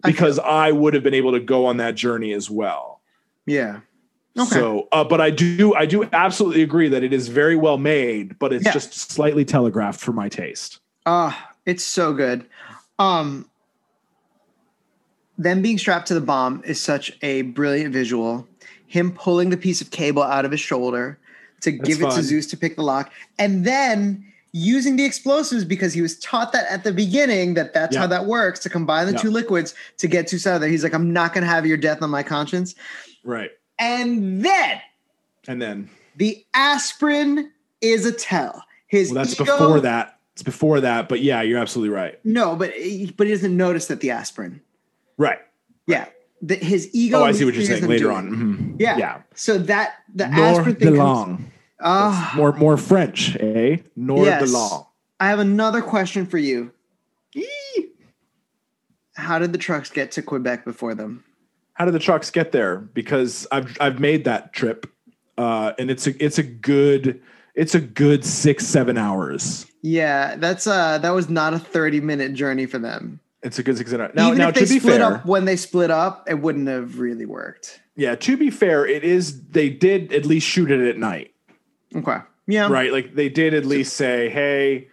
Because 0.02 0.40
I, 0.40 0.70
I 0.70 0.72
would 0.72 0.94
have 0.94 1.04
been 1.04 1.14
able 1.14 1.34
to 1.34 1.42
go 1.42 1.66
on 1.66 1.76
that 1.78 1.96
journey 1.96 2.32
as 2.32 2.50
well. 2.50 3.02
Yeah. 3.46 3.82
Okay. 4.38 4.50
So, 4.50 4.88
uh, 4.94 5.04
but 5.04 5.20
I 5.20 5.30
do, 5.30 5.76
I 5.76 5.86
do 5.86 6.08
absolutely 6.14 6.62
agree 6.62 6.88
that 6.88 7.04
it 7.04 7.12
is 7.12 7.28
very 7.28 7.58
well 7.58 7.78
made, 7.78 8.40
but 8.40 8.54
it's 8.54 8.64
yeah. 8.64 8.72
just 8.72 8.94
slightly 8.94 9.44
telegraphed 9.44 10.00
for 10.00 10.14
my 10.14 10.30
taste. 10.30 10.80
Ah, 11.06 11.50
uh, 11.50 11.54
it's 11.66 11.84
so 11.84 12.14
good. 12.14 12.46
Um, 12.98 13.50
them 15.38 15.62
being 15.62 15.78
strapped 15.78 16.08
to 16.08 16.14
the 16.14 16.22
bomb 16.22 16.64
is 16.64 16.80
such 16.80 17.18
a 17.22 17.42
brilliant 17.42 17.92
visual. 17.92 18.48
Him 18.88 19.12
pulling 19.12 19.50
the 19.50 19.58
piece 19.58 19.82
of 19.82 19.92
cable 19.92 20.24
out 20.24 20.46
of 20.46 20.52
his 20.52 20.62
shoulder, 20.62 21.20
to 21.62 21.72
That's 21.72 21.88
give 21.88 22.02
it 22.02 22.12
to 22.12 22.24
Zeus 22.24 22.48
to 22.48 22.58
pick 22.58 22.76
the 22.76 22.84
lock, 22.84 23.12
and 23.38 23.66
then 23.66 24.26
using 24.52 24.96
the 24.96 25.06
explosives 25.06 25.64
because 25.64 25.94
he 25.94 26.02
was 26.02 26.18
taught 26.20 26.52
that 26.54 26.66
at 26.72 26.84
the 26.84 26.92
beginning 26.92 27.54
that 27.54 27.74
that's 27.74 27.94
yeah. 27.94 28.02
how 28.02 28.08
that 28.08 28.26
works 28.26 28.60
to 28.60 28.70
combine 28.70 29.06
the 29.06 29.14
yeah. 29.14 29.20
two 29.20 29.30
liquids 29.30 29.76
to 29.98 30.08
get 30.08 30.30
Zeus 30.30 30.48
out 30.48 30.56
of 30.56 30.62
there. 30.62 30.70
He's 30.70 30.84
like, 30.84 30.94
I'm 30.94 31.14
not 31.14 31.34
going 31.34 31.44
to 31.44 31.50
have 31.50 31.66
your 31.66 31.78
death 31.78 32.02
on 32.02 32.10
my 32.10 32.24
conscience. 32.24 32.74
Right. 33.24 33.52
And 33.78 34.44
then, 34.44 34.82
and 35.48 35.62
then 35.62 35.90
the 36.16 36.44
aspirin 36.54 37.52
is 37.82 38.06
a 38.06 38.12
tell. 38.12 38.64
His 38.88 39.10
well, 39.10 39.24
that's 39.24 39.40
ego, 39.40 39.46
before 39.46 39.80
that. 39.82 40.18
It's 40.34 40.42
before 40.42 40.82
that, 40.82 41.10
but 41.10 41.22
yeah, 41.22 41.42
you're 41.42 41.60
absolutely 41.60 41.94
right. 41.94 42.18
No, 42.26 42.56
but 42.56 42.72
but 43.18 43.28
he 43.28 43.34
doesn't 43.34 43.56
notice 43.56 43.88
that 43.88 44.00
the 44.00 44.12
aspirin. 44.12 44.62
Right. 45.18 45.40
Yeah 45.86 46.08
the, 46.42 46.56
his 46.56 46.90
ego. 46.94 47.20
Oh, 47.20 47.26
I 47.26 47.32
see 47.32 47.46
what 47.46 47.54
you're 47.54 47.66
saying 47.66 47.88
later 47.88 48.12
on. 48.12 48.30
Mm-hmm. 48.30 48.76
Yeah. 48.80 48.98
Yeah. 48.98 49.22
So 49.36 49.58
that 49.60 49.96
the 50.14 50.28
Nor 50.28 50.46
aspirin 50.46 50.76
thing 50.76 50.96
comes, 50.96 51.42
uh, 51.80 52.32
more 52.36 52.54
more 52.54 52.78
French, 52.78 53.36
eh? 53.40 53.78
Nor 53.96 54.26
yes. 54.26 54.44
de 54.44 54.52
long. 54.52 54.86
I 55.20 55.30
have 55.30 55.40
another 55.40 55.82
question 55.82 56.26
for 56.26 56.38
you. 56.38 56.72
Eee. 57.36 57.90
How 59.16 59.40
did 59.40 59.52
the 59.52 59.58
trucks 59.58 59.90
get 59.90 60.12
to 60.14 60.22
Quebec 60.22 60.64
before 60.64 60.96
them? 60.96 61.24
How 61.74 61.86
did 61.86 61.94
the 61.94 62.00
trucks 62.00 62.32
get 62.32 62.52
there? 62.52 62.78
Because 62.78 63.48
I've 63.52 63.78
I've 63.80 64.00
made 64.00 64.26
that 64.26 64.54
trip, 64.54 64.86
uh, 65.38 65.74
and 65.78 65.90
it's 65.92 66.08
a 66.08 66.24
it's 66.24 66.38
a 66.38 66.44
good 66.44 67.22
it's 67.56 67.76
a 67.76 67.82
good 67.82 68.24
six 68.26 68.66
seven 68.66 68.98
hours. 68.98 69.66
Yeah, 69.82 70.36
that's 70.36 70.68
uh 70.68 70.98
that 71.00 71.12
was 71.12 71.30
not 71.30 71.54
a 71.54 71.60
thirty 71.60 72.02
minute 72.02 72.34
journey 72.34 72.66
for 72.66 72.80
them. 72.80 73.20
It's 73.42 73.58
a 73.58 73.64
good 73.64 73.78
six 73.78 73.92
and 73.94 74.14
Now, 74.16 74.28
Even 74.28 74.38
now 74.38 74.50
if 74.50 74.56
they 74.56 74.66
to 74.66 74.74
be 74.74 74.80
split 74.80 74.98
fair, 74.98 75.14
up 75.14 75.26
when 75.26 75.46
they 75.46 75.56
split 75.56 75.92
up, 75.92 76.30
it 76.30 76.36
wouldn't 76.36 76.68
have 76.68 77.00
really 77.00 77.26
worked. 77.26 77.80
Yeah, 77.96 78.16
to 78.16 78.36
be 78.38 78.50
fair, 78.50 78.86
it 78.86 79.04
is 79.04 79.42
they 79.48 79.70
did 79.70 80.12
at 80.14 80.26
least 80.26 80.48
shoot 80.48 80.72
it 80.72 80.86
at 80.88 80.98
night. 80.98 81.34
Okay. 81.96 82.18
Yeah. 82.48 82.68
Right. 82.70 82.92
Like 82.92 83.16
they 83.16 83.30
did 83.30 83.54
at 83.54 83.66
least 83.66 83.94
say, 83.94 84.30
hey, 84.30 84.88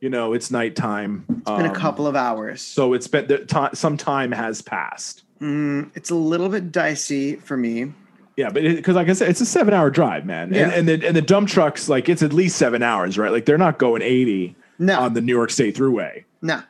you 0.00 0.08
know, 0.08 0.32
it's 0.32 0.50
nighttime. 0.50 1.24
It's 1.28 1.50
um, 1.50 1.58
been 1.58 1.66
a 1.66 1.70
um, 1.70 1.74
couple 1.74 2.06
of 2.06 2.16
hours. 2.16 2.62
So 2.62 2.92
it's 2.92 3.06
been 3.06 3.26
the 3.26 3.70
some 3.74 3.96
time 3.96 4.32
has 4.32 4.62
passed. 4.62 5.22
Mm, 5.40 5.90
it's 5.94 6.10
a 6.10 6.14
little 6.14 6.48
bit 6.48 6.72
dicey 6.72 7.36
for 7.36 7.56
me. 7.56 7.92
Yeah, 8.36 8.48
but 8.48 8.62
because 8.62 8.96
like 8.96 9.08
I 9.08 9.12
said, 9.12 9.28
it's 9.28 9.40
a 9.40 9.46
seven 9.46 9.74
hour 9.74 9.90
drive, 9.90 10.24
man. 10.24 10.52
Yeah. 10.52 10.70
And, 10.70 10.88
and 10.88 10.88
the 10.88 11.06
and 11.08 11.16
the 11.16 11.22
dump 11.22 11.48
trucks, 11.48 11.88
like 11.88 12.08
it's 12.08 12.22
at 12.22 12.32
least 12.32 12.56
seven 12.56 12.82
hours, 12.82 13.18
right? 13.18 13.30
Like 13.30 13.44
they're 13.44 13.58
not 13.58 13.78
going 13.78 14.02
eighty 14.02 14.56
no. 14.78 14.98
on 14.98 15.14
the 15.14 15.20
New 15.20 15.34
York 15.34 15.50
State 15.50 15.76
Thruway. 15.76 16.24
No 16.40 16.62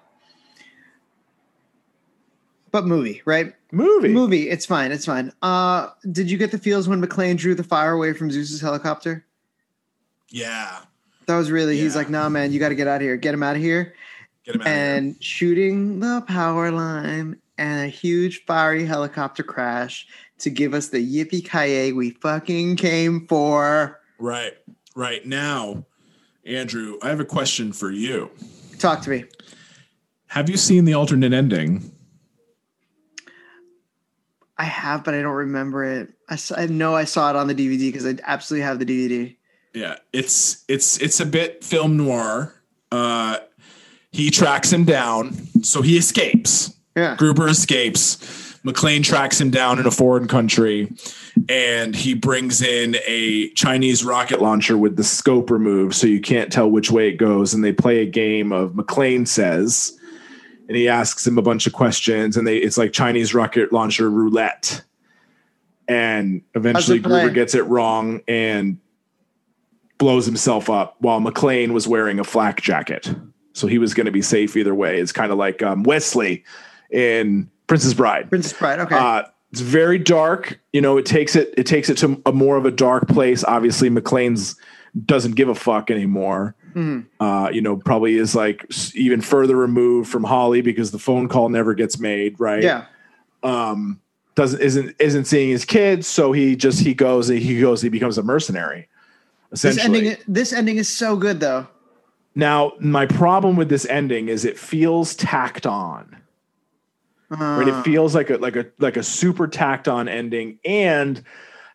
but 2.73 2.87
movie, 2.87 3.23
right? 3.25 3.55
Movie, 3.71 4.09
movie. 4.09 4.51
It's 4.51 4.67
fine. 4.67 4.91
It's 4.91 5.07
fine. 5.07 5.33
Uh, 5.43 5.91
did 6.11 6.31
you 6.31 6.39
get 6.39 6.51
the 6.51 6.59
feels 6.59 6.89
when 6.89 7.01
McClane 7.01 7.37
drew 7.37 7.55
the 7.55 7.63
fire 7.63 7.93
away 7.93 8.15
from 8.15 8.31
Zeus's 8.31 8.61
helicopter? 8.61 9.25
Yeah, 10.33 10.81
that 11.27 11.37
was 11.37 11.51
really. 11.51 11.77
Yeah. 11.77 11.83
He's 11.85 11.95
like, 11.95 12.11
"Nah, 12.11 12.29
man, 12.29 12.53
you 12.53 12.59
got 12.59 12.71
to 12.71 12.75
get 12.75 12.89
out 12.89 12.97
of 12.97 13.03
here. 13.03 13.17
Get 13.17 13.35
him 13.35 13.43
out 13.43 13.57
of 13.57 13.63
here." 13.63 13.95
Get 14.45 14.57
him 14.57 14.63
out 14.63 14.67
and 14.67 15.07
here. 15.07 15.17
shooting 15.21 16.01
the 16.01 16.25
power 16.27 16.73
line 16.73 17.41
and 17.59 17.85
a 17.85 17.87
huge 17.87 18.45
fiery 18.45 18.85
helicopter 18.85 19.45
crash 19.45 20.07
to 20.39 20.51
give 20.51 20.75
us 20.75 20.89
the 20.89 20.99
yippee 20.99 21.49
ki 21.49 21.93
we 21.93 22.11
fucking 22.11 22.77
came 22.77 23.27
for. 23.29 24.01
Right, 24.19 24.55
right 24.97 25.25
now, 25.25 25.85
Andrew. 26.45 26.99
I 27.03 27.09
have 27.09 27.21
a 27.21 27.25
question 27.25 27.73
for 27.73 27.91
you. 27.91 28.31
Talk 28.79 29.03
to 29.03 29.11
me. 29.11 29.25
Have 30.27 30.51
you 30.51 30.57
seen 30.57 30.85
the 30.85 30.95
alternate 30.95 31.33
ending? 31.33 31.93
I 34.59 34.65
have, 34.65 35.05
but 35.05 35.15
I 35.15 35.23
don't 35.23 35.35
remember 35.35 35.85
it. 35.85 36.13
I, 36.29 36.39
I 36.57 36.67
know 36.67 36.95
I 36.95 37.05
saw 37.05 37.31
it 37.31 37.37
on 37.37 37.47
the 37.47 37.55
DVD 37.55 37.89
because 37.89 38.07
I 38.07 38.17
absolutely 38.25 38.65
have 38.65 38.79
the 38.79 38.87
DVD. 38.87 39.37
Yeah, 39.75 39.97
it's 40.13 40.65
it's 40.69 40.99
it's 40.99 41.21
a 41.21 41.27
bit 41.27 41.65
film 41.65 41.97
noir. 41.97 42.55
Uh, 42.91 43.39
he 44.11 44.31
tracks 44.31 44.73
him 44.73 44.85
down, 44.85 45.35
so 45.63 45.81
he 45.81 45.97
escapes. 45.97 46.75
Yeah, 46.95 47.17
Gruber 47.17 47.49
escapes. 47.49 48.41
McClane 48.65 49.03
tracks 49.03 49.41
him 49.41 49.51
down 49.51 49.81
in 49.81 49.87
a 49.87 49.91
foreign 49.91 50.29
country, 50.29 50.93
and 51.49 51.97
he 51.97 52.15
brings 52.15 52.63
in 52.63 52.97
a 53.07 53.49
Chinese 53.55 54.05
rocket 54.05 54.41
launcher 54.41 54.77
with 54.79 54.97
the 54.97 55.03
scope 55.03 55.51
removed, 55.51 55.95
so 55.95 56.07
you 56.07 56.21
can't 56.21 56.53
tell 56.53 56.71
which 56.71 56.91
way 56.91 57.09
it 57.09 57.17
goes. 57.17 57.55
And 57.55 57.65
they 57.65 57.73
play 57.73 58.01
a 58.01 58.07
game 58.07 58.53
of 58.53 58.73
McClane 58.73 59.27
says, 59.27 59.99
and 60.69 60.77
he 60.77 60.89
asks 60.89 61.27
him 61.27 61.39
a 61.39 61.43
bunch 61.43 61.67
of 61.67 61.73
questions, 61.73 62.37
and 62.37 62.47
they 62.47 62.59
it's 62.59 62.79
like 62.79 62.93
Chinese 62.93 63.35
rocket 63.35 63.73
launcher 63.73 64.09
roulette. 64.11 64.83
And 65.89 66.43
eventually. 66.55 67.01
Gruber 67.01 67.31
gets 67.31 67.55
it 67.55 67.63
wrong 67.63 68.21
and 68.29 68.79
blows 70.03 70.27
himself 70.27 70.69
up 70.69 70.97
while 70.99 71.21
McClane 71.21 71.71
was 71.71 71.87
wearing 71.87 72.19
a 72.19 72.25
flak 72.25 72.61
jacket. 72.61 73.15
So 73.53 73.69
he 73.69 73.79
was 73.79 73.95
going 73.95 74.07
to 74.07 74.11
be 74.11 74.21
safe 74.21 74.57
either 74.57 74.75
way. 74.75 74.99
It's 74.99 75.13
kind 75.13 75.31
of 75.31 75.39
like 75.39 75.63
um, 75.63 75.85
Westley 75.85 76.43
in 76.91 77.49
Princess 77.69 77.95
Bride. 77.95 78.29
Princess 78.29 78.53
Bride. 78.53 78.81
Okay. 78.81 78.97
Uh, 78.97 79.23
it's 79.53 79.61
very 79.61 80.01
dark. 80.01 80.59
You 80.73 80.81
know, 80.81 80.97
it 80.97 81.07
takes 81.07 81.37
it 81.37 81.55
it 81.57 81.67
takes 81.67 81.89
it 81.89 81.99
to 81.99 82.21
a 82.27 82.33
more 82.33 82.57
of 82.57 82.67
a 82.67 82.73
dark 82.73 83.07
place. 83.07 83.45
Obviously, 83.45 83.91
McClane's 83.91 84.57
doesn't 85.07 85.37
give 85.37 85.49
a 85.49 85.55
fuck 85.55 85.89
anymore. 85.89 86.57
Mhm. 86.75 87.07
Uh, 87.21 87.51
you 87.53 87.61
know, 87.61 87.77
probably 87.77 88.17
is 88.17 88.35
like 88.35 88.67
even 88.97 89.21
further 89.21 89.55
removed 89.55 90.11
from 90.11 90.25
Holly 90.25 90.63
because 90.63 90.91
the 90.91 90.99
phone 90.99 91.29
call 91.29 91.49
never 91.49 91.75
gets 91.75 92.01
made. 92.01 92.41
Right? 92.41 92.65
Yeah. 92.65 92.87
Um, 93.45 94.01
doesn't 94.35 94.61
isn't 94.61 94.97
isn't 94.99 95.27
seeing 95.27 95.51
his 95.51 95.65
kids, 95.65 96.09
so 96.09 96.33
he 96.33 96.57
just 96.57 96.81
he 96.81 96.93
goes 96.93 97.29
he 97.29 97.61
goes 97.61 97.83
he 97.83 97.89
becomes 97.89 98.19
a 98.19 98.25
mercenary. 98.25 98.89
This 99.53 99.79
ending. 99.79 100.17
This 100.27 100.53
ending 100.53 100.77
is 100.79 100.89
so 100.89 101.17
good 101.17 101.41
though. 101.41 101.67
now 102.35 102.73
my 102.81 103.07
problem 103.07 103.57
with 103.57 103.69
this 103.69 103.85
ending 103.87 104.29
is 104.29 104.45
it 104.45 104.59
feels 104.59 105.15
tacked 105.15 105.67
on. 105.67 106.17
right? 107.29 107.69
Uh, 107.69 107.79
It 107.79 107.83
feels 107.83 108.15
like 108.15 108.31
a 108.31 108.37
like 108.39 108.57
a 108.57 108.67
like 108.79 108.97
a 108.97 109.03
super 109.03 109.47
tacked 109.47 109.89
on 109.89 110.09
ending. 110.09 110.59
And 110.65 111.23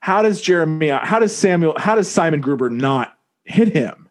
how 0.01 0.21
does 0.21 0.41
Jeremy? 0.41 0.89
How 0.89 1.19
does 1.19 1.35
Samuel? 1.35 1.75
How 1.77 1.95
does 1.95 2.09
Simon 2.09 2.41
Gruber 2.41 2.69
not 2.69 3.17
hit 3.43 3.69
him? 3.69 4.06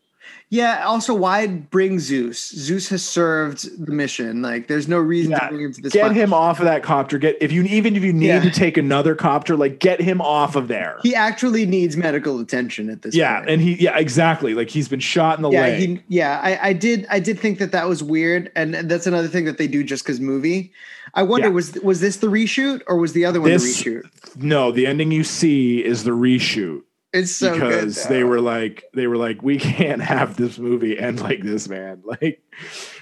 Yeah. 0.48 0.84
Also, 0.86 1.12
why 1.12 1.48
bring 1.48 1.98
Zeus? 1.98 2.50
Zeus 2.50 2.88
has 2.90 3.02
served 3.02 3.84
the 3.84 3.90
mission. 3.90 4.42
Like, 4.42 4.68
there's 4.68 4.86
no 4.86 4.98
reason 4.98 5.32
Yeah, 5.32 5.40
to 5.40 5.48
bring 5.48 5.64
him 5.64 5.72
to 5.72 5.80
this. 5.82 5.92
Get 5.92 6.12
him 6.12 6.32
off 6.32 6.60
of 6.60 6.66
that 6.66 6.84
copter. 6.84 7.18
Get 7.18 7.36
if 7.40 7.50
you 7.50 7.64
even 7.64 7.96
if 7.96 8.04
you 8.04 8.12
need 8.12 8.26
Yeah. 8.28 8.40
to 8.40 8.50
take 8.50 8.76
another 8.76 9.16
copter, 9.16 9.56
like 9.56 9.80
get 9.80 10.00
him 10.00 10.20
off 10.20 10.54
of 10.54 10.68
there. 10.68 10.98
He 11.02 11.14
actually 11.16 11.66
needs 11.66 11.96
medical 11.96 12.38
attention 12.38 12.90
at 12.90 13.02
this. 13.02 13.14
yeah, 13.14 13.38
point. 13.38 13.50
and 13.50 13.62
he 13.62 13.74
yeah 13.74 13.98
exactly 13.98 14.54
like 14.54 14.70
he's 14.70 14.88
been 14.88 15.00
shot 15.00 15.36
in 15.36 15.42
the 15.42 15.50
yeah, 15.50 15.60
leg. 15.62 15.78
he, 15.80 16.02
yeah. 16.08 16.40
I, 16.42 16.68
I 16.68 16.72
did. 16.72 17.06
I 17.10 17.18
did 17.18 17.40
think 17.40 17.58
that 17.58 17.72
that 17.72 17.88
was 17.88 18.02
weird, 18.04 18.52
and 18.54 18.74
that's 18.74 19.08
another 19.08 19.28
thing 19.28 19.46
that 19.46 19.58
they 19.58 19.66
do 19.66 19.82
just 19.82 20.04
because 20.04 20.20
movie. 20.20 20.72
I 21.14 21.22
wonder 21.24 21.48
Yeah. 21.48 21.54
was 21.54 21.72
was 21.82 22.00
this 22.00 22.18
the 22.18 22.28
reshoot 22.28 22.82
or 22.86 22.98
was 22.98 23.14
the 23.14 23.24
other 23.24 23.40
one 23.40 23.50
This- 23.50 23.82
the 23.82 23.90
reshoot? 23.90 24.02
no, 24.36 24.70
the 24.70 24.86
ending 24.86 25.10
you 25.10 25.24
see 25.24 25.84
is 25.84 26.04
the 26.04 26.10
reshoot 26.12 26.82
It's 27.16 27.32
so 27.34 27.52
because 27.54 28.02
good. 28.02 28.08
they 28.12 28.24
were 28.24 28.40
like 28.40 28.84
they 28.94 29.06
were 29.06 29.16
like 29.16 29.42
we 29.42 29.58
can't 29.76 30.02
have 30.02 30.36
this 30.36 30.58
movie 30.58 30.98
end 30.98 31.20
like 31.20 31.42
this, 31.42 31.68
man. 31.68 32.02
Like 32.20 32.42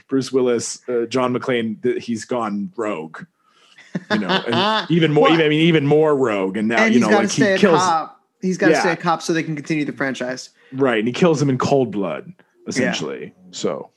Bruce 0.09 0.31
Willis, 0.33 0.87
uh, 0.89 1.07
John 1.07 1.35
McClane, 1.35 1.83
th- 1.83 2.05
he's 2.05 2.25
gone 2.25 2.73
rogue. 2.77 3.23
You 4.11 4.19
know, 4.19 4.29
and 4.29 4.87
even 4.91 5.13
more. 5.13 5.29
Even, 5.31 5.47
I 5.47 5.49
mean, 5.49 5.61
even 5.61 5.87
more 5.87 6.17
rogue. 6.17 6.57
And 6.57 6.69
now 6.69 6.79
and 6.85 6.95
you 6.95 7.01
he's 7.01 7.09
know, 7.09 7.11
got 7.11 7.17
to 7.17 7.23
like 7.25 7.31
stay 7.31 7.45
he 7.51 7.53
a 7.53 7.59
kills 7.59 7.81
cop. 7.81 8.21
He's 8.43 8.59
got 8.59 8.67
to 8.67 8.73
Yeah. 8.73 8.81
stay 8.81 8.93
a 8.93 8.97
cop 8.97 9.23
so 9.23 9.33
they 9.33 9.43
can 9.43 9.55
continue 9.57 9.85
the 9.85 9.93
franchise. 9.93 10.51
right, 10.73 10.99
and 10.99 11.07
he 11.09 11.13
kills 11.15 11.41
him 11.41 11.49
in 11.49 11.57
cold 11.59 11.91
blood, 11.93 12.33
essentially. 12.67 13.33
So 13.53 13.91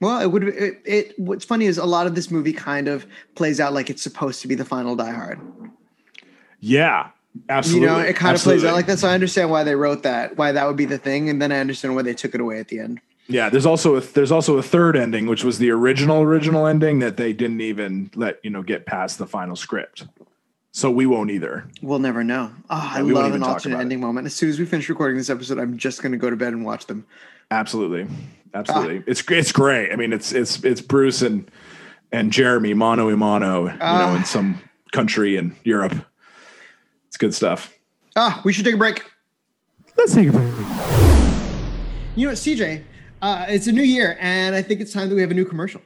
Well, 0.00 0.20
it 0.20 0.26
would. 0.26 0.44
It, 0.48 0.82
it. 0.84 1.18
What's 1.18 1.44
funny 1.44 1.66
is 1.66 1.78
a 1.78 1.86
lot 1.86 2.06
of 2.06 2.14
this 2.14 2.30
movie 2.30 2.52
kind 2.52 2.88
of 2.88 3.06
plays 3.36 3.60
out 3.60 3.72
like 3.72 3.88
it's 3.88 4.02
supposed 4.02 4.42
to 4.42 4.48
be 4.48 4.54
the 4.54 4.64
final 4.64 4.96
Die 4.96 5.10
Hard. 5.12 5.40
yeah, 6.60 7.10
absolutely. 7.48 7.88
You 7.88 7.92
know, 7.94 7.98
it 8.00 8.16
kind 8.16 8.34
of 8.36 8.42
plays 8.42 8.64
out 8.64 8.74
like 8.74 8.86
that. 8.86 8.98
So 8.98 9.08
I 9.08 9.14
understand 9.14 9.50
why 9.50 9.64
they 9.64 9.74
wrote 9.74 10.02
that, 10.04 10.36
why 10.36 10.52
that 10.52 10.66
would 10.66 10.76
be 10.76 10.84
the 10.86 10.98
thing, 10.98 11.28
and 11.28 11.40
then 11.40 11.52
I 11.52 11.58
understand 11.58 11.94
why 11.94 12.02
they 12.02 12.14
took 12.14 12.34
it 12.34 12.40
away 12.40 12.58
at 12.60 12.68
the 12.68 12.80
end. 12.80 13.00
Yeah, 13.28 13.48
there's 13.48 13.66
also 13.66 13.96
a 13.96 14.00
there's 14.00 14.30
also 14.30 14.56
a 14.56 14.62
third 14.62 14.96
ending, 14.96 15.26
which 15.26 15.42
was 15.42 15.58
the 15.58 15.70
original 15.70 16.22
original 16.22 16.66
ending 16.66 17.00
that 17.00 17.16
they 17.16 17.32
didn't 17.32 17.60
even 17.60 18.10
let 18.14 18.38
you 18.44 18.50
know 18.50 18.62
get 18.62 18.86
past 18.86 19.18
the 19.18 19.26
final 19.26 19.56
script. 19.56 20.04
So 20.72 20.90
we 20.90 21.06
won't 21.06 21.30
either. 21.30 21.64
We'll 21.80 21.98
never 21.98 22.22
know. 22.22 22.50
Oh, 22.68 22.90
I 22.94 23.00
love 23.00 23.32
an 23.34 23.42
alternate 23.42 23.74
about 23.76 23.80
it. 23.80 23.82
ending 23.84 24.00
moment. 24.00 24.26
As 24.26 24.34
soon 24.34 24.50
as 24.50 24.58
we 24.58 24.66
finish 24.66 24.88
recording 24.90 25.16
this 25.16 25.30
episode, 25.30 25.58
I'm 25.58 25.78
just 25.78 26.02
going 26.02 26.12
to 26.12 26.18
go 26.18 26.28
to 26.28 26.36
bed 26.36 26.52
and 26.52 26.66
watch 26.66 26.84
them. 26.86 27.06
Absolutely, 27.50 28.06
Ah. 28.54 28.58
absolutely. 28.58 29.02
It's 29.06 29.24
it's 29.28 29.52
great. 29.52 29.90
I 29.90 29.96
mean, 29.96 30.12
it's 30.12 30.32
it's 30.32 30.62
it's 30.64 30.80
Bruce 30.82 31.22
and 31.22 31.50
and 32.12 32.30
Jeremy 32.32 32.74
mano 32.74 33.08
a 33.08 33.16
mano, 33.16 33.62
you 33.64 33.70
know, 33.70 33.76
Ah. 33.80 34.16
in 34.16 34.24
some 34.24 34.60
country 34.92 35.36
in 35.36 35.56
Europe. 35.64 35.94
It's 37.16 37.20
good 37.22 37.34
stuff. 37.34 37.72
Ah, 38.14 38.42
we 38.44 38.52
should 38.52 38.66
take 38.66 38.74
a 38.74 38.76
break. 38.76 39.02
Let's 39.96 40.12
take 40.12 40.28
a 40.28 40.32
break. 40.32 40.52
You 42.14 42.26
know 42.26 42.32
what, 42.32 42.36
CJ? 42.36 42.84
Uh, 43.22 43.46
it's 43.48 43.68
a 43.68 43.72
new 43.72 43.82
year, 43.82 44.18
and 44.20 44.54
I 44.54 44.60
think 44.60 44.82
it's 44.82 44.92
time 44.92 45.08
that 45.08 45.14
we 45.14 45.22
have 45.22 45.30
a 45.30 45.34
new 45.34 45.46
commercial. 45.46 45.80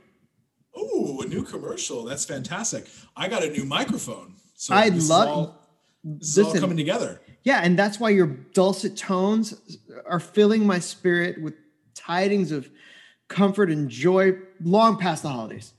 Oh, 0.75 1.21
a 1.23 1.27
new 1.29 1.45
commercial. 1.45 2.03
That's 2.03 2.25
fantastic. 2.25 2.89
I 3.17 3.29
got 3.29 3.45
a 3.45 3.51
new 3.51 3.65
microphone. 3.65 4.35
So 4.57 4.75
I 4.75 4.91
this 4.91 5.05
is 5.05 5.11
love- 5.11 5.29
all, 5.29 5.69
this 6.03 6.37
is 6.37 6.47
all 6.47 6.55
coming 6.59 6.77
together. 6.77 7.21
Yeah, 7.45 7.61
and 7.63 7.79
that's 7.79 8.01
why 8.01 8.11
your 8.11 8.27
dulcet 8.27 8.97
tones 8.97 9.55
are 10.07 10.19
filling 10.19 10.67
my 10.67 10.81
spirit 10.81 11.41
with 11.41 11.55
tidings 11.95 12.51
of 12.51 12.69
comfort 13.29 13.71
and 13.71 13.89
joy 13.89 14.33
long 14.61 14.99
past 14.99 15.23
the 15.23 15.29
holidays. 15.29 15.75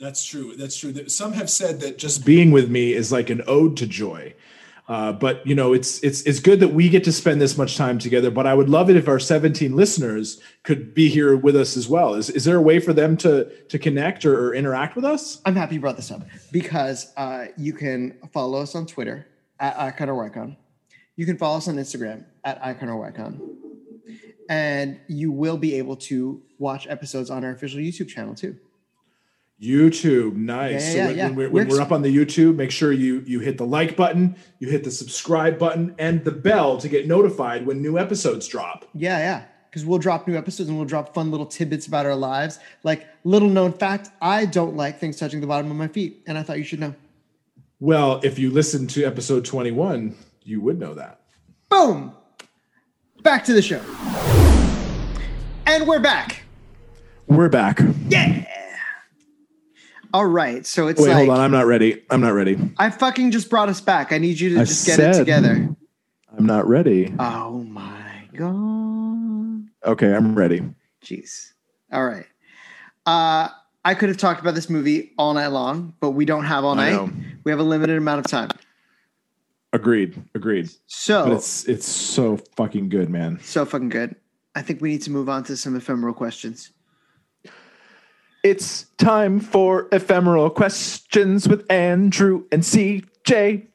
That's 0.00 0.24
true. 0.24 0.56
That's 0.56 0.78
true. 0.78 1.08
Some 1.08 1.34
have 1.34 1.50
said 1.50 1.80
that 1.80 1.98
just 1.98 2.24
Being 2.24 2.52
with 2.52 2.70
me 2.70 2.94
is 2.94 3.12
like 3.12 3.28
an 3.28 3.42
ode 3.46 3.76
to 3.76 3.86
joy. 3.86 4.32
Uh, 4.86 5.12
but 5.12 5.46
you 5.46 5.54
know, 5.54 5.72
it's 5.72 6.02
it's 6.02 6.22
it's 6.22 6.40
good 6.40 6.60
that 6.60 6.68
we 6.68 6.90
get 6.90 7.04
to 7.04 7.12
spend 7.12 7.40
this 7.40 7.56
much 7.56 7.76
time 7.76 7.98
together. 7.98 8.30
But 8.30 8.46
I 8.46 8.52
would 8.52 8.68
love 8.68 8.90
it 8.90 8.96
if 8.96 9.08
our 9.08 9.18
17 9.18 9.74
listeners 9.74 10.40
could 10.62 10.92
be 10.92 11.08
here 11.08 11.36
with 11.36 11.56
us 11.56 11.76
as 11.76 11.88
well. 11.88 12.14
Is 12.14 12.28
is 12.28 12.44
there 12.44 12.56
a 12.56 12.62
way 12.62 12.80
for 12.80 12.92
them 12.92 13.16
to 13.18 13.44
to 13.68 13.78
connect 13.78 14.26
or, 14.26 14.48
or 14.48 14.54
interact 14.54 14.94
with 14.94 15.04
us? 15.04 15.40
I'm 15.46 15.56
happy 15.56 15.76
you 15.76 15.80
brought 15.80 15.96
this 15.96 16.10
up 16.10 16.22
because 16.52 17.12
uh, 17.16 17.46
you 17.56 17.72
can 17.72 18.18
follow 18.32 18.60
us 18.60 18.74
on 18.74 18.84
Twitter 18.84 19.26
at 19.58 19.78
Icon 19.78 20.10
or 20.10 20.28
Wycon. 20.28 20.56
You 21.16 21.24
can 21.24 21.38
follow 21.38 21.56
us 21.56 21.68
on 21.68 21.76
Instagram 21.76 22.24
at 22.44 22.62
Icon 22.62 22.90
or 22.90 23.10
Wycon. 23.10 23.40
And 24.50 25.00
you 25.08 25.32
will 25.32 25.56
be 25.56 25.76
able 25.76 25.96
to 25.96 26.42
watch 26.58 26.86
episodes 26.86 27.30
on 27.30 27.42
our 27.44 27.52
official 27.52 27.80
YouTube 27.80 28.08
channel 28.08 28.34
too. 28.34 28.58
YouTube, 29.64 30.34
nice. 30.34 30.94
Yeah, 30.94 31.04
so 31.04 31.06
when, 31.06 31.16
yeah. 31.16 31.26
when 31.26 31.34
we're, 31.36 31.50
when 31.50 31.68
we're 31.68 31.80
up 31.80 31.92
on 31.92 32.02
the 32.02 32.14
YouTube, 32.14 32.56
make 32.56 32.70
sure 32.70 32.92
you 32.92 33.22
you 33.26 33.40
hit 33.40 33.56
the 33.58 33.66
like 33.66 33.96
button, 33.96 34.36
you 34.58 34.68
hit 34.68 34.84
the 34.84 34.90
subscribe 34.90 35.58
button, 35.58 35.94
and 35.98 36.24
the 36.24 36.30
bell 36.30 36.78
to 36.78 36.88
get 36.88 37.06
notified 37.06 37.66
when 37.66 37.80
new 37.80 37.98
episodes 37.98 38.46
drop. 38.46 38.84
Yeah, 38.94 39.18
yeah. 39.18 39.44
Because 39.70 39.84
we'll 39.84 39.98
drop 39.98 40.28
new 40.28 40.36
episodes 40.36 40.68
and 40.68 40.78
we'll 40.78 40.86
drop 40.86 41.14
fun 41.14 41.32
little 41.32 41.46
tidbits 41.46 41.88
about 41.88 42.06
our 42.06 42.14
lives. 42.14 42.60
Like, 42.84 43.08
little 43.24 43.48
known 43.48 43.72
fact, 43.72 44.08
I 44.22 44.46
don't 44.46 44.76
like 44.76 45.00
things 45.00 45.18
touching 45.18 45.40
the 45.40 45.48
bottom 45.48 45.68
of 45.68 45.76
my 45.76 45.88
feet. 45.88 46.22
And 46.28 46.38
I 46.38 46.44
thought 46.44 46.58
you 46.58 46.64
should 46.64 46.78
know. 46.78 46.94
Well, 47.80 48.20
if 48.22 48.38
you 48.38 48.50
listen 48.52 48.86
to 48.88 49.04
episode 49.04 49.44
21, 49.44 50.14
you 50.44 50.60
would 50.60 50.78
know 50.78 50.94
that. 50.94 51.22
Boom! 51.70 52.14
Back 53.22 53.44
to 53.46 53.52
the 53.52 53.62
show. 53.62 53.80
And 55.66 55.88
we're 55.88 55.98
back. 55.98 56.42
We're 57.26 57.48
back. 57.48 57.80
Yeah. 58.08 58.44
All 60.14 60.26
right. 60.26 60.64
So 60.64 60.86
it's 60.86 61.00
Wait, 61.00 61.08
like 61.08 61.16
hold 61.16 61.30
on. 61.30 61.40
I'm 61.40 61.50
not 61.50 61.66
ready. 61.66 62.04
I'm 62.08 62.20
not 62.20 62.34
ready. 62.34 62.56
I 62.78 62.88
fucking 62.88 63.32
just 63.32 63.50
brought 63.50 63.68
us 63.68 63.80
back. 63.80 64.12
I 64.12 64.18
need 64.18 64.38
you 64.38 64.54
to 64.54 64.60
I 64.60 64.64
just 64.64 64.86
get 64.86 65.00
it 65.00 65.18
together. 65.18 65.68
I'm 66.38 66.46
not 66.46 66.68
ready. 66.68 67.12
Oh 67.18 67.64
my 67.64 68.28
god. 68.36 69.68
Okay, 69.84 70.14
I'm 70.14 70.36
ready. 70.36 70.62
Jeez. 71.04 71.52
All 71.92 72.04
right. 72.06 72.26
Uh 73.04 73.48
I 73.84 73.94
could 73.94 74.08
have 74.08 74.16
talked 74.16 74.40
about 74.40 74.54
this 74.54 74.70
movie 74.70 75.12
all 75.18 75.34
night 75.34 75.48
long, 75.48 75.94
but 75.98 76.12
we 76.12 76.24
don't 76.24 76.44
have 76.44 76.64
all 76.64 76.76
night. 76.76 77.10
We 77.42 77.50
have 77.50 77.58
a 77.58 77.64
limited 77.64 77.98
amount 77.98 78.24
of 78.24 78.30
time. 78.30 78.50
Agreed. 79.72 80.14
Agreed. 80.36 80.66
But 80.66 80.74
So 80.86 81.32
it's 81.32 81.64
it's 81.64 81.88
so 81.88 82.36
fucking 82.54 82.88
good, 82.88 83.10
man. 83.10 83.40
so 83.42 83.64
fucking 83.64 83.88
good. 83.88 84.14
I 84.54 84.62
think 84.62 84.80
we 84.80 84.90
need 84.90 85.02
to 85.02 85.10
move 85.10 85.28
on 85.28 85.42
to 85.44 85.56
some 85.56 85.74
ephemeral 85.74 86.14
questions. 86.14 86.70
It's 88.44 88.84
time 88.98 89.40
for 89.40 89.88
ephemeral 89.90 90.50
questions 90.50 91.48
with 91.48 91.64
Andrew 91.72 92.44
and 92.52 92.62
CJ. 92.62 93.66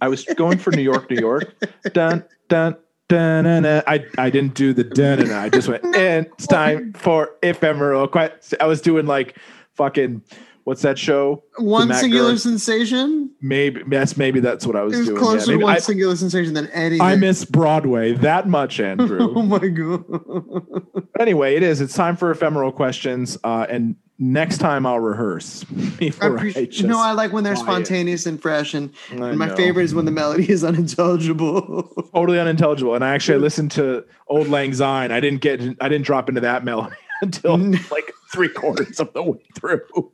I 0.00 0.08
was 0.08 0.24
going 0.24 0.58
for 0.58 0.72
New 0.72 0.82
York, 0.82 1.08
New 1.08 1.20
York. 1.20 1.54
Dun 1.92 2.24
dun 2.48 2.76
dun 3.08 3.44
dun. 3.44 3.62
dun. 3.62 3.84
I 3.86 4.04
I 4.18 4.28
didn't 4.28 4.54
do 4.54 4.74
the 4.74 4.82
dun 4.82 5.18
dun. 5.18 5.30
I 5.30 5.50
just 5.50 5.68
went. 5.68 5.84
And 5.94 6.26
it's 6.26 6.48
time 6.48 6.94
for 6.94 7.36
ephemeral 7.44 8.08
questions. 8.08 8.54
I 8.60 8.66
was 8.66 8.80
doing 8.80 9.06
like 9.06 9.38
fucking. 9.74 10.22
What's 10.70 10.82
that 10.82 11.00
show? 11.00 11.42
One 11.58 11.92
singular 11.94 12.36
sensation. 12.38 13.32
Maybe 13.40 13.82
that's 13.88 14.16
maybe 14.16 14.38
that's 14.38 14.64
what 14.64 14.76
I 14.76 14.82
was 14.82 14.94
It 14.94 14.98
was 14.98 15.08
doing. 15.08 15.18
closer 15.20 15.50
Yeah, 15.50 15.58
to 15.58 15.64
one 15.64 15.74
I, 15.74 15.78
singular 15.80 16.14
sensation 16.14 16.54
than 16.54 16.68
anything. 16.68 17.00
I 17.04 17.16
miss 17.16 17.44
Broadway 17.44 18.12
that 18.12 18.46
much, 18.46 18.78
Andrew. 18.90 19.32
Oh 19.34 19.42
my 19.42 19.58
god. 19.66 20.04
anyway, 21.18 21.56
it 21.56 21.64
is. 21.64 21.80
It's 21.80 21.94
time 21.96 22.16
for 22.16 22.30
ephemeral 22.30 22.70
questions. 22.70 23.36
Uh, 23.42 23.66
and 23.68 23.96
next 24.20 24.58
time 24.58 24.86
I'll 24.86 25.00
rehearse 25.00 25.64
before 25.98 26.30
I, 26.30 26.36
appreciate. 26.36 26.70
just. 26.70 26.82
You 26.82 26.86
know, 26.88 27.00
I 27.00 27.10
like 27.14 27.32
when 27.32 27.42
they're 27.42 27.54
buy 27.56 27.60
it. 27.62 27.64
spontaneous 27.64 28.26
and 28.26 28.40
fresh, 28.40 28.72
and, 28.72 28.92
and 29.10 29.36
my 29.36 29.48
favorite 29.56 29.82
is 29.82 29.92
when 29.92 30.04
the 30.04 30.12
melody 30.12 30.48
is 30.48 30.62
unintelligible. 30.62 31.82
totally 32.14 32.38
unintelligible. 32.38 32.94
And 32.94 33.04
I 33.04 33.12
actually 33.12 33.38
listened 33.38 33.72
to 33.72 34.04
Auld 34.28 34.46
Lang 34.48 34.72
Syne. 34.72 35.10
I 35.10 35.18
didn't 35.18 35.40
get. 35.40 35.60
I 35.80 35.88
didn't 35.88 36.04
drop 36.04 36.28
into 36.28 36.42
that 36.42 36.64
melody 36.64 36.94
until 37.22 37.56
like 37.90 38.12
three 38.32 38.48
quarters 38.50 39.00
of 39.00 39.12
the 39.14 39.22
way 39.24 39.40
through. 39.58 40.12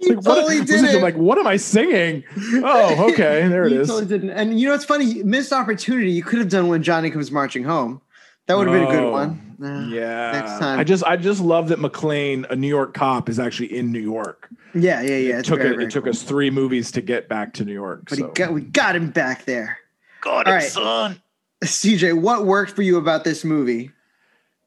You 0.00 0.14
Like, 0.16 0.24
what, 0.26 0.34
totally 0.36 0.60
was 0.60 0.68
did 0.68 0.84
it- 0.84 0.90
it. 0.90 0.96
I'm 0.96 1.02
like, 1.02 1.16
what 1.16 1.38
am 1.38 1.46
I 1.46 1.56
singing? 1.56 2.24
Oh, 2.64 3.08
okay, 3.12 3.46
there 3.48 3.64
it 3.66 3.72
you 3.72 3.80
is. 3.82 3.88
totally 3.88 4.06
didn't. 4.06 4.30
And 4.30 4.58
you 4.58 4.66
know 4.66 4.72
what's 4.72 4.84
funny? 4.84 5.22
Missed 5.22 5.52
opportunity. 5.52 6.10
You 6.10 6.22
could 6.22 6.38
have 6.40 6.48
done 6.48 6.68
when 6.68 6.82
Johnny 6.82 7.10
comes 7.10 7.30
marching 7.30 7.64
home. 7.64 8.00
That 8.46 8.56
would 8.58 8.66
have 8.68 8.74
been 8.76 8.88
a 8.88 9.00
good 9.00 9.10
one. 9.12 9.56
Oh, 9.62 9.64
nah. 9.66 9.88
Yeah. 9.88 10.32
Next 10.32 10.58
time. 10.58 10.78
I 10.80 10.84
just 10.84 11.04
I 11.04 11.16
just 11.16 11.40
love 11.40 11.68
that 11.68 11.78
McClane, 11.78 12.44
a 12.50 12.56
New 12.56 12.66
York 12.68 12.92
cop, 12.94 13.28
is 13.28 13.38
actually 13.38 13.76
in 13.76 13.92
New 13.92 14.00
York. 14.00 14.48
Yeah, 14.74 15.00
yeah, 15.02 15.16
yeah. 15.16 15.38
It 15.38 15.44
took 15.44 15.58
very, 15.58 15.70
it, 15.70 15.74
very 15.74 15.84
it 15.84 15.90
took 15.92 16.04
cool. 16.04 16.10
us 16.10 16.22
three 16.22 16.50
movies 16.50 16.90
to 16.92 17.00
get 17.02 17.28
back 17.28 17.52
to 17.54 17.64
New 17.64 17.72
York. 17.72 18.02
But 18.08 18.18
so. 18.18 18.26
he 18.26 18.32
got 18.32 18.52
we 18.52 18.62
got 18.62 18.96
him 18.96 19.10
back 19.10 19.44
there. 19.44 19.78
Got 20.22 20.48
All 20.48 20.54
right. 20.54 20.62
son. 20.64 21.22
CJ, 21.64 22.20
what 22.20 22.44
worked 22.44 22.72
for 22.72 22.82
you 22.82 22.96
about 22.96 23.22
this 23.22 23.44
movie? 23.44 23.92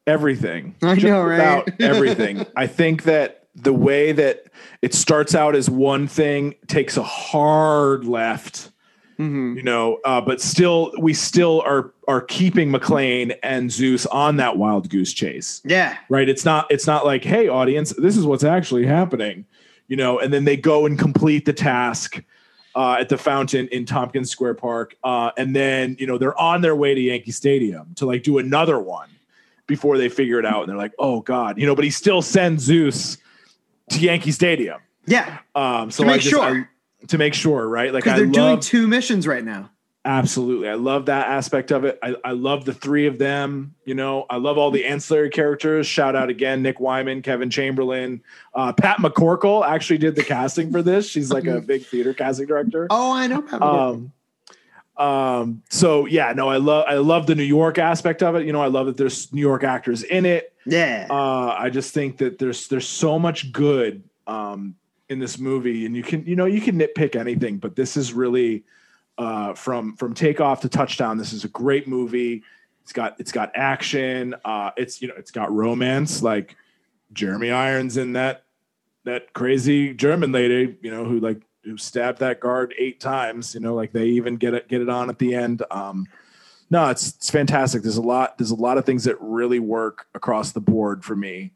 Everything. 0.07 0.76
I 0.84 0.93
Just 0.95 1.05
know, 1.07 1.24
right? 1.24 1.36
About 1.39 1.82
everything. 1.82 2.45
I 2.55 2.68
think 2.68 3.03
that 3.03 3.45
the 3.56 3.74
way 3.74 4.12
that 4.12 4.45
it 4.82 4.93
starts 4.93 5.34
out 5.34 5.56
as 5.56 5.70
one 5.70 6.08
thing 6.08 6.56
takes 6.68 6.97
a 6.97 7.03
hard 7.03 8.06
left. 8.06 8.72
Mhm. 9.18 9.56
you 9.56 9.64
know 9.64 9.99
uh, 10.03 10.20
but 10.20 10.41
still 10.41 10.91
we 10.99 11.14
still 11.14 11.62
are 11.66 11.93
are 12.06 12.20
keeping 12.20 12.70
mcclane 12.70 13.34
and 13.43 13.72
zeus 13.72 14.06
on 14.08 14.36
that 14.36 14.58
wild 14.58 14.89
goose 14.89 15.14
chase 15.14 15.62
Yeah. 15.64 15.95
right 16.10 16.28
it's 16.28 16.43
not 16.43 16.68
it's 16.70 16.86
not 16.86 17.06
like 17.06 17.24
hey 17.24 17.47
audience 17.47 17.93
this 17.93 18.18
is 18.18 18.26
what's 18.26 18.43
actually 18.43 18.86
happening 18.86 19.45
you 19.88 19.95
know 19.95 20.20
and 20.20 20.34
then 20.34 20.43
they 20.43 20.58
go 20.58 20.86
and 20.86 20.99
complete 20.99 21.45
the 21.45 21.53
task 21.53 22.22
uh, 22.76 22.97
at 22.99 23.08
the 23.08 23.18
fountain 23.18 23.70
in 23.70 23.86
tompkins 23.86 24.30
square 24.30 24.53
park 24.53 24.97
uh, 25.06 25.32
and 25.38 25.56
then 25.56 25.95
you 25.97 26.06
know 26.06 26.18
they're 26.18 26.38
on 26.38 26.60
their 26.60 26.76
way 26.76 26.93
to 26.93 26.99
yankee 26.99 27.32
stadium 27.32 27.88
to 27.95 28.06
like 28.06 28.22
do 28.22 28.38
another 28.38 28.78
one 28.80 29.08
before 29.66 29.97
they 29.97 30.10
figure 30.10 30.39
it 30.39 30.45
out 30.45 30.64
and 30.64 30.70
they're 30.70 30.76
like 30.78 30.91
oh 30.99 31.22
god 31.22 31.58
you 31.58 31.66
know 31.66 31.74
but 31.74 31.86
he 31.86 31.89
still 31.89 32.22
sends 32.22 32.62
zeus 32.66 33.18
to 33.92 34.00
yankee 34.00 34.32
stadium 34.32 34.80
Yeah. 35.06 35.40
um 35.56 35.92
so 35.92 36.04
To 36.04 36.10
make 36.10 36.22
just- 36.22 36.30
sure. 36.32 36.42
I- 36.44 36.68
to 37.08 37.18
make 37.20 37.36
sure 37.36 37.68
right 37.70 37.94
like 37.94 38.08
i 38.08 38.16
they're 38.18 38.26
doing 38.26 38.34
love 38.56 38.60
two 38.62 38.88
missions 38.88 39.28
right 39.28 39.44
now. 39.44 39.70
Absolutely. 40.08 40.70
I 40.70 40.76
love 40.76 41.08
that 41.08 41.28
aspect 41.30 41.72
of 41.72 41.84
it. 41.84 41.98
I, 42.04 42.16
I 42.24 42.32
love 42.34 42.64
the 42.66 42.74
three 42.76 43.08
of 43.08 43.18
them. 43.18 43.74
You 43.86 43.96
know, 43.96 44.28
I 44.30 44.38
love 44.38 44.60
all 44.60 44.70
the 44.70 44.86
ancillary 44.86 45.32
characters. 45.32 45.88
Shout 45.88 46.16
out 46.16 46.30
again, 46.30 46.62
Nick 46.62 46.80
Wyman, 46.80 47.24
Kevin 47.24 47.50
Chamberlin. 47.50 48.22
Uh, 48.54 48.72
Pat 48.72 48.98
McCorkle 48.98 49.66
actually 49.68 49.98
did 49.98 50.16
the 50.16 50.24
casting 50.24 50.72
for 50.72 50.84
this. 50.84 51.10
She's 51.10 51.32
like 51.32 51.48
a 51.48 51.60
big 51.60 51.86
theater 51.88 52.14
casting 52.14 52.46
director. 52.46 52.86
Oh, 52.92 53.12
I 53.14 53.26
know. 53.26 53.42
Pat 53.42 53.60
McCorkle. 53.62 53.94
Um, 53.94 54.12
um, 54.98 55.62
so 55.70 56.06
yeah, 56.06 56.34
no, 56.34 56.48
I 56.50 56.58
love 56.58 56.86
I 56.88 56.96
love 56.96 57.28
the 57.28 57.36
New 57.36 57.43
York 57.43 57.78
aspect 57.78 58.24
of 58.24 58.36
it. 58.36 58.46
You 58.46 58.54
know, 58.54 58.62
I 58.62 58.68
love 58.68 58.86
that 58.88 58.98
there's 58.98 59.32
New 59.34 59.41
York 59.41 59.64
actors 59.64 60.04
in 60.04 60.26
it. 60.26 60.54
yeah. 60.66 61.08
Uh, 61.10 61.56
I 61.58 61.70
just 61.70 61.93
think 61.93 62.18
that 62.18 62.39
there's 62.39 62.68
there's 62.68 62.88
so 62.88 63.20
much 63.20 63.52
good 63.52 64.04
um, 64.28 64.76
in 65.10 65.20
this 65.20 65.38
movie, 65.38 65.86
and 65.86 65.96
you 65.96 66.04
can 66.04 66.26
you 66.26 66.36
know 66.36 66.46
you 66.46 66.62
can 66.62 66.80
nitpick 66.80 67.16
anything, 67.16 67.58
but 67.58 67.76
this 67.76 67.98
is 67.98 68.14
really 68.14 68.64
uh, 69.18 69.54
from 69.54 69.96
from 69.98 70.14
takeoff 70.14 70.62
to 70.62 70.70
touchdown. 70.70 71.18
This 71.18 71.34
is 71.34 71.43
a 71.43 71.50
great 71.50 71.88
movie. 71.88 72.43
It's 72.84 72.93
got 72.93 73.20
it's 73.20 73.32
got 73.32 73.52
action. 73.56 74.36
Uh, 74.46 74.72
it's 74.78 75.02
you 75.02 75.10
know 75.10 75.16
it's 75.18 75.32
got 75.32 75.52
romance. 75.52 76.24
Like 76.24 76.56
Jeremy 77.12 77.52
Irons 77.52 77.98
in 77.98 78.14
that 78.14 78.43
that 79.04 79.34
crazy 79.34 79.93
German 79.93 80.32
lady, 80.32 80.78
you 80.82 80.91
know, 80.91 81.04
who 81.04 81.20
like 81.20 81.41
who 81.66 81.78
stabbed 81.78 82.20
that 82.20 82.39
guard 82.39 82.74
eight 82.78 82.99
times. 82.99 83.53
You 83.53 83.59
know, 83.61 83.74
like 83.76 83.91
they 83.91 84.05
even 84.05 84.36
get 84.38 84.53
it 84.53 84.68
get 84.68 84.82
it 84.82 84.89
on 84.89 85.09
at 85.09 85.20
the 85.20 85.36
end. 85.36 85.63
Um, 85.72 86.05
no, 86.70 86.89
it's 86.89 87.09
it's 87.16 87.30
fantastic. 87.30 87.84
There's 87.84 87.97
a 87.97 88.01
lot. 88.01 88.38
There's 88.38 88.51
a 88.51 88.55
lot 88.55 88.78
of 88.78 88.86
things 88.86 89.03
that 89.03 89.18
really 89.20 89.59
work 89.59 90.07
across 90.16 90.51
the 90.51 90.61
board 90.61 91.03
for 91.03 91.16
me. 91.16 91.51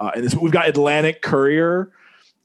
Uh, 0.00 0.10
and 0.14 0.24
this, 0.24 0.34
we've 0.34 0.52
got 0.52 0.68
Atlantic 0.68 1.22
Courier. 1.22 1.90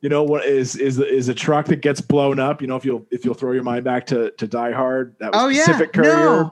You 0.02 0.10
know 0.10 0.24
what 0.24 0.46
is 0.46 0.76
is 0.76 1.00
is 1.00 1.28
a 1.28 1.34
truck 1.34 1.66
that 1.68 1.82
gets 1.82 2.02
blown 2.02 2.40
up. 2.40 2.62
You 2.62 2.68
know 2.68 2.76
if 2.76 2.86
you'll 2.86 3.06
if 3.10 3.26
you'll 3.26 3.34
throw 3.34 3.52
your 3.52 3.64
mind 3.64 3.84
back 3.84 4.06
to 4.08 4.32
to 4.32 4.48
Die 4.48 4.72
Hard, 4.72 5.16
that 5.20 5.34
was 5.34 5.42
Oh, 5.44 5.48
yeah. 5.48 5.66
Pacific 5.66 5.92
Courier. 5.94 6.44
No. 6.44 6.52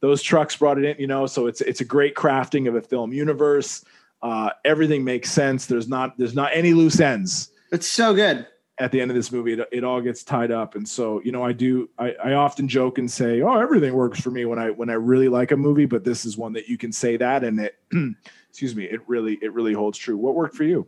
Those 0.00 0.20
trucks 0.20 0.56
brought 0.56 0.78
it 0.78 0.84
in. 0.84 0.96
You 0.98 1.06
know, 1.06 1.26
so 1.26 1.46
it's 1.46 1.60
it's 1.62 1.80
a 1.80 1.84
great 1.86 2.14
crafting 2.14 2.68
of 2.68 2.74
a 2.74 2.82
film 2.82 3.12
universe. 3.12 3.84
Uh, 4.22 4.50
everything 4.64 5.04
makes 5.04 5.30
sense. 5.30 5.66
There's 5.66 5.88
not 5.88 6.18
there's 6.18 6.34
not 6.34 6.50
any 6.52 6.74
loose 6.74 7.00
ends 7.00 7.50
It's 7.70 7.86
so 7.86 8.14
good. 8.14 8.46
At 8.78 8.90
the 8.90 9.00
end 9.00 9.10
of 9.10 9.14
this 9.14 9.30
movie 9.30 9.52
it, 9.52 9.68
it 9.70 9.84
all 9.84 10.00
gets 10.00 10.22
tied 10.24 10.50
up 10.50 10.74
and 10.74 10.88
so 10.88 11.20
you 11.24 11.32
know 11.32 11.44
i 11.44 11.52
do 11.52 11.88
I, 11.98 12.14
I 12.24 12.32
often 12.32 12.68
joke 12.68 12.98
and 12.98 13.10
say 13.10 13.42
oh 13.42 13.60
everything 13.60 13.92
works 13.92 14.20
for 14.20 14.30
me 14.30 14.44
when 14.44 14.58
i 14.58 14.70
when 14.70 14.90
i 14.90 14.94
really 14.94 15.28
like 15.28 15.50
a 15.52 15.56
movie 15.56 15.86
but 15.86 16.04
this 16.04 16.24
is 16.24 16.36
one 16.36 16.52
that 16.54 16.68
you 16.68 16.78
can 16.78 16.92
say 16.92 17.16
that 17.16 17.44
and 17.44 17.60
it 17.60 17.78
excuse 18.48 18.74
me 18.74 18.84
it 18.84 19.00
really 19.06 19.38
it 19.42 19.52
really 19.52 19.72
holds 19.72 19.98
true 19.98 20.16
what 20.16 20.34
worked 20.34 20.56
for 20.56 20.64
you 20.64 20.86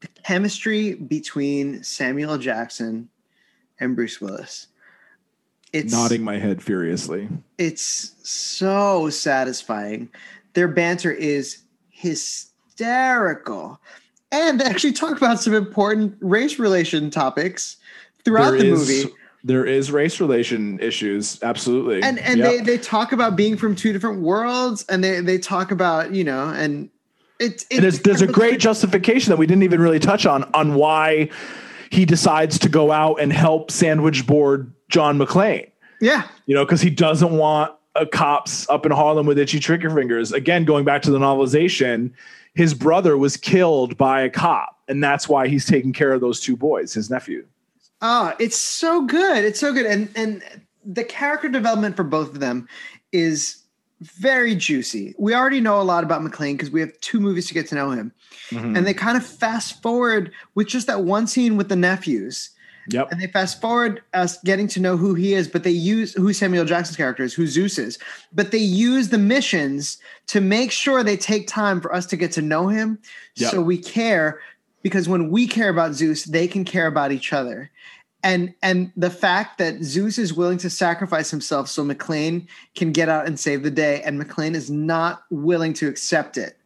The 0.00 0.08
Chemistry 0.24 0.94
between 0.94 1.82
Samuel 1.84 2.38
Jackson 2.38 3.10
and 3.78 3.94
Bruce 3.94 4.20
Willis. 4.20 4.68
It's 5.72 5.92
nodding 5.92 6.22
my 6.22 6.38
head 6.38 6.62
furiously 6.62 7.28
it's 7.58 8.14
so 8.22 9.10
satisfying. 9.10 10.08
Their 10.54 10.66
banter 10.66 11.12
is 11.12 11.62
hysterical. 11.90 13.80
And 14.32 14.62
actually 14.62 14.92
talk 14.92 15.16
about 15.16 15.40
some 15.40 15.54
important 15.54 16.16
race 16.20 16.58
relation 16.58 17.10
topics 17.10 17.76
throughout 18.24 18.52
There 18.52 18.60
the 18.60 18.72
is- 18.72 18.88
movie. 19.04 19.14
there 19.42 19.64
is 19.64 19.90
race 19.90 20.20
relation 20.20 20.78
issues 20.80 21.42
absolutely 21.42 22.02
And 22.02 22.18
and 22.20 22.38
Yep. 22.38 22.46
they, 22.48 22.60
they 22.60 22.78
talk 22.78 23.12
about 23.12 23.34
being 23.36 23.56
from 23.56 23.74
two 23.74 23.92
different 23.92 24.20
worlds 24.20 24.84
and 24.88 25.02
they, 25.02 25.20
they 25.20 25.38
talk 25.38 25.70
about, 25.70 26.12
you 26.14 26.22
know, 26.24 26.48
and 26.50 26.90
it's 27.40 27.64
And 27.70 27.82
there's 27.82 28.00
there's 28.00 28.22
a 28.22 28.26
great 28.26 28.60
justification 28.60 29.30
that 29.30 29.38
we 29.38 29.46
didn't 29.46 29.62
even 29.64 29.80
really 29.80 29.98
touch 29.98 30.26
on 30.26 30.44
on 30.54 30.74
why 30.74 31.30
he 31.90 32.04
decides 32.04 32.58
to 32.60 32.68
go 32.68 32.92
out 32.92 33.14
and 33.20 33.32
help 33.32 33.70
sandwich 33.70 34.26
board 34.26 34.72
John 34.90 35.18
McClane. 35.18 35.70
Yeah. 36.00 36.28
you 36.46 36.54
know, 36.54 36.64
because 36.64 36.80
he 36.80 36.88
doesn't 36.90 37.32
want 37.32 37.72
uh, 37.96 38.04
cops 38.12 38.68
up 38.70 38.86
in 38.86 38.92
Harlem 38.92 39.26
with 39.26 39.38
itchy 39.38 39.58
trigger 39.58 39.90
fingers. 39.90 40.32
Again, 40.32 40.64
going 40.64 40.84
back 40.84 41.02
to 41.02 41.10
the 41.10 41.18
novelization, 41.18 42.12
his 42.54 42.74
brother 42.74 43.16
was 43.16 43.36
killed 43.36 43.96
by 43.96 44.22
a 44.22 44.30
cop, 44.30 44.76
and 44.88 45.02
that's 45.02 45.28
why 45.28 45.48
he's 45.48 45.66
taking 45.66 45.92
care 45.92 46.12
of 46.12 46.20
those 46.20 46.40
two 46.40 46.56
boys, 46.56 46.92
his 46.94 47.10
nephew. 47.10 47.46
Oh, 48.02 48.34
it's 48.38 48.56
so 48.56 49.02
good. 49.02 49.44
It's 49.44 49.60
so 49.60 49.72
good. 49.72 49.86
And 49.86 50.08
and 50.16 50.42
the 50.84 51.04
character 51.04 51.48
development 51.48 51.96
for 51.96 52.04
both 52.04 52.30
of 52.30 52.40
them 52.40 52.68
is 53.12 53.62
very 54.00 54.54
juicy. 54.54 55.14
We 55.18 55.34
already 55.34 55.60
know 55.60 55.80
a 55.80 55.84
lot 55.84 56.04
about 56.04 56.22
McClane 56.22 56.54
because 56.54 56.70
we 56.70 56.80
have 56.80 56.98
two 57.00 57.20
movies 57.20 57.46
to 57.48 57.54
get 57.54 57.68
to 57.68 57.74
know 57.74 57.90
him. 57.90 58.12
Mm-hmm. 58.50 58.76
And 58.76 58.86
they 58.86 58.94
kind 58.94 59.16
of 59.16 59.26
fast 59.26 59.82
forward 59.82 60.32
with 60.54 60.68
just 60.68 60.86
that 60.86 61.04
one 61.04 61.26
scene 61.26 61.56
with 61.56 61.68
the 61.68 61.76
nephews. 61.76 62.50
Yep. 62.88 63.12
And 63.12 63.20
they 63.20 63.26
fast 63.26 63.60
forward 63.60 64.02
us 64.14 64.40
getting 64.42 64.66
to 64.68 64.80
know 64.80 64.96
who 64.96 65.14
he 65.14 65.34
is, 65.34 65.46
but 65.48 65.64
they 65.64 65.70
use 65.70 66.12
who 66.14 66.32
Samuel 66.32 66.64
Jackson's 66.64 66.96
character 66.96 67.22
is, 67.22 67.34
who 67.34 67.46
Zeus 67.46 67.78
is. 67.78 67.98
But 68.32 68.50
they 68.50 68.58
use 68.58 69.10
the 69.10 69.18
missions 69.18 69.98
to 70.28 70.40
make 70.40 70.72
sure 70.72 71.02
they 71.02 71.16
take 71.16 71.46
time 71.46 71.80
for 71.80 71.94
us 71.94 72.06
to 72.06 72.16
get 72.16 72.32
to 72.32 72.42
know 72.42 72.68
him 72.68 72.98
Yep. 73.36 73.50
so 73.52 73.60
we 73.62 73.78
care 73.78 74.40
because 74.82 75.08
when 75.08 75.30
we 75.30 75.46
care 75.46 75.68
about 75.68 75.92
Zeus, 75.94 76.24
they 76.24 76.48
can 76.48 76.64
care 76.64 76.86
about 76.86 77.12
each 77.12 77.32
other. 77.32 77.70
And 78.22 78.52
and 78.62 78.92
the 78.96 79.10
fact 79.10 79.58
that 79.58 79.82
Zeus 79.82 80.18
is 80.18 80.34
willing 80.34 80.58
to 80.58 80.68
sacrifice 80.68 81.30
himself 81.30 81.68
so 81.68 81.84
McClane 81.84 82.46
can 82.74 82.92
get 82.92 83.08
out 83.08 83.26
and 83.26 83.40
save 83.40 83.62
the 83.62 83.70
day, 83.70 84.02
and 84.02 84.20
McClane 84.20 84.54
is 84.54 84.70
not 84.70 85.22
willing 85.30 85.72
to 85.74 85.88
accept 85.88 86.36
it. 86.36 86.58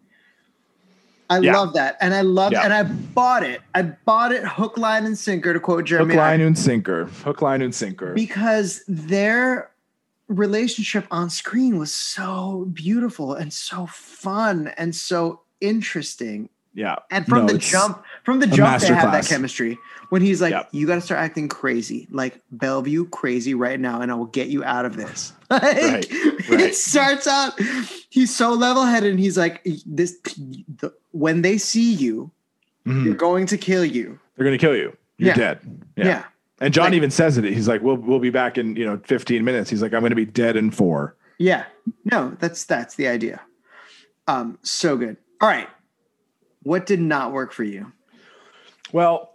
I 1.31 1.39
Yeah. 1.39 1.57
love 1.57 1.73
that. 1.75 1.97
And 2.01 2.15
I 2.15 2.21
love 2.21 2.53
Yeah. 2.53 2.63
and 2.65 2.73
I 2.73 2.83
bought 2.83 3.43
it. 3.43 3.63
I 3.75 3.83
bought 3.83 4.33
it 4.33 4.45
hook, 4.45 4.77
line, 4.77 5.07
and 5.07 5.17
sinker 5.19 5.53
to 5.53 5.61
quote 5.61 5.85
Jeremy. 5.85 6.15
Hook, 6.15 6.19
line, 6.19 6.41
and 6.41 6.59
sinker. 6.59 7.07
Hook, 7.07 7.41
line, 7.43 7.63
and 7.63 7.75
sinker. 7.75 8.13
because 8.15 8.83
their 8.87 9.71
relationship 10.29 11.07
on 11.11 11.29
screen 11.31 11.79
was 11.79 11.95
so 11.95 12.67
beautiful 12.73 13.35
and 13.35 13.53
so 13.53 13.87
fun 13.87 14.69
and 14.77 14.95
so 14.95 15.43
interesting. 15.61 16.49
Yeah. 16.75 16.97
And 17.11 17.27
from 17.27 17.47
No, 17.47 17.53
the 17.53 17.59
jump, 17.59 18.05
from 18.25 18.41
the 18.41 18.47
jump, 18.47 18.81
they 18.83 18.89
have 18.89 19.13
that 19.13 19.27
chemistry. 19.27 19.79
When 20.11 20.23
he's 20.23 20.41
like, 20.43 20.53
Yep. 20.53 20.69
"You 20.73 20.87
got 20.87 20.97
to 20.97 21.01
start 21.01 21.21
acting 21.21 21.49
crazy, 21.49 22.07
like 22.11 22.41
Bellevue 22.53 23.07
crazy 23.09 23.55
right 23.55 23.81
now, 23.81 24.01
and 24.01 24.13
I 24.13 24.15
will 24.15 24.27
get 24.27 24.49
you 24.49 24.63
out 24.65 24.85
of 24.85 24.97
this." 24.97 25.33
Like, 25.51 25.63
Right, 25.63 26.07
It 26.61 26.75
starts 26.75 27.27
out. 27.27 27.53
He's 28.11 28.35
so 28.35 28.53
level-headed, 28.53 29.11
and 29.11 29.19
he's 29.21 29.39
like, 29.39 29.63
"This, 29.87 30.19
the, 30.81 30.93
when 31.13 31.43
they 31.43 31.59
see 31.59 31.93
you, 31.93 32.31
Mhm. 32.87 33.05
they're 33.05 33.15
going 33.15 33.47
to 33.47 33.57
kill 33.57 33.85
you." 33.85 34.19
They're 34.37 34.45
gonna 34.45 34.59
kill 34.59 34.75
you. 34.77 34.97
You're 35.17 35.29
Yeah. 35.29 35.35
dead. 35.37 35.85
Yeah. 35.97 36.25
And 36.61 36.73
John 36.75 36.87
Like- 36.87 36.95
even 36.95 37.11
says 37.11 37.39
it. 37.39 37.45
He's 37.45 37.69
like, 37.69 37.83
"We'll 37.83 37.97
we'll 37.97 38.19
be 38.21 38.31
back 38.31 38.59
in 38.59 38.75
you 38.77 38.85
know 38.85 39.01
15 39.05 39.45
minutes." 39.45 39.71
He's 39.71 39.81
like, 39.83 39.95
"I'm 39.95 40.03
gonna 40.03 40.15
be 40.17 40.25
dead 40.27 40.57
in 40.57 40.71
four. 40.71 41.15
Yeah. 41.39 41.65
No, 42.05 42.37
that's 42.41 42.65
that's 42.65 42.95
the 42.97 43.07
idea. 43.09 43.41
Um, 44.27 44.59
so 44.63 44.97
good. 44.97 45.17
All 45.41 45.49
right. 45.49 45.69
What 46.65 46.87
did 46.87 47.01
not 47.01 47.33
work 47.33 47.53
for 47.53 47.65
you? 47.65 47.93
Well, 48.93 49.31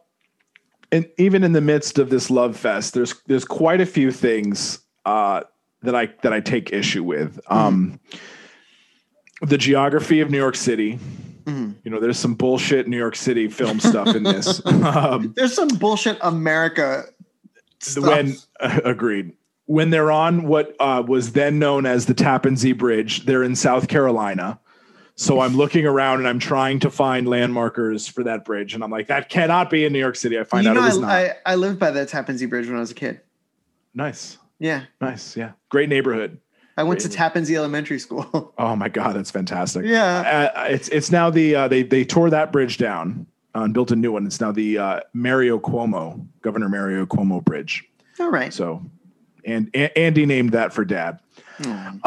and 0.91 1.09
even 1.17 1.43
in 1.43 1.53
the 1.53 1.61
midst 1.61 1.97
of 1.97 2.09
this 2.09 2.29
love 2.29 2.57
fest, 2.57 2.93
there's 2.93 3.15
there's 3.27 3.45
quite 3.45 3.81
a 3.81 3.85
few 3.85 4.11
things 4.11 4.79
uh, 5.05 5.41
that 5.81 5.95
I 5.95 6.07
that 6.21 6.33
I 6.33 6.41
take 6.41 6.73
issue 6.73 7.03
with. 7.03 7.39
Um, 7.47 7.99
the 9.41 9.57
geography 9.57 10.19
of 10.19 10.29
New 10.29 10.37
York 10.37 10.55
City 10.55 10.99
Mhm. 11.49 11.75
You 11.83 11.91
know, 11.91 11.99
there's 11.99 12.19
some 12.19 12.35
bullshit 12.35 12.87
New 12.87 12.97
York 12.97 13.15
City 13.15 13.47
film 13.47 13.79
stuff 13.79 14.15
in 14.15 14.23
this. 14.23 14.63
um, 14.65 15.33
There's 15.35 15.53
some 15.53 15.69
bullshit 15.69 16.17
America 16.21 17.05
stuff. 17.79 18.05
when 18.05 18.35
uh, 18.59 18.81
agreed 18.85 19.33
when 19.65 19.91
they're 19.91 20.11
on 20.11 20.47
what 20.47 20.75
uh, 20.79 21.03
was 21.05 21.33
then 21.33 21.59
known 21.59 21.85
as 21.85 22.07
the 22.07 22.13
Tappan 22.13 22.57
Zee 22.57 22.71
Bridge, 22.73 23.25
they're 23.25 23.43
in 23.43 23.55
South 23.55 23.87
Carolina. 23.87 24.59
So 25.19 25.41
I'm 25.41 25.57
looking 25.57 25.85
around 25.85 26.19
and 26.19 26.27
I'm 26.29 26.39
trying 26.39 26.79
to 26.79 26.89
find 26.89 27.27
landmarkers 27.27 28.09
for 28.09 28.23
that 28.23 28.45
bridge, 28.45 28.73
and 28.73 28.81
I'm 28.81 28.89
like, 28.89 29.07
that 29.07 29.27
cannot 29.27 29.69
be 29.69 29.83
in 29.83 29.91
New 29.91 29.99
York 29.99 30.15
City. 30.15 30.39
I 30.39 30.45
find 30.45 30.63
you 30.63 30.69
out 30.71 30.75
know, 30.75 30.83
it 30.83 30.85
was 30.85 30.97
I, 30.97 31.01
not. 31.01 31.11
I, 31.11 31.35
I 31.45 31.55
lived 31.55 31.77
by 31.77 31.91
the 31.91 32.05
Tappan 32.05 32.37
Zee 32.37 32.45
Bridge 32.45 32.67
when 32.67 32.77
I 32.77 32.79
was 32.79 32.91
a 32.91 32.95
kid. 32.95 33.19
nice, 33.93 34.37
Yeah. 34.59 34.83
nice, 35.01 35.35
yeah, 35.35 35.51
great 35.67 35.89
neighborhood. 35.89 36.39
I 36.77 36.83
went 36.83 37.01
to. 37.01 37.09
Tappan 37.09 37.43
Zee 37.43 37.57
Elementary 37.57 37.99
School. 37.99 38.53
Oh 38.57 38.75
my 38.77 38.87
god, 38.87 39.17
that's 39.17 39.29
fantastic. 39.31 39.83
yeah. 39.85 40.51
Uh, 40.55 40.63
it's 40.69 40.87
it's 40.87 41.11
now 41.11 41.29
the 41.29 41.53
uh, 41.53 41.67
they 41.67 41.83
they 41.83 42.05
tore 42.05 42.29
that 42.29 42.53
bridge 42.53 42.77
down 42.77 43.27
uh, 43.53 43.63
and 43.63 43.73
built 43.73 43.91
a 43.91 43.97
new 43.97 44.13
one. 44.13 44.25
It's 44.25 44.39
now 44.39 44.53
the 44.53 44.77
uh, 44.77 44.99
Mario 45.13 45.59
Cuomo 45.59 46.25
Governor 46.41 46.69
Mario 46.69 47.05
Cuomo 47.05 47.43
Bridge. 47.43 47.83
All 48.21 48.31
right. 48.31 48.53
So, 48.53 48.81
and, 49.43 49.69
A- 49.73 49.97
Andy 49.99 50.25
named 50.25 50.53
that 50.53 50.71
for 50.71 50.85
Dad. 50.85 51.19
Hmm. 51.57 51.97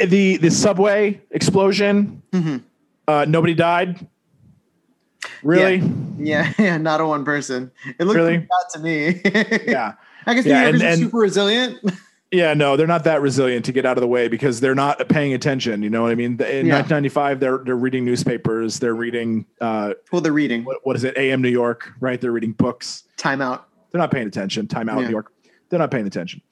The 0.00 0.36
the 0.38 0.50
subway 0.50 1.20
explosion. 1.30 2.22
Mhm. 2.32 2.62
Uh, 3.06 3.24
nobody 3.28 3.54
died. 3.54 4.06
Really? 5.42 5.82
Yeah, 6.18 6.52
yeah, 6.58 6.76
not 6.90 7.00
a 7.00 7.06
one 7.06 7.24
person. 7.24 7.70
It 7.98 8.04
looked 8.04 8.16
Really? 8.16 8.38
like 8.38 8.48
that 8.48 8.70
to 8.74 8.78
me. 8.80 9.20
Yeah. 9.72 9.94
I 10.26 10.34
guess 10.34 10.46
Yeah, 10.46 10.62
Yorkers 10.62 10.80
and- 10.82 10.90
and- 10.90 11.00
super 11.00 11.18
resilient. 11.18 11.78
Yeah, 12.30 12.52
no, 12.52 12.76
they're 12.76 12.88
not 12.88 13.04
that 13.04 13.22
resilient 13.22 13.64
to 13.66 13.72
get 13.72 13.86
out 13.86 13.96
of 13.96 14.00
the 14.00 14.08
way 14.08 14.26
because 14.26 14.58
they're 14.58 14.74
not 14.74 15.08
paying 15.08 15.34
attention. 15.34 15.84
You 15.84 15.90
know 15.90 16.02
what 16.02 16.10
I 16.10 16.16
mean? 16.16 16.32
In 16.32 16.66
Yeah. 16.66 16.78
1995, 16.82 17.38
they're 17.38 17.58
they're 17.58 17.76
reading 17.76 18.04
newspapers. 18.04 18.80
They're 18.80 18.94
reading 18.96 19.46
uh, 19.60 19.94
well, 20.10 20.20
the 20.20 20.32
reading. 20.32 20.64
what, 20.64 20.78
what 20.82 20.96
is 20.96 21.04
it? 21.04 21.16
AM 21.16 21.42
New 21.42 21.48
York, 21.48 21.92
right? 22.00 22.20
They're 22.20 22.32
reading 22.32 22.50
books. 22.50 23.04
Timeout. 23.18 23.60
They're 23.92 24.00
not 24.00 24.10
paying 24.10 24.26
attention. 24.26 24.66
Timeout 24.66 24.98
Yeah. 25.02 25.04
New 25.06 25.10
York. 25.10 25.32
They're 25.68 25.78
not 25.78 25.92
paying 25.92 26.08
attention. 26.08 26.42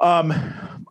Um, 0.00 0.32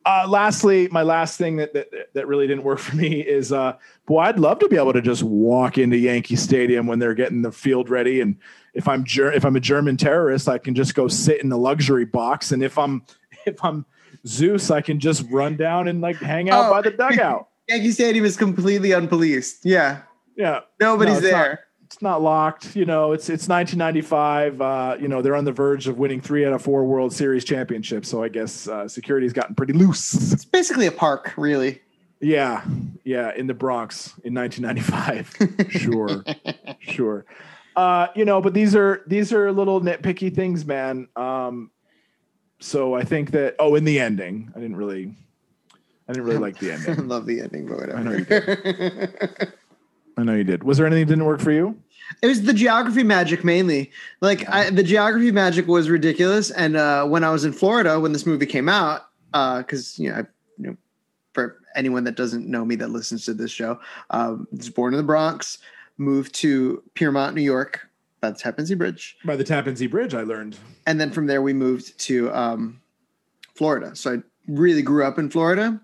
uh, 0.05 0.25
lastly, 0.27 0.87
my 0.91 1.01
last 1.03 1.37
thing 1.37 1.57
that, 1.57 1.73
that 1.73 1.89
that 2.13 2.27
really 2.27 2.47
didn't 2.47 2.63
work 2.63 2.79
for 2.79 2.95
me 2.95 3.21
is, 3.21 3.51
uh, 3.51 3.73
boy, 4.05 4.19
I'd 4.21 4.39
love 4.39 4.59
to 4.59 4.67
be 4.69 4.75
able 4.77 4.93
to 4.93 5.01
just 5.01 5.23
walk 5.23 5.77
into 5.77 5.97
Yankee 5.97 6.35
Stadium 6.35 6.87
when 6.87 6.99
they're 6.99 7.13
getting 7.13 7.41
the 7.41 7.51
field 7.51 7.89
ready, 7.89 8.21
and 8.21 8.37
if 8.73 8.87
I'm 8.87 9.03
ger- 9.03 9.31
if 9.31 9.45
I'm 9.45 9.55
a 9.55 9.59
German 9.59 9.97
terrorist, 9.97 10.47
I 10.47 10.57
can 10.57 10.73
just 10.75 10.95
go 10.95 11.07
sit 11.07 11.41
in 11.41 11.49
the 11.49 11.57
luxury 11.57 12.05
box, 12.05 12.51
and 12.51 12.63
if 12.63 12.77
I'm 12.77 13.03
if 13.45 13.63
I'm 13.63 13.85
Zeus, 14.25 14.71
I 14.71 14.81
can 14.81 14.99
just 14.99 15.25
run 15.29 15.57
down 15.57 15.87
and 15.87 16.01
like 16.01 16.15
hang 16.17 16.49
out 16.49 16.67
Oh. 16.67 16.71
by 16.71 16.81
the 16.81 16.91
dugout. 16.91 17.47
Yankee 17.67 17.91
Stadium 17.91 18.25
is 18.25 18.35
completely 18.37 18.89
unpoliced. 18.89 19.59
Yeah. 19.63 20.01
Yeah, 20.35 20.61
Nobody's 20.79 21.15
No, 21.15 21.17
it's 21.19 21.31
not- 21.31 21.37
there. 21.43 21.59
It's 21.91 22.03
not 22.03 22.21
locked. 22.21 22.75
You 22.75 22.85
know, 22.85 23.13
it's 23.13 23.29
it's 23.29 23.47
1995. 23.47 24.61
Uh, 24.61 24.97
you 25.01 25.07
know, 25.07 25.23
they're 25.23 25.35
on 25.35 25.45
the 25.45 25.51
verge 25.51 25.87
of 25.87 25.97
winning 25.97 26.21
three 26.21 26.45
out 26.45 26.53
of 26.53 26.61
four 26.61 26.85
World 26.85 27.11
Series 27.11 27.43
championships. 27.43 28.07
So 28.07 28.21
I 28.21 28.29
guess 28.29 28.67
uh, 28.67 28.87
security's 28.87 29.33
gotten 29.33 29.55
pretty 29.55 29.73
loose. 29.73 30.31
It's 30.31 30.45
basically 30.45 30.85
a 30.85 30.91
park, 30.91 31.33
really. 31.35 31.81
yeah, 32.21 32.63
yeah, 33.03 33.33
in 33.33 33.47
the 33.47 33.55
Bronx 33.55 34.13
in 34.23 34.35
1995. 34.35 35.71
sure, 35.71 36.23
sure. 36.79 37.25
Uh, 37.75 38.07
you 38.15 38.23
know, 38.23 38.39
but 38.39 38.53
these 38.53 38.75
are 38.75 39.01
these 39.07 39.33
are 39.33 39.51
little 39.51 39.81
nitpicky 39.81 40.31
things, 40.33 40.65
man. 40.67 41.07
Um, 41.15 41.71
so 42.59 42.93
I 42.93 43.03
think 43.03 43.31
that. 43.31 43.55
Oh, 43.57 43.73
in 43.73 43.83
the 43.83 43.99
ending, 43.99 44.51
I 44.55 44.59
didn't 44.59 44.75
really, 44.75 45.15
I 46.07 46.13
didn't 46.13 46.27
really 46.27 46.37
like 46.47 46.59
the 46.59 46.71
ending. 46.71 46.99
I 46.99 47.01
love 47.01 47.25
the 47.25 47.41
ending, 47.41 47.65
but 47.65 47.77
whatever. 47.79 47.97
I 47.97 48.03
know 48.03 48.11
you 48.11 49.47
I 50.19 50.23
know 50.23 50.35
you 50.35 50.43
did. 50.43 50.63
Was 50.63 50.77
there 50.77 50.85
anything 50.85 51.05
that 51.07 51.13
didn't 51.13 51.25
work 51.25 51.39
for 51.39 51.51
you? 51.51 51.79
It 52.21 52.27
was 52.27 52.41
the 52.41 52.53
geography 52.53 53.03
magic 53.03 53.43
mainly. 53.43 53.91
Like 54.19 54.47
I, 54.49 54.69
the 54.69 54.83
geography 54.83 55.31
magic 55.31 55.67
was 55.67 55.89
ridiculous. 55.89 56.51
And 56.51 56.75
uh, 56.75 57.05
when 57.05 57.23
I 57.23 57.29
was 57.29 57.45
in 57.45 57.53
Florida 57.53 57.99
when 57.99 58.11
this 58.11 58.25
movie 58.25 58.45
came 58.47 58.67
out, 58.67 59.07
because 59.31 59.97
you 59.97 60.09
know, 60.09 60.15
I, 60.15 60.19
you 60.57 60.67
know, 60.71 60.77
for 61.33 61.59
anyone 61.75 62.03
that 62.05 62.15
doesn't 62.15 62.47
know 62.47 62.65
me 62.65 62.75
that 62.77 62.89
listens 62.89 63.25
to 63.25 63.33
this 63.33 63.51
show, 63.51 63.79
um, 64.09 64.47
was 64.51 64.69
born 64.69 64.93
in 64.93 64.97
the 64.97 65.03
Bronx, 65.03 65.59
moved 65.97 66.33
to 66.35 66.83
Piermont, 66.95 67.35
New 67.35 67.43
York, 67.43 67.87
by 68.21 68.31
the 68.31 68.37
Tappan 68.37 68.65
Zee 68.65 68.75
Bridge, 68.75 69.15
By 69.23 69.37
the 69.37 69.43
Tappan 69.45 69.75
Zee 69.77 69.87
Bridge, 69.87 70.13
I 70.13 70.23
learned. 70.23 70.57
and 70.85 70.99
then 70.99 71.11
from 71.11 71.27
there 71.27 71.41
we 71.41 71.53
moved 71.53 71.97
to 72.01 72.33
um, 72.33 72.81
Florida. 73.55 73.95
So 73.95 74.15
I 74.15 74.17
really 74.47 74.81
grew 74.81 75.05
up 75.05 75.17
in 75.19 75.29
Florida, 75.29 75.79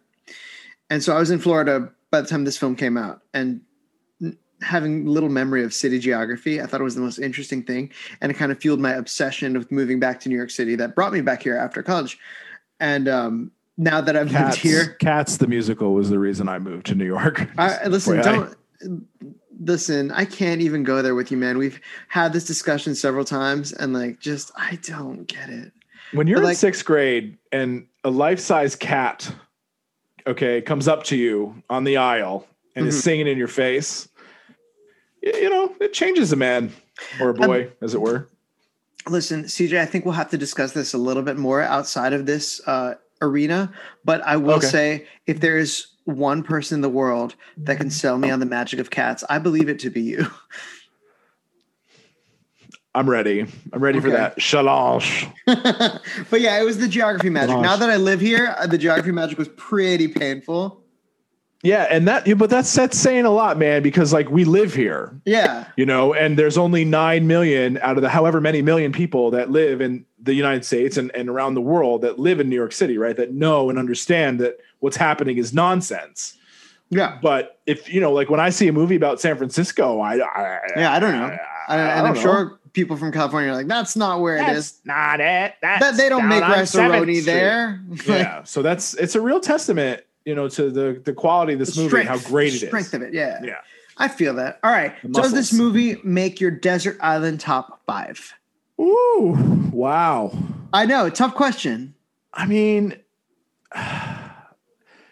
and 0.89 1.01
so 1.03 1.15
I 1.15 1.19
was 1.19 1.31
in 1.31 1.39
Florida 1.39 1.91
by 2.11 2.19
the 2.21 2.27
time 2.27 2.43
this 2.43 2.57
film 2.57 2.75
came 2.75 2.97
out, 2.97 3.21
and 3.33 3.61
having 4.61 5.05
little 5.05 5.29
memory 5.29 5.63
of 5.63 5.73
city 5.73 5.99
geography, 5.99 6.61
I 6.61 6.65
thought 6.65 6.81
it 6.81 6.83
was 6.85 6.95
the 6.95 7.01
most 7.01 7.19
interesting 7.19 7.63
thing, 7.63 7.91
and 8.21 8.31
it 8.31 8.35
kind 8.35 8.51
of 8.51 8.59
fueled 8.59 8.79
my 8.79 8.91
obsession 8.93 9.57
with 9.57 9.71
moving 9.71 9.99
back 9.99 10.19
to 10.21 10.29
New 10.29 10.35
York 10.37 10.49
City. 10.49 10.75
That 10.75 10.95
brought 10.95 11.13
me 11.13 11.21
back 11.21 11.43
here 11.43 11.57
after 11.57 11.83
college, 11.83 12.17
and 12.79 13.07
um, 13.07 13.51
now 13.77 14.01
that 14.01 14.15
I've 14.15 14.29
Cats, 14.29 14.55
lived 14.63 14.75
here, 14.75 14.93
Cats 14.99 15.37
the 15.37 15.47
musical 15.47 15.93
was 15.93 16.09
the 16.09 16.19
reason 16.19 16.47
I 16.47 16.59
moved 16.59 16.85
to 16.87 16.95
New 16.95 17.05
York. 17.05 17.47
I, 17.57 17.87
listen, 17.87 18.21
don't 18.21 18.55
listen. 19.59 20.11
I 20.11 20.25
can't 20.25 20.61
even 20.61 20.83
go 20.83 21.01
there 21.01 21.15
with 21.15 21.31
you, 21.31 21.37
man. 21.37 21.57
We've 21.57 21.79
had 22.07 22.33
this 22.33 22.45
discussion 22.45 22.95
several 22.95 23.25
times, 23.25 23.73
and 23.73 23.93
like, 23.93 24.19
just 24.19 24.51
I 24.57 24.79
don't 24.83 25.25
get 25.25 25.49
it. 25.49 25.71
when 26.13 26.27
you're 26.27 26.37
but 26.37 26.41
in 26.43 26.47
like- 26.49 26.57
sixth 26.57 26.85
grade 26.85 27.37
and 27.51 27.87
a 28.03 28.09
life-size 28.09 28.75
cat, 28.75 29.29
okay, 30.27 30.61
comes 30.61 30.87
up 30.87 31.03
to 31.05 31.15
you 31.17 31.61
on 31.69 31.83
the 31.83 31.97
aisle 31.97 32.47
and 32.75 32.87
is 32.87 32.95
Mhm. 32.97 33.01
singing 33.01 33.27
in 33.27 33.37
your 33.37 33.47
face, 33.47 34.07
you 35.25 35.49
know, 35.49 35.75
it 35.81 35.93
changes 35.93 36.31
a 36.31 36.35
man 36.35 36.71
or 37.19 37.29
a 37.29 37.33
boy, 37.33 37.69
as 37.81 37.93
it 37.93 38.01
were. 38.01 38.27
Listen, 39.07 39.43
CJ, 39.43 39.79
I 39.79 39.85
think 39.85 40.05
we'll 40.05 40.13
have 40.13 40.29
to 40.31 40.37
discuss 40.37 40.71
this 40.71 40.93
a 40.93 40.97
little 40.97 41.23
bit 41.23 41.37
more 41.37 41.61
outside 41.61 42.13
of 42.13 42.25
this 42.25 42.59
uh, 42.67 42.95
arena. 43.21 43.71
But 44.03 44.21
I 44.21 44.37
will 44.37 44.55
Okay. 44.55 44.67
say, 44.67 45.07
if 45.27 45.39
there 45.39 45.57
is 45.57 45.87
one 46.05 46.43
person 46.43 46.75
in 46.77 46.81
the 46.81 46.89
world 46.89 47.35
that 47.57 47.77
can 47.77 47.89
sell 47.89 48.17
me 48.17 48.29
on 48.29 48.39
the 48.39 48.45
magic 48.45 48.79
of 48.79 48.89
cats, 48.89 49.23
I 49.29 49.39
believe 49.39 49.69
it 49.69 49.79
to 49.79 49.89
be 49.89 50.01
you. 50.01 50.27
I'm 52.95 53.09
ready. 53.09 53.45
I'm 53.73 53.83
ready 53.83 53.99
for 53.99 54.09
that 54.11 54.37
challenge. 54.37 55.27
but 55.45 56.39
yeah, 56.39 56.61
it 56.61 56.63
was 56.63 56.77
the 56.77 56.87
geography 56.87 57.29
magic. 57.29 57.55
Gosh. 57.55 57.61
Now 57.61 57.75
that 57.75 57.89
I 57.89 57.97
live 57.97 58.21
here, 58.21 58.55
uh, 58.57 58.67
the 58.67 58.77
geography 58.77 59.11
magic 59.11 59.37
was 59.37 59.49
pretty 59.49 60.07
painful. 60.07 60.84
Yeah, 61.65 61.87
and 61.89 62.07
that, 62.07 62.25
but 62.37 62.49
that's 62.49 62.73
that's 62.73 62.97
saying 62.97 63.25
a 63.25 63.31
lot, 63.31 63.57
man, 63.57 63.81
because 63.83 64.13
like 64.13 64.29
we 64.29 64.45
live 64.45 64.73
here, 64.73 65.19
Yeah. 65.25 65.65
you 65.75 65.85
know, 65.85 66.13
and 66.13 66.37
there's 66.37 66.57
only 66.57 66.85
9 66.85 67.25
million 67.27 67.77
out 67.79 67.97
of 67.97 68.03
the 68.03 68.09
however 68.09 68.39
many 68.39 68.61
million 68.61 68.91
people 68.91 69.31
that 69.31 69.49
live 69.51 69.81
in 69.81 70.05
the 70.21 70.33
United 70.33 70.63
States 70.63 70.95
and, 70.97 71.09
and 71.15 71.27
around 71.29 71.55
the 71.55 71.61
world 71.61 72.01
that 72.03 72.19
live 72.19 72.39
in 72.39 72.49
New 72.49 72.55
York 72.55 72.71
City, 72.71 72.97
right? 72.97 73.17
That 73.17 73.33
know 73.33 73.69
and 73.69 73.77
understand 73.79 74.39
that 74.39 74.59
what's 74.79 74.97
happening 74.97 75.37
is 75.37 75.53
nonsense. 75.53 76.37
Yeah. 76.91 77.17
But 77.21 77.59
if, 77.65 77.91
you 77.91 77.99
know, 77.99 78.11
like 78.11 78.29
when 78.29 78.39
I 78.39 78.51
see 78.51 78.67
a 78.67 78.71
movie 78.73 78.95
about 78.95 79.19
San 79.19 79.35
Francisco, 79.37 79.99
I, 79.99 80.17
I 80.23 80.59
Yeah, 80.77 80.93
I 80.93 80.99
don't 80.99 81.13
know. 81.13 81.25
I, 81.25 81.39
I, 81.67 81.75
I 81.75 81.77
and 81.97 82.07
I'm 82.07 82.13
know. 82.13 82.21
sure 82.21 82.59
people 82.73 82.95
from 82.95 83.11
California 83.11 83.49
are 83.51 83.55
like, 83.55 83.67
that's 83.67 83.95
not 83.95 84.19
where 84.21 84.37
it 84.37 84.47
is. 84.49 84.79
Not 84.85 85.19
it. 85.19 85.55
That's 85.63 85.79
That 85.81 85.97
they 85.97 86.09
don't 86.09 86.27
make 86.27 86.43
on 86.43 86.51
7th 86.51 86.57
rice-a-roni 86.57 87.25
there. 87.25 87.81
yeah. 88.05 88.43
So 88.43 88.61
that's, 88.61 88.93
it's 88.95 89.15
a 89.15 89.21
real 89.21 89.39
testament, 89.39 90.03
you 90.25 90.35
know, 90.35 90.49
to 90.49 90.69
the, 90.71 91.01
the 91.05 91.13
quality 91.13 91.53
of 91.53 91.59
this 91.59 91.75
The 91.75 91.83
movie, 91.83 91.99
and 91.99 92.09
how 92.09 92.17
great 92.17 92.53
it 92.53 92.63
is. 92.63 92.67
Strength 92.67 92.93
of 92.95 93.01
it. 93.03 93.13
Yeah. 93.13 93.39
Yeah. 93.43 93.57
I 93.97 94.07
feel 94.09 94.33
that. 94.35 94.59
All 94.63 94.71
right. 94.71 94.93
Does 95.11 95.31
this 95.31 95.53
movie 95.53 95.97
make 96.03 96.41
your 96.41 96.51
desert 96.51 96.97
island 96.99 97.39
top 97.39 97.81
five? 97.85 98.33
Ooh, 98.79 99.69
wow. 99.71 100.37
I 100.73 100.85
know, 100.85 101.09
tough 101.09 101.33
question. 101.33 101.95
I 102.33 102.45
mean, 102.45 102.97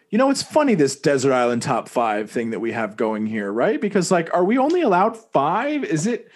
you 0.09 0.17
know, 0.17 0.29
it's 0.29 0.43
funny 0.43 0.75
this 0.75 0.99
desert 0.99 1.31
island 1.31 1.61
top 1.61 1.87
five 1.87 2.29
thing 2.29 2.49
that 2.49 2.59
we 2.59 2.73
have 2.73 2.97
going 2.97 3.25
here, 3.25 3.51
right? 3.51 3.79
Because 3.79 4.11
like, 4.11 4.33
are 4.33 4.43
we 4.43 4.57
only 4.57 4.81
allowed 4.81 5.15
five? 5.15 5.85
Is 5.85 6.05
it? 6.07 6.29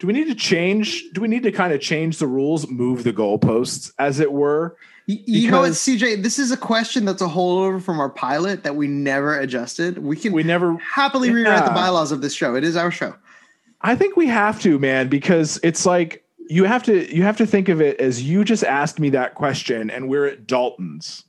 Do 0.00 0.08
we 0.08 0.12
need 0.12 0.26
to 0.26 0.34
change? 0.34 1.04
Do 1.12 1.20
we 1.20 1.28
need 1.28 1.44
to 1.44 1.52
kind 1.52 1.72
of 1.72 1.80
change 1.80 2.18
the 2.18 2.26
rules, 2.26 2.68
move 2.68 3.04
the 3.04 3.12
goalposts, 3.12 3.92
as 4.00 4.18
it 4.18 4.32
were? 4.32 4.76
You 5.06 5.50
know 5.50 5.60
what, 5.60 5.72
CJ? 5.72 6.22
This 6.22 6.38
is 6.38 6.52
a 6.52 6.56
question 6.56 7.04
that's 7.04 7.22
a 7.22 7.26
holdover 7.26 7.82
from 7.82 7.98
our 7.98 8.08
pilot 8.10 8.62
that 8.62 8.76
we 8.76 8.86
never 8.86 9.38
adjusted. 9.38 9.98
We 9.98 10.16
can 10.16 10.32
We 10.32 10.42
never. 10.42 10.76
happily 10.76 11.30
rewrite 11.30 11.64
the 11.64 11.72
bylaws 11.72 12.12
of 12.12 12.20
this 12.20 12.34
show. 12.34 12.54
It 12.54 12.62
is 12.64 12.76
our 12.76 12.90
show. 12.90 13.14
I 13.80 13.96
think 13.96 14.16
we 14.16 14.28
have 14.28 14.60
to, 14.62 14.78
man, 14.78 15.08
because 15.08 15.58
it's 15.64 15.84
like 15.84 16.24
you 16.48 16.64
have 16.64 16.82
to. 16.84 17.12
You 17.14 17.24
have 17.24 17.36
to 17.38 17.46
think 17.46 17.68
of 17.68 17.80
it 17.80 17.98
as 18.00 18.22
you 18.22 18.44
just 18.44 18.62
asked 18.62 19.00
me 19.00 19.10
that 19.10 19.34
question, 19.34 19.90
and 19.90 20.08
we're 20.08 20.26
at 20.26 20.46
Dalton's. 20.46 21.24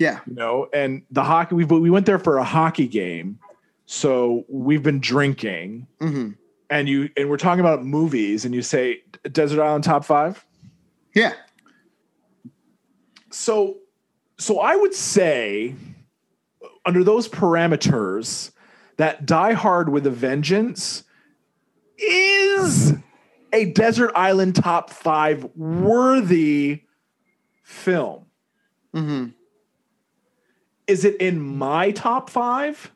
Yeah. 0.00 0.18
you 0.26 0.34
know 0.34 0.68
and 0.74 1.02
the 1.12 1.22
hockey 1.22 1.54
we 1.54 1.64
we 1.64 1.88
went 1.88 2.04
there 2.04 2.18
for 2.18 2.38
a 2.38 2.44
hockey 2.44 2.88
game 2.88 3.38
so 3.86 4.44
we've 4.48 4.82
been 4.82 4.98
drinking 4.98 5.86
hmm 6.00 6.30
and 6.68 6.88
you 6.88 7.08
and 7.16 7.30
we're 7.30 7.36
talking 7.36 7.60
about 7.60 7.84
movies 7.84 8.44
and 8.44 8.52
you 8.56 8.60
say 8.60 9.04
desert 9.30 9.62
island 9.62 9.84
top 9.84 10.04
5 10.04 10.44
Yeah. 11.14 11.34
So 13.34 13.76
so 14.38 14.60
i 14.60 14.76
would 14.76 14.94
say 14.94 15.74
under 16.86 17.02
those 17.02 17.28
parameters 17.28 18.52
that 18.96 19.26
Die 19.26 19.52
Hard 19.52 19.88
with 19.88 20.06
a 20.06 20.10
Vengeance 20.10 21.02
is 21.98 22.94
a 23.52 23.66
Desert 23.66 24.12
Island 24.14 24.56
top 24.56 24.90
five 24.90 25.44
worthy 25.56 26.82
film. 27.62 28.26
hmm 28.92 29.26
Is 30.86 31.04
it 31.04 31.16
in 31.16 31.40
my 31.40 31.90
top 31.90 32.30
five? 32.30 32.92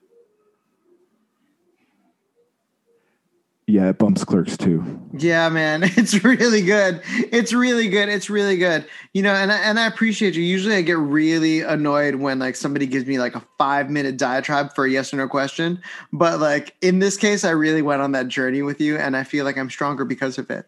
Yeah, 3.68 3.90
it 3.90 3.98
bumps 3.98 4.24
Clerks 4.24 4.56
too. 4.56 4.82
Yeah, 5.18 5.50
man, 5.50 5.82
it's 5.84 6.24
really 6.24 6.62
good. 6.62 7.02
It's 7.06 7.52
really 7.52 7.90
good. 7.90 8.08
It's 8.08 8.30
really 8.30 8.56
good. 8.56 8.86
You 9.12 9.20
know, 9.20 9.34
and 9.34 9.52
I, 9.52 9.58
and 9.58 9.78
I 9.78 9.86
appreciate 9.86 10.34
you. 10.34 10.42
Usually, 10.42 10.74
I 10.74 10.80
get 10.80 10.96
really 10.96 11.60
annoyed 11.60 12.14
when 12.14 12.38
like 12.38 12.56
somebody 12.56 12.86
gives 12.86 13.04
me 13.04 13.18
like 13.18 13.34
a 13.34 13.42
five 13.58 13.90
minute 13.90 14.16
diatribe 14.16 14.74
for 14.74 14.86
a 14.86 14.90
yes 14.90 15.12
or 15.12 15.18
no 15.18 15.28
question. 15.28 15.82
But 16.14 16.40
like 16.40 16.76
in 16.80 17.00
this 17.00 17.18
case, 17.18 17.44
I 17.44 17.50
really 17.50 17.82
went 17.82 18.00
on 18.00 18.12
that 18.12 18.28
journey 18.28 18.62
with 18.62 18.80
you, 18.80 18.96
and 18.96 19.14
I 19.14 19.22
feel 19.22 19.44
like 19.44 19.58
I'm 19.58 19.68
stronger 19.68 20.06
because 20.06 20.38
of 20.38 20.50
it. 20.50 20.66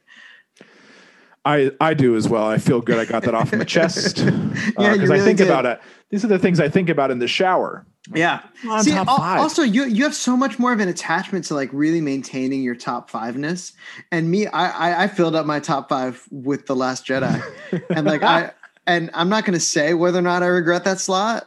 I 1.47 1.73
I 1.81 1.95
do 1.95 2.17
as 2.17 2.29
well. 2.29 2.45
I 2.45 2.59
feel 2.59 2.83
good. 2.83 2.99
I 2.99 3.07
got 3.07 3.23
that 3.23 3.35
off 3.35 3.51
my 3.55 3.65
chest. 3.65 4.19
Yeah, 4.79 4.91
uh, 4.91 4.93
because 4.93 5.09
you 5.09 5.15
I 5.15 5.17
really 5.17 5.21
think 5.25 5.39
did. 5.39 5.47
about 5.47 5.65
it. 5.65 5.81
These 6.11 6.23
are 6.23 6.29
the 6.29 6.39
things 6.39 6.61
I 6.61 6.69
think 6.69 6.91
about 6.91 7.11
in 7.11 7.19
the 7.19 7.27
shower. 7.27 7.87
Yeah. 8.15 8.41
See, 8.81 8.97
also 8.97 9.63
you 9.63 9.85
you 9.85 10.05
have 10.05 10.15
so 10.15 10.37
much 10.37 10.59
more 10.59 10.73
of 10.73 10.81
an 10.81 10.89
attachment 10.89 11.45
to 11.47 11.55
like 11.55 11.69
really 11.73 12.01
maintaining 12.01 12.63
your 12.63 12.75
top 12.75 13.11
five 13.11 13.37
ness. 13.37 13.73
And 14.11 14.31
me, 14.31 14.47
I, 14.47 14.71
I 14.91 15.03
I 15.05 15.09
filled 15.09 15.35
up 15.35 15.45
my 15.47 15.61
top 15.61 15.89
five 15.89 16.25
with 16.31 16.67
The 16.67 16.75
Last 16.75 17.07
Jedi. 17.07 17.43
and 17.95 18.07
like 18.07 18.23
I 18.23 18.53
and 18.87 19.11
I'm 19.13 19.29
not 19.29 19.45
gonna 19.45 19.61
say 19.61 19.95
whether 19.95 20.19
or 20.19 20.23
not 20.23 20.43
I 20.43 20.47
regret 20.47 20.85
that 20.85 20.99
slot. 20.99 21.47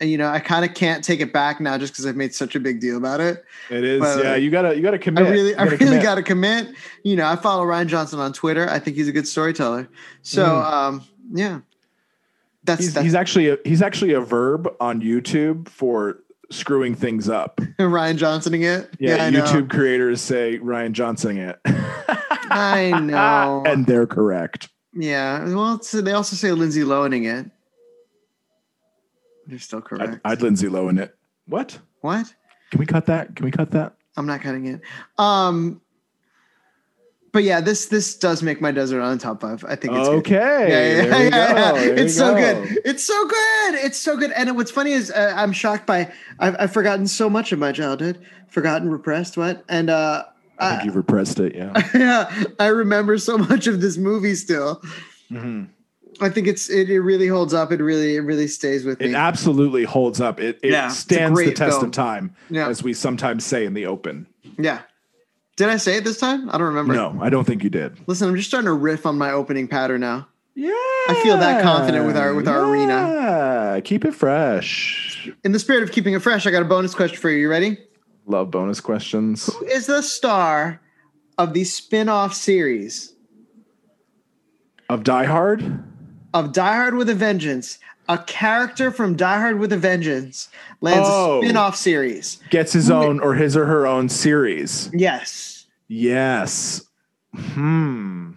And 0.00 0.08
you 0.08 0.16
know, 0.16 0.28
I 0.28 0.38
kind 0.38 0.64
of 0.64 0.74
can't 0.74 1.02
take 1.04 1.20
it 1.20 1.32
back 1.32 1.60
now 1.60 1.76
just 1.76 1.92
because 1.92 2.06
I've 2.06 2.16
made 2.16 2.32
such 2.32 2.54
a 2.54 2.60
big 2.60 2.80
deal 2.80 2.96
about 2.96 3.20
it. 3.20 3.44
It 3.68 3.82
is. 3.84 4.00
But, 4.00 4.24
yeah, 4.24 4.32
uh, 4.32 4.36
you 4.36 4.48
gotta 4.50 4.74
you 4.76 4.80
gotta 4.80 4.98
commit. 4.98 5.26
I 5.26 5.30
really, 5.30 5.54
I 5.54 5.64
gotta 5.64 5.70
really 5.72 5.86
commit. 5.86 6.02
got 6.02 6.14
to 6.14 6.22
commit. 6.22 6.68
You 7.02 7.16
know, 7.16 7.26
I 7.26 7.34
follow 7.36 7.64
Rian 7.64 7.88
Johnson 7.88 8.20
on 8.20 8.32
Twitter. 8.32 8.68
I 8.70 8.78
think 8.78 8.96
he's 8.96 9.08
a 9.08 9.12
good 9.12 9.26
storyteller. 9.28 9.88
So, 10.22 10.44
Mm. 10.46 10.72
um, 10.72 11.04
yeah, 11.32 11.60
that's 12.68 12.80
He's, 12.80 12.94
that's 12.94 13.04
he's 13.04 13.14
actually 13.14 13.48
a, 13.48 13.58
he's 13.64 13.82
actually 13.82 14.12
a 14.12 14.20
verb 14.20 14.68
on 14.80 15.02
YouTube 15.02 15.68
for 15.68 16.20
screwing 16.50 16.94
things 16.94 17.28
up. 17.28 17.56
Rian 17.78 18.16
Johnsoning 18.16 18.62
it. 18.62 18.90
Yeah, 18.98 19.28
know. 19.30 19.42
YouTube 19.42 19.70
creators 19.70 20.20
say 20.20 20.58
Rian 20.58 20.92
Johnson 20.92 21.36
it, 21.38 21.58
I 21.64 22.98
know. 23.00 23.64
and 23.66 23.86
they're 23.86 24.06
correct. 24.06 24.68
Yeah. 24.94 25.44
Well, 25.52 25.80
they 25.92 26.12
also 26.12 26.36
say 26.36 26.52
Lindsay 26.52 26.84
Lohaning 26.84 27.24
it. 27.24 27.50
They're 29.46 29.58
still 29.58 29.80
correct. 29.80 30.20
I'd, 30.24 30.32
I'd 30.32 30.42
Lindsay 30.42 30.68
Lohan 30.68 31.00
it. 31.00 31.16
What? 31.46 31.78
what? 32.00 32.32
Can 32.70 32.80
we 32.80 32.86
cut 32.86 33.06
that? 33.06 33.34
Can 33.34 33.44
we 33.44 33.50
cut 33.50 33.70
that? 33.70 33.94
I'm 34.16 34.26
not 34.26 34.42
cutting 34.42 34.66
it. 34.66 34.80
Um, 35.16 35.80
but 37.32 37.44
yeah, 37.44 37.60
this 37.60 37.86
this 37.86 38.14
does 38.16 38.42
make 38.42 38.60
my 38.60 38.70
desert 38.70 39.00
on 39.00 39.18
top 39.18 39.40
five. 39.40 39.64
I 39.66 39.76
think 39.76 39.94
it's 39.94 40.08
good. 40.08 40.18
Okay. 40.18 40.34
Yeah, 40.34 40.66
yeah, 40.68 41.18
yeah, 41.18 41.28
yeah. 41.28 41.72
there 41.72 41.96
It's 41.98 42.16
so 42.16 42.34
go. 42.34 42.40
good. 42.64 42.78
It's 42.84 43.04
so 43.04 43.26
good. 43.28 43.74
It's 43.74 43.98
so 43.98 44.16
good. 44.16 44.32
And 44.32 44.56
what's 44.56 44.70
funny 44.70 44.92
is 44.92 45.10
uh, 45.10 45.32
I'm 45.36 45.52
shocked 45.52 45.86
by 45.86 46.12
I've, 46.38 46.56
I've 46.58 46.72
forgotten 46.72 47.06
so 47.06 47.28
much 47.30 47.52
of 47.52 47.58
my 47.58 47.72
childhood, 47.72 48.18
forgotten, 48.48 48.90
repressed, 48.90 49.36
what, 49.36 49.64
and 49.68 49.90
uh, 49.90 50.24
I 50.58 50.70
think 50.72 50.84
you've 50.86 50.96
repressed 50.96 51.38
it. 51.40 51.54
Yeah. 51.54 51.72
yeah, 51.94 52.44
I 52.58 52.66
remember 52.68 53.18
so 53.18 53.38
much 53.38 53.66
of 53.66 53.80
this 53.80 53.96
movie 53.96 54.34
still. 54.34 54.82
Mhm. 55.30 55.68
I 56.20 56.30
think 56.30 56.48
it's 56.48 56.68
it, 56.68 56.90
it 56.90 57.00
really 57.00 57.28
holds 57.28 57.54
up. 57.54 57.70
It 57.70 57.80
really 57.80 58.16
it 58.16 58.20
really 58.20 58.48
stays 58.48 58.84
with 58.84 58.98
me. 58.98 59.10
It 59.10 59.14
absolutely 59.14 59.84
holds 59.84 60.20
up. 60.20 60.40
It, 60.40 60.58
it 60.64 60.72
Yeah, 60.72 60.88
stands 60.88 61.38
the 61.38 61.52
test 61.52 61.74
film. 61.74 61.84
of 61.84 61.90
time, 61.92 62.34
Yeah. 62.50 62.68
as 62.68 62.82
we 62.82 62.92
sometimes 62.92 63.44
say 63.46 63.64
in 63.64 63.74
the 63.74 63.86
open. 63.86 64.26
yeah. 64.58 64.80
Did 65.58 65.68
I 65.70 65.76
say 65.76 65.96
it 65.96 66.04
this 66.04 66.18
time? 66.18 66.48
I 66.50 66.52
don't 66.52 66.68
remember. 66.68 66.94
No, 66.94 67.18
I 67.20 67.30
don't 67.30 67.44
think 67.44 67.64
you 67.64 67.68
did. 67.70 67.98
Listen, 68.06 68.28
I'm 68.28 68.36
just 68.36 68.48
starting 68.48 68.66
to 68.66 68.72
riff 68.74 69.04
on 69.06 69.18
my 69.18 69.32
opening 69.32 69.66
pattern 69.66 70.00
now. 70.00 70.28
Yeah. 70.54 70.70
I 70.70 71.20
feel 71.24 71.36
that 71.36 71.62
confident 71.64 72.06
with 72.06 72.16
our- 72.16 72.32
with 72.32 72.46
our 72.46 72.64
arena. 72.70 72.92
Yeah, 73.74 73.80
keep 73.80 74.04
it 74.04 74.14
fresh. 74.14 75.28
In 75.44 75.50
the 75.52 75.58
spirit 75.58 75.82
of 75.82 75.90
keeping 75.90 76.14
it 76.14 76.22
fresh, 76.22 76.46
I 76.46 76.52
got 76.52 76.62
a 76.62 76.64
bonus 76.64 76.94
question 76.94 77.18
for 77.18 77.28
you. 77.28 77.38
You 77.38 77.50
ready? 77.50 77.76
Love 78.26 78.50
bonus 78.52 78.80
questions. 78.80 79.46
Who 79.46 79.66
is 79.66 79.86
the 79.86 80.00
star 80.02 80.80
of 81.38 81.54
the 81.54 81.64
spin-off 81.64 82.34
series 82.34 83.14
Of 84.88 85.02
Die 85.02 85.24
Hard? 85.24 85.82
of 86.34 86.52
Die 86.52 86.74
Hard 86.76 86.94
with 86.94 87.08
a 87.08 87.14
Vengeance? 87.14 87.78
A 88.08 88.16
character 88.18 88.90
from 88.90 89.16
Die 89.16 89.38
Hard 89.38 89.58
with 89.58 89.72
a 89.72 89.76
Vengeance 89.76 90.48
lands 90.80 91.08
Oh. 91.10 91.38
a 91.40 91.42
spin-off 91.44 91.76
series. 91.76 92.38
Gets 92.50 92.72
his 92.72 92.90
own 92.90 93.20
or 93.20 93.34
his 93.34 93.56
or 93.56 93.66
her 93.66 93.86
own 93.86 94.08
series. 94.08 94.90
Yes. 94.94 95.66
Yes. 95.88 96.82
Hmm. 97.36 98.30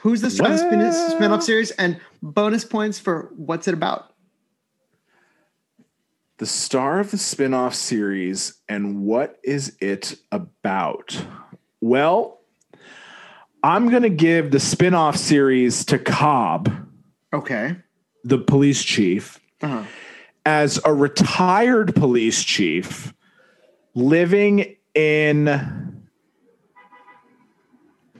Who's 0.00 0.20
the 0.20 0.30
star 0.30 0.52
of 0.52 0.58
spin- 0.58 0.92
spin-off 0.92 1.42
series? 1.44 1.70
And 1.72 2.00
bonus 2.22 2.64
points 2.64 2.98
for 2.98 3.30
what's 3.36 3.68
it 3.68 3.74
about? 3.74 4.12
The 6.38 6.46
star 6.46 7.00
of 7.00 7.10
the 7.10 7.18
spin-off 7.18 7.74
series 7.74 8.54
and 8.68 9.02
what 9.02 9.38
is 9.42 9.76
it 9.80 10.16
about? 10.30 11.24
Well, 11.80 12.40
I'm 13.62 13.88
going 13.90 14.02
to 14.04 14.08
give 14.10 14.50
the 14.52 14.60
spin-off 14.60 15.16
series 15.16 15.84
to 15.86 15.98
Cobb, 15.98 16.72
Okay. 17.32 17.76
The 18.24 18.38
police 18.38 18.82
chief, 18.82 19.38
Uh-huh. 19.62 19.82
as 20.44 20.80
a 20.84 20.92
retired 20.92 21.94
police 21.94 22.42
chief 22.44 23.12
living 23.94 24.76
in 24.94 26.02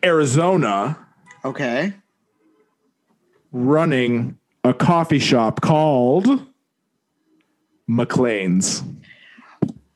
Arizona 0.04 0.98
Okay. 1.44 1.92
running 3.52 4.38
a 4.64 4.74
coffee 4.74 5.18
shop 5.18 5.60
called 5.60 6.46
McClane's. 7.88 8.82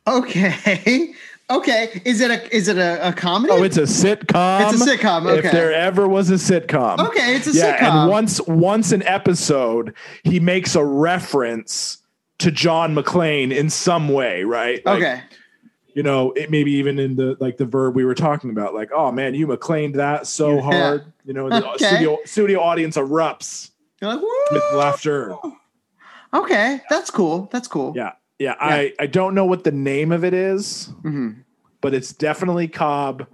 Okay. 0.06 1.14
Okay. 1.52 2.00
Is 2.04 2.20
it 2.20 2.30
a 2.30 2.54
is 2.56 2.68
it 2.68 2.78
a, 2.78 3.08
a 3.08 3.12
comedy? 3.12 3.52
Oh, 3.52 3.62
it's 3.62 3.76
a 3.76 3.82
sitcom. 3.82 4.72
It's 4.72 4.80
a 4.82 4.84
sitcom, 4.96 5.26
okay. 5.26 5.46
If 5.46 5.52
there 5.52 5.72
ever 5.72 6.08
was 6.08 6.30
a 6.30 6.34
sitcom. 6.34 6.98
Okay, 7.08 7.36
it's 7.36 7.46
a 7.46 7.52
yeah, 7.52 7.78
sitcom. 7.78 8.02
and 8.02 8.10
once 8.10 8.40
once 8.46 8.92
an 8.92 9.02
episode, 9.02 9.94
he 10.24 10.40
makes 10.40 10.74
a 10.74 10.84
reference 10.84 11.98
to 12.38 12.50
John 12.50 12.94
McClane 12.94 13.54
in 13.54 13.70
some 13.70 14.08
way, 14.08 14.44
right? 14.44 14.84
Like, 14.86 14.96
okay. 14.96 15.22
You 15.94 16.02
know, 16.02 16.32
it 16.32 16.50
maybe 16.50 16.72
even 16.72 16.98
in 16.98 17.16
the 17.16 17.36
like 17.38 17.58
the 17.58 17.66
verb 17.66 17.94
we 17.94 18.04
were 18.06 18.14
talking 18.14 18.48
about, 18.50 18.72
like, 18.72 18.90
oh 18.94 19.12
man, 19.12 19.34
you 19.34 19.46
McClaned 19.46 19.94
that 19.96 20.26
so 20.26 20.54
Yeah. 20.54 20.60
hard. 20.62 21.12
You 21.26 21.34
know, 21.34 21.50
the 21.50 21.68
Okay. 21.74 21.84
studio 21.86 22.18
studio 22.24 22.60
audience 22.60 22.96
erupts 22.96 23.70
like, 24.00 24.18
with 24.50 24.62
laughter. 24.72 25.36
Okay, 26.32 26.80
that's 26.88 27.10
cool. 27.10 27.50
That's 27.52 27.68
cool. 27.68 27.92
Yeah. 27.94 28.12
Yeah. 28.42 28.54
I, 28.60 28.92
I 28.98 29.06
don't 29.06 29.34
know 29.34 29.44
what 29.44 29.64
the 29.64 29.70
name 29.72 30.10
of 30.12 30.24
it 30.24 30.34
is. 30.34 30.90
Mhm. 31.02 31.44
but 31.80 31.94
it's 31.94 32.12
definitely 32.12 32.68
Cobb. 32.68 33.26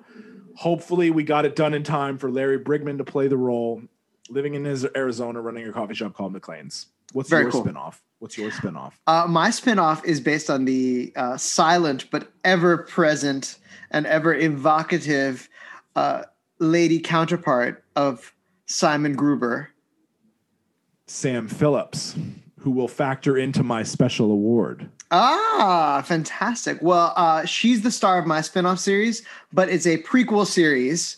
Hopefully, 0.56 1.10
we 1.10 1.22
got 1.22 1.44
it 1.44 1.54
done 1.54 1.74
in 1.74 1.82
time 1.82 2.18
for 2.18 2.30
Larry 2.30 2.58
Bryggman 2.58 2.98
to 2.98 3.04
play 3.04 3.28
the 3.28 3.36
role. 3.36 3.82
Living 4.30 4.54
in 4.54 4.64
his 4.64 4.86
Arizona, 4.96 5.40
running 5.40 5.66
a 5.68 5.72
coffee 5.72 5.94
shop 5.94 6.14
called 6.14 6.34
McClane's. 6.34 6.86
What's 7.12 7.30
Very 7.30 7.44
your 7.44 7.52
cool. 7.52 7.64
spinoff? 7.64 8.00
What's 8.18 8.36
your 8.36 8.50
spinoff? 8.50 8.92
Uh, 9.06 9.26
my 9.28 9.48
spinoff 9.50 10.04
is 10.04 10.20
based 10.20 10.50
on 10.50 10.64
the 10.66 11.12
uh, 11.16 11.36
silent 11.36 12.10
but 12.10 12.30
ever 12.44 12.78
present 12.78 13.58
and 13.90 14.06
ever 14.06 14.34
evocative 14.34 15.48
uh, 15.96 16.24
lady 16.58 16.98
counterpart 17.00 17.84
of 17.96 18.34
Simon 18.66 19.14
Gruber. 19.14 19.70
Sam 21.06 21.48
Phillips, 21.48 22.16
who 22.58 22.70
will 22.70 22.88
factor 22.88 23.36
into 23.38 23.62
my 23.62 23.82
special 23.82 24.30
award. 24.30 24.90
Ah, 25.10 26.02
fantastic. 26.06 26.78
Well, 26.82 27.12
uh, 27.16 27.44
she's 27.46 27.82
the 27.82 27.90
star 27.90 28.18
of 28.18 28.26
my 28.26 28.40
spinoff 28.40 28.78
series, 28.78 29.22
but 29.52 29.68
it's 29.70 29.86
a 29.86 30.02
prequel 30.02 30.46
series 30.46 31.16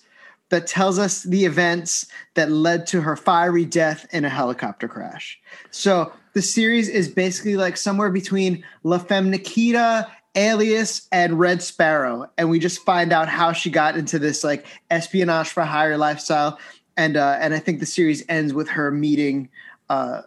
that 0.50 0.66
tells 0.66 0.98
us 0.98 1.22
the 1.24 1.44
events 1.44 2.06
that 2.34 2.50
led 2.50 2.86
to 2.88 3.00
her 3.00 3.16
fiery 3.16 3.64
death 3.64 4.06
in 4.12 4.24
a 4.24 4.28
helicopter 4.28 4.86
crash. 4.86 5.40
So 5.70 6.12
the 6.34 6.42
series 6.42 6.88
is 6.88 7.08
basically 7.08 7.56
like 7.56 7.76
somewhere 7.76 8.10
between 8.10 8.64
La 8.84 8.98
Femme 8.98 9.30
Nikita, 9.30 10.08
Alias, 10.36 11.08
and 11.10 11.38
Red 11.38 11.62
Sparrow. 11.62 12.30
And 12.38 12.50
we 12.50 12.58
just 12.58 12.84
find 12.84 13.12
out 13.12 13.28
how 13.28 13.52
she 13.52 13.70
got 13.70 13.96
into 13.96 14.18
this 14.18 14.44
like 14.44 14.66
espionage 14.90 15.48
for 15.48 15.62
hire 15.62 15.96
lifestyle. 15.96 16.58
And 16.96 17.16
uh, 17.16 17.38
and 17.40 17.54
I 17.54 17.58
think 17.58 17.80
the 17.80 17.86
series 17.86 18.24
ends 18.28 18.52
with 18.52 18.68
her 18.68 18.90
meeting 18.90 19.48
uh, 19.88 20.22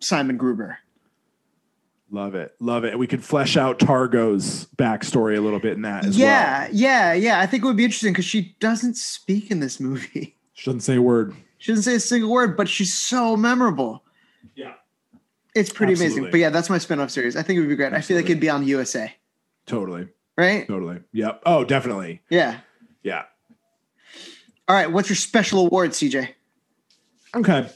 Simon 0.00 0.36
Gruber. 0.36 0.78
Love 2.10 2.34
it. 2.36 2.54
Love 2.60 2.84
it. 2.84 2.98
We 2.98 3.06
could 3.08 3.24
flesh 3.24 3.56
out 3.56 3.78
Targo's 3.80 4.66
backstory 4.76 5.36
a 5.36 5.40
little 5.40 5.58
bit 5.58 5.72
in 5.72 5.82
that 5.82 6.04
as 6.06 6.16
well. 6.16 6.26
yeah, 6.26 6.68
yeah, 6.70 7.12
yeah. 7.12 7.40
I 7.40 7.46
think 7.46 7.64
it 7.64 7.66
would 7.66 7.76
be 7.76 7.84
interesting 7.84 8.12
because 8.12 8.24
she 8.24 8.54
doesn't 8.60 8.96
speak 8.96 9.50
in 9.50 9.60
this 9.60 9.80
movie. 9.80 10.32
She 10.58 10.64
doesn't 10.70 10.80
say 10.80 10.96
a 10.96 11.02
word. 11.02 11.34
She 11.58 11.70
doesn't 11.70 11.82
say 11.82 11.96
a 11.96 12.00
single 12.00 12.30
word, 12.30 12.56
but 12.56 12.66
she's 12.66 12.94
so 12.94 13.36
memorable. 13.36 14.02
Yeah. 14.54 14.72
It's 15.54 15.70
pretty 15.70 15.92
Absolutely. 15.92 16.16
amazing. 16.20 16.30
But 16.30 16.40
yeah, 16.40 16.48
that's 16.48 16.70
my 16.70 16.78
spin-off 16.78 17.10
series. 17.10 17.36
I 17.36 17.42
think 17.42 17.58
it 17.58 17.60
would 17.60 17.68
be 17.68 17.76
great. 17.76 17.92
I 17.92 18.00
feel 18.00 18.16
like 18.16 18.24
it'd 18.24 18.40
be 18.40 18.48
on 18.48 18.66
USA. 18.66 19.14
Totally. 19.66 20.08
right? 20.38 20.66
Totally. 20.66 21.00
Yep. 21.12 21.42
Oh, 21.44 21.62
definitely. 21.62 22.22
Yeah. 22.30 22.60
Yeah. 23.02 23.24
All 24.66 24.74
right. 24.74 24.90
What's 24.90 25.10
your 25.10 25.16
special 25.16 25.66
award, 25.66 25.90
CJ? 25.90 26.28
Okay. 27.34 27.68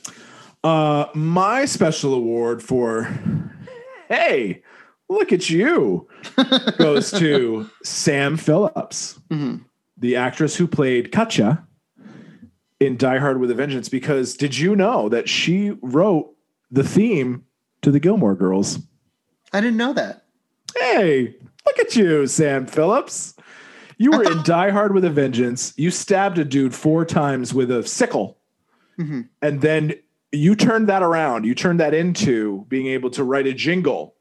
Uh 0.64 1.06
my 1.14 1.66
special 1.66 2.14
award 2.14 2.62
for 2.62 3.12
hey, 4.10 4.62
look 5.08 5.32
at 5.32 5.48
you 5.48 6.06
goes 6.78 7.10
to 7.12 7.70
Sam 7.82 8.36
Phillips, 8.36 9.18
Mhm. 9.30 9.64
the 9.96 10.16
actress 10.16 10.56
who 10.56 10.66
played 10.66 11.10
Katja 11.12 11.66
in 12.78 12.96
Die 12.96 13.18
Hard 13.18 13.40
with 13.40 13.50
a 13.50 13.54
Vengeance 13.54 13.88
because 13.88 14.36
did 14.36 14.58
you 14.58 14.76
know 14.76 15.08
that 15.08 15.28
she 15.28 15.70
wrote 15.82 16.34
the 16.70 16.84
theme 16.84 17.44
to 17.82 17.90
the 17.90 18.00
Gilmore 18.00 18.34
Girls? 18.34 18.78
I 19.52 19.60
didn't 19.60 19.76
know 19.78 19.92
that. 19.94 20.24
Hey, 20.78 21.34
look 21.66 21.78
at 21.78 21.96
you, 21.96 22.26
Sam 22.26 22.66
Phillips. 22.66 23.34
You 23.98 24.12
were 24.12 24.22
in 24.24 24.42
Die 24.44 24.70
Hard 24.70 24.94
with 24.94 25.04
a 25.04 25.10
Vengeance. 25.10 25.74
You 25.76 25.90
stabbed 25.90 26.38
a 26.38 26.44
dude 26.44 26.74
four 26.74 27.04
times 27.04 27.52
with 27.52 27.70
a 27.70 27.86
sickle. 27.86 28.38
Mhm. 28.98 29.28
And 29.42 29.60
then 29.60 29.94
you 30.32 30.54
turned 30.54 30.88
that 30.88 31.02
around. 31.02 31.44
You 31.44 31.54
turned 31.54 31.80
that 31.80 31.94
into 31.94 32.64
being 32.68 32.86
able 32.86 33.10
to 33.10 33.24
write 33.24 33.46
a 33.46 33.52
jingle 33.52 34.14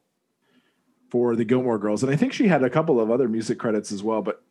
for 1.09 1.35
the 1.35 1.45
Gilmore 1.45 1.79
Girls. 1.79 2.03
And 2.03 2.11
I 2.11 2.15
think 2.15 2.33
she 2.33 2.47
had 2.47 2.63
a 2.63 2.69
couple 2.69 2.99
of 2.99 3.11
other 3.11 3.27
music 3.27 3.59
credits 3.59 3.91
as 3.91 4.03
well. 4.03 4.21
But 4.21 4.43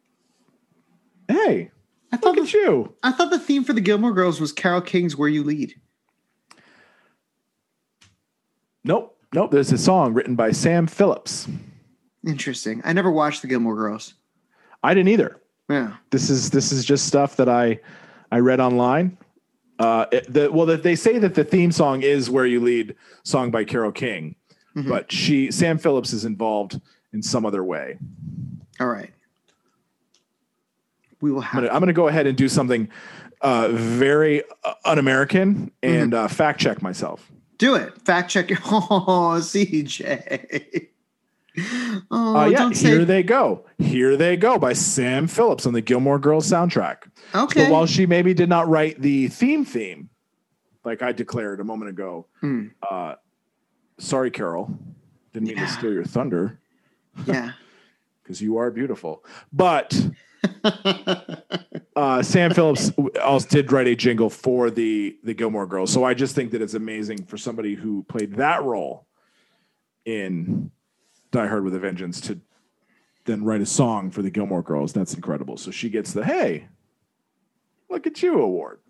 hey, 1.28 1.70
I 2.12 2.16
thought 2.16 2.36
look 2.36 2.46
at 2.46 2.52
you. 2.52 2.94
I 3.02 3.12
thought 3.12 3.30
the 3.30 3.38
theme 3.38 3.64
for 3.64 3.72
the 3.72 3.80
Gilmore 3.80 4.12
Girls 4.12 4.40
was 4.40 4.52
Carole 4.52 4.80
King's 4.80 5.16
"Where 5.16 5.28
You 5.28 5.44
Lead." 5.44 5.74
Nope. 8.84 9.16
Nope. 9.34 9.50
There's 9.50 9.72
a 9.72 9.78
song 9.78 10.14
written 10.14 10.34
by 10.34 10.52
Sam 10.52 10.86
Phillips. 10.86 11.48
Interesting. 12.26 12.80
I 12.84 12.92
never 12.92 13.10
watched 13.10 13.42
the 13.42 13.48
Gilmore 13.48 13.76
Girls. 13.76 14.14
I 14.82 14.94
didn't 14.94 15.08
either. 15.08 15.40
Yeah. 15.68 15.96
this 16.10 16.30
is 16.30 16.50
this 16.50 16.72
is 16.72 16.84
just 16.84 17.06
stuff 17.06 17.36
that 17.36 17.48
I 17.48 17.78
I 18.32 18.38
read 18.38 18.58
online. 18.58 19.18
Uh, 19.78 20.06
it- 20.10 20.32
the, 20.32 20.50
well, 20.50 20.66
they 20.66 20.96
say 20.96 21.18
that 21.18 21.34
the 21.34 21.44
theme 21.44 21.70
song 21.72 22.02
is 22.02 22.28
"Where 22.28 22.46
You 22.46 22.60
Lead," 22.60 22.94
song 23.22 23.50
by 23.50 23.64
Carole 23.64 23.92
King, 23.92 24.34
Mhm. 24.76 24.88
but 24.88 25.10
she 25.12 25.50
Sam 25.50 25.78
Phillips 25.78 26.12
is 26.12 26.24
involved 26.24 26.80
in 27.12 27.22
some 27.22 27.46
other 27.46 27.62
way. 27.64 27.98
All 28.80 28.88
right. 28.88 29.10
We 31.20 31.32
will 31.32 31.40
have. 31.40 31.64
I'm 31.64 31.80
gonna 31.80 31.92
go 31.92 32.08
ahead 32.08 32.26
and 32.26 32.36
do 32.36 32.48
something 32.48 32.88
uh, 33.40 33.68
very 33.72 34.42
uh, 34.64 34.74
un-American 34.84 35.70
and 35.82 36.12
uh, 36.14 36.28
fact 36.28 36.60
check 36.60 36.82
myself. 36.82 37.30
Do 37.56 37.74
it. 37.74 37.92
Fact 38.02 38.30
check. 38.30 38.50
your- 38.50 38.58
Oh, 38.66 39.38
CJ. 39.40 40.88
Oh, 42.10 42.36
Uh, 42.36 42.46
yeah, 42.46 42.64
here 42.68 42.74
say. 42.74 43.04
they 43.04 43.22
go. 43.22 43.64
Here 43.78 44.16
they 44.16 44.36
go 44.36 44.58
by 44.58 44.72
Sam 44.72 45.26
Phillips 45.26 45.66
on 45.66 45.72
the 45.74 45.80
Gilmore 45.82 46.18
Girls 46.18 46.50
soundtrack. 46.50 46.98
okay. 47.34 47.64
But 47.64 47.70
while 47.72 47.86
she 47.86 48.06
maybe 48.06 48.32
did 48.34 48.48
not 48.48 48.68
write 48.68 49.00
the 49.00 49.28
theme 49.28 49.64
theme, 49.64 50.08
like 50.84 51.02
I 51.02 51.12
declared 51.12 51.60
a 51.60 51.64
moment 51.64 51.90
ago, 51.90 52.26
Mm. 52.42 52.70
uh, 52.88 53.14
sorry, 53.98 54.30
Carole, 54.30 54.70
didn't 55.32 55.48
mean 55.48 55.56
Yeah. 55.58 55.66
to 55.66 55.72
steal 55.72 55.92
your 55.92 56.04
thunder 56.04 56.58
yeah. 57.26 57.52
because 58.22 58.40
you 58.40 58.56
are 58.58 58.70
beautiful. 58.70 59.24
But 59.52 59.94
uh, 61.96 62.22
Sam 62.22 62.52
Phillips 62.54 62.90
also 63.22 63.48
did 63.48 63.72
write 63.72 63.86
a 63.88 63.94
jingle 63.96 64.30
for 64.30 64.70
the 64.70 65.18
the 65.24 65.34
Gilmore 65.34 65.66
Girls, 65.66 65.92
so 65.92 66.04
I 66.04 66.14
just 66.14 66.34
think 66.34 66.52
that 66.52 66.62
it's 66.62 66.74
amazing 66.74 67.24
for 67.24 67.36
somebody 67.36 67.74
who 67.74 68.04
played 68.04 68.34
that 68.36 68.62
role 68.62 69.06
in 70.04 70.70
Die 71.30 71.46
Hard 71.46 71.64
with 71.64 71.74
a 71.74 71.78
Vengeance 71.78 72.20
to 72.22 72.40
then 73.24 73.44
write 73.44 73.60
a 73.60 73.66
song 73.66 74.10
for 74.10 74.22
the 74.22 74.30
Gilmore 74.30 74.62
Girls. 74.62 74.92
That's 74.92 75.14
incredible. 75.14 75.56
So 75.56 75.70
she 75.70 75.90
gets 75.90 76.12
the 76.12 76.24
hey, 76.24 76.68
look 77.90 78.06
at 78.06 78.22
you 78.22 78.40
award. 78.40 78.80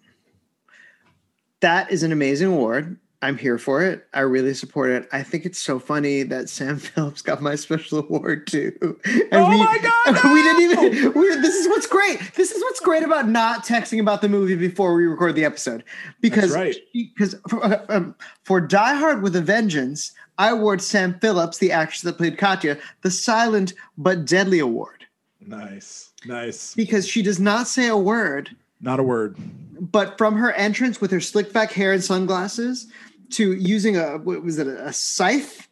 that 1.60 1.90
is 1.90 2.02
an 2.02 2.12
amazing 2.12 2.48
award. 2.48 2.98
I'm 3.20 3.36
here 3.36 3.58
for 3.58 3.82
it. 3.82 4.06
I 4.14 4.20
really 4.20 4.54
support 4.54 4.90
it. 4.90 5.08
I 5.10 5.24
think 5.24 5.44
it's 5.44 5.58
so 5.58 5.80
funny 5.80 6.22
that 6.22 6.48
Sam 6.48 6.76
Phillips 6.78 7.20
got 7.20 7.42
my 7.42 7.56
special 7.56 7.98
award 7.98 8.46
too. 8.46 8.72
And 9.04 9.28
Oh 9.32 9.58
my 9.58 9.78
God, 9.82 10.24
We 10.32 10.42
didn't 10.42 10.62
even. 10.62 11.12
We, 11.14 11.28
this 11.36 11.56
is 11.56 11.66
what's 11.68 11.88
great. 11.88 12.20
This 12.36 12.52
is 12.52 12.62
what's 12.62 12.78
great 12.78 13.02
about 13.02 13.28
not 13.28 13.66
texting 13.66 14.00
about 14.00 14.22
the 14.22 14.28
movie 14.28 14.54
before 14.54 14.94
we 14.94 15.04
record 15.06 15.34
the 15.34 15.44
episode, 15.44 15.82
because 16.20 16.54
right. 16.54 16.76
because 16.92 17.34
for, 17.48 17.64
uh, 17.64 17.84
um, 17.88 18.14
for 18.44 18.60
Die 18.60 18.94
Hard 18.94 19.22
with 19.22 19.34
a 19.34 19.40
Vengeance, 19.42 20.12
I 20.38 20.50
award 20.50 20.80
Sam 20.80 21.18
Phillips, 21.20 21.58
the 21.58 21.72
actress 21.72 22.02
that 22.02 22.16
played 22.16 22.38
Katya, 22.38 22.78
the 23.02 23.10
silent 23.10 23.74
but 23.96 24.24
deadly 24.24 24.60
award 24.60 25.04
Nice, 25.44 26.12
nice. 26.26 26.74
because 26.74 27.06
she 27.08 27.22
does 27.22 27.40
not 27.40 27.66
say 27.66 27.88
a 27.88 27.96
word 27.96 28.54
Not 28.80 29.00
a 29.00 29.02
word. 29.02 29.36
but 29.80 30.16
from 30.16 30.36
her 30.36 30.52
entrance 30.52 31.00
with 31.00 31.10
her 31.10 31.20
slick 31.20 31.52
back 31.52 31.72
hair 31.72 31.92
and 31.92 32.02
sunglasses 32.04 32.86
to 33.30 33.54
using 33.54 33.96
a 33.96 34.18
what 34.18 34.42
was 34.42 34.58
it 34.58 34.66
a 34.66 34.92
scythe 34.92 35.68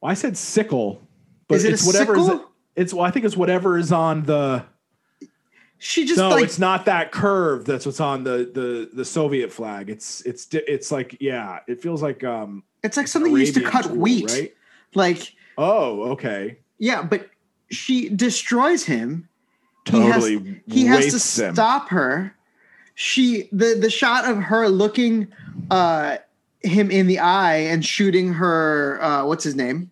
Well, 0.00 0.10
I 0.10 0.14
said 0.14 0.36
sickle, 0.36 1.02
but 1.48 1.56
Is 1.56 1.64
it 1.64 1.72
it's 1.74 1.86
whatever. 1.86 2.16
Is 2.16 2.26
sickle? 2.26 2.50
it's 2.76 2.94
well, 2.94 3.04
I 3.04 3.10
think 3.10 3.24
it's 3.24 3.36
whatever 3.36 3.76
is 3.76 3.90
on 3.92 4.22
the. 4.24 4.64
she 5.78 6.04
just 6.06 6.18
no, 6.18 6.28
like 6.30 6.44
it's 6.44 6.58
not 6.58 6.84
that 6.86 7.10
curve. 7.12 7.64
That's 7.64 7.84
what's 7.84 8.00
on 8.00 8.22
the 8.24 8.50
the 8.54 8.88
the 8.94 9.04
Soviet 9.04 9.52
flag. 9.52 9.90
It's 9.90 10.20
it's 10.22 10.46
it's 10.52 10.92
like 10.92 11.16
yeah, 11.20 11.58
it 11.66 11.82
feels 11.82 12.02
like 12.02 12.22
um 12.24 12.62
it's 12.82 12.96
like 12.96 13.08
something 13.08 13.32
used 13.36 13.54
to 13.54 13.62
cut 13.62 13.84
tool, 13.84 13.96
wheat 13.96 14.30
right? 14.30 14.54
like 14.94 15.34
Oh, 15.56 16.10
okay. 16.12 16.58
yeah 16.78 17.02
but 17.02 17.28
she 17.70 18.08
destroys 18.08 18.84
him 18.84 19.28
Totally 19.84 20.62
he 20.66 20.84
has 20.86 21.06
to 21.06 21.44
him. 21.46 21.54
stop 21.54 21.88
her 21.88 22.34
she 22.94 23.48
the 23.52 23.76
the 23.80 23.90
shot 23.90 24.24
of 24.30 24.36
her 24.42 24.68
looking 24.68 25.28
uh 25.70 26.18
him 26.62 26.90
in 26.90 27.06
the 27.06 27.18
eye 27.20 27.56
and 27.56 27.84
shooting 27.84 28.32
her 28.34 28.98
uh 29.02 29.24
what's 29.24 29.44
his 29.44 29.54
name 29.54 29.90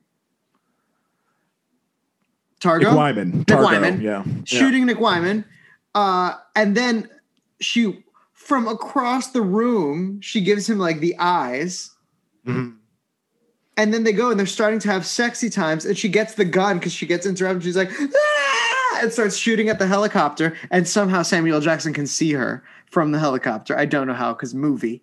Targo? 2.61 2.89
Nick 2.89 2.97
Wyman. 2.97 3.30
Nick 3.39 3.47
Targo, 3.47 3.64
Wyman. 3.64 4.01
Yeah. 4.01 4.24
shooting 4.45 4.87
Nick 4.87 4.99
Wyman, 4.99 5.45
uh, 5.95 6.34
and 6.55 6.76
then 6.76 7.09
she 7.61 8.03
from 8.32 8.66
across 8.66 9.28
the 9.28 9.43
room 9.43 10.20
she 10.20 10.41
gives 10.41 10.68
him 10.68 10.78
like 10.78 11.01
the 11.01 11.14
eyes, 11.18 11.91
Mhm. 12.47 12.74
and 13.76 13.92
then 13.92 14.05
they 14.05 14.12
go 14.12 14.30
and 14.30 14.38
they're 14.38 14.47
starting 14.47 14.78
to 14.80 14.90
have 14.90 15.05
sexy 15.05 15.51
times, 15.51 15.84
and 15.84 15.99
she 15.99 16.09
gets 16.09 16.34
the 16.34 16.44
gun 16.44 16.78
because 16.78 16.92
she 16.92 17.07
gets 17.07 17.26
interrupted. 17.26 17.62
She's 17.64 17.76
like, 17.76 17.90
ah! 18.01 18.99
and 19.03 19.12
starts 19.12 19.36
shooting 19.36 19.68
at 19.68 19.78
the 19.78 19.86
helicopter, 19.86 20.57
and 20.70 20.88
somehow 20.88 21.22
Samuel 21.22 21.61
Jackson 21.61 21.92
can 21.92 22.07
see 22.07 22.32
her 22.32 22.62
from 22.90 23.12
the 23.12 23.18
helicopter. 23.18 23.76
I 23.76 23.84
don't 23.84 24.07
know 24.07 24.14
how 24.14 24.32
because 24.32 24.55
movie, 24.55 25.03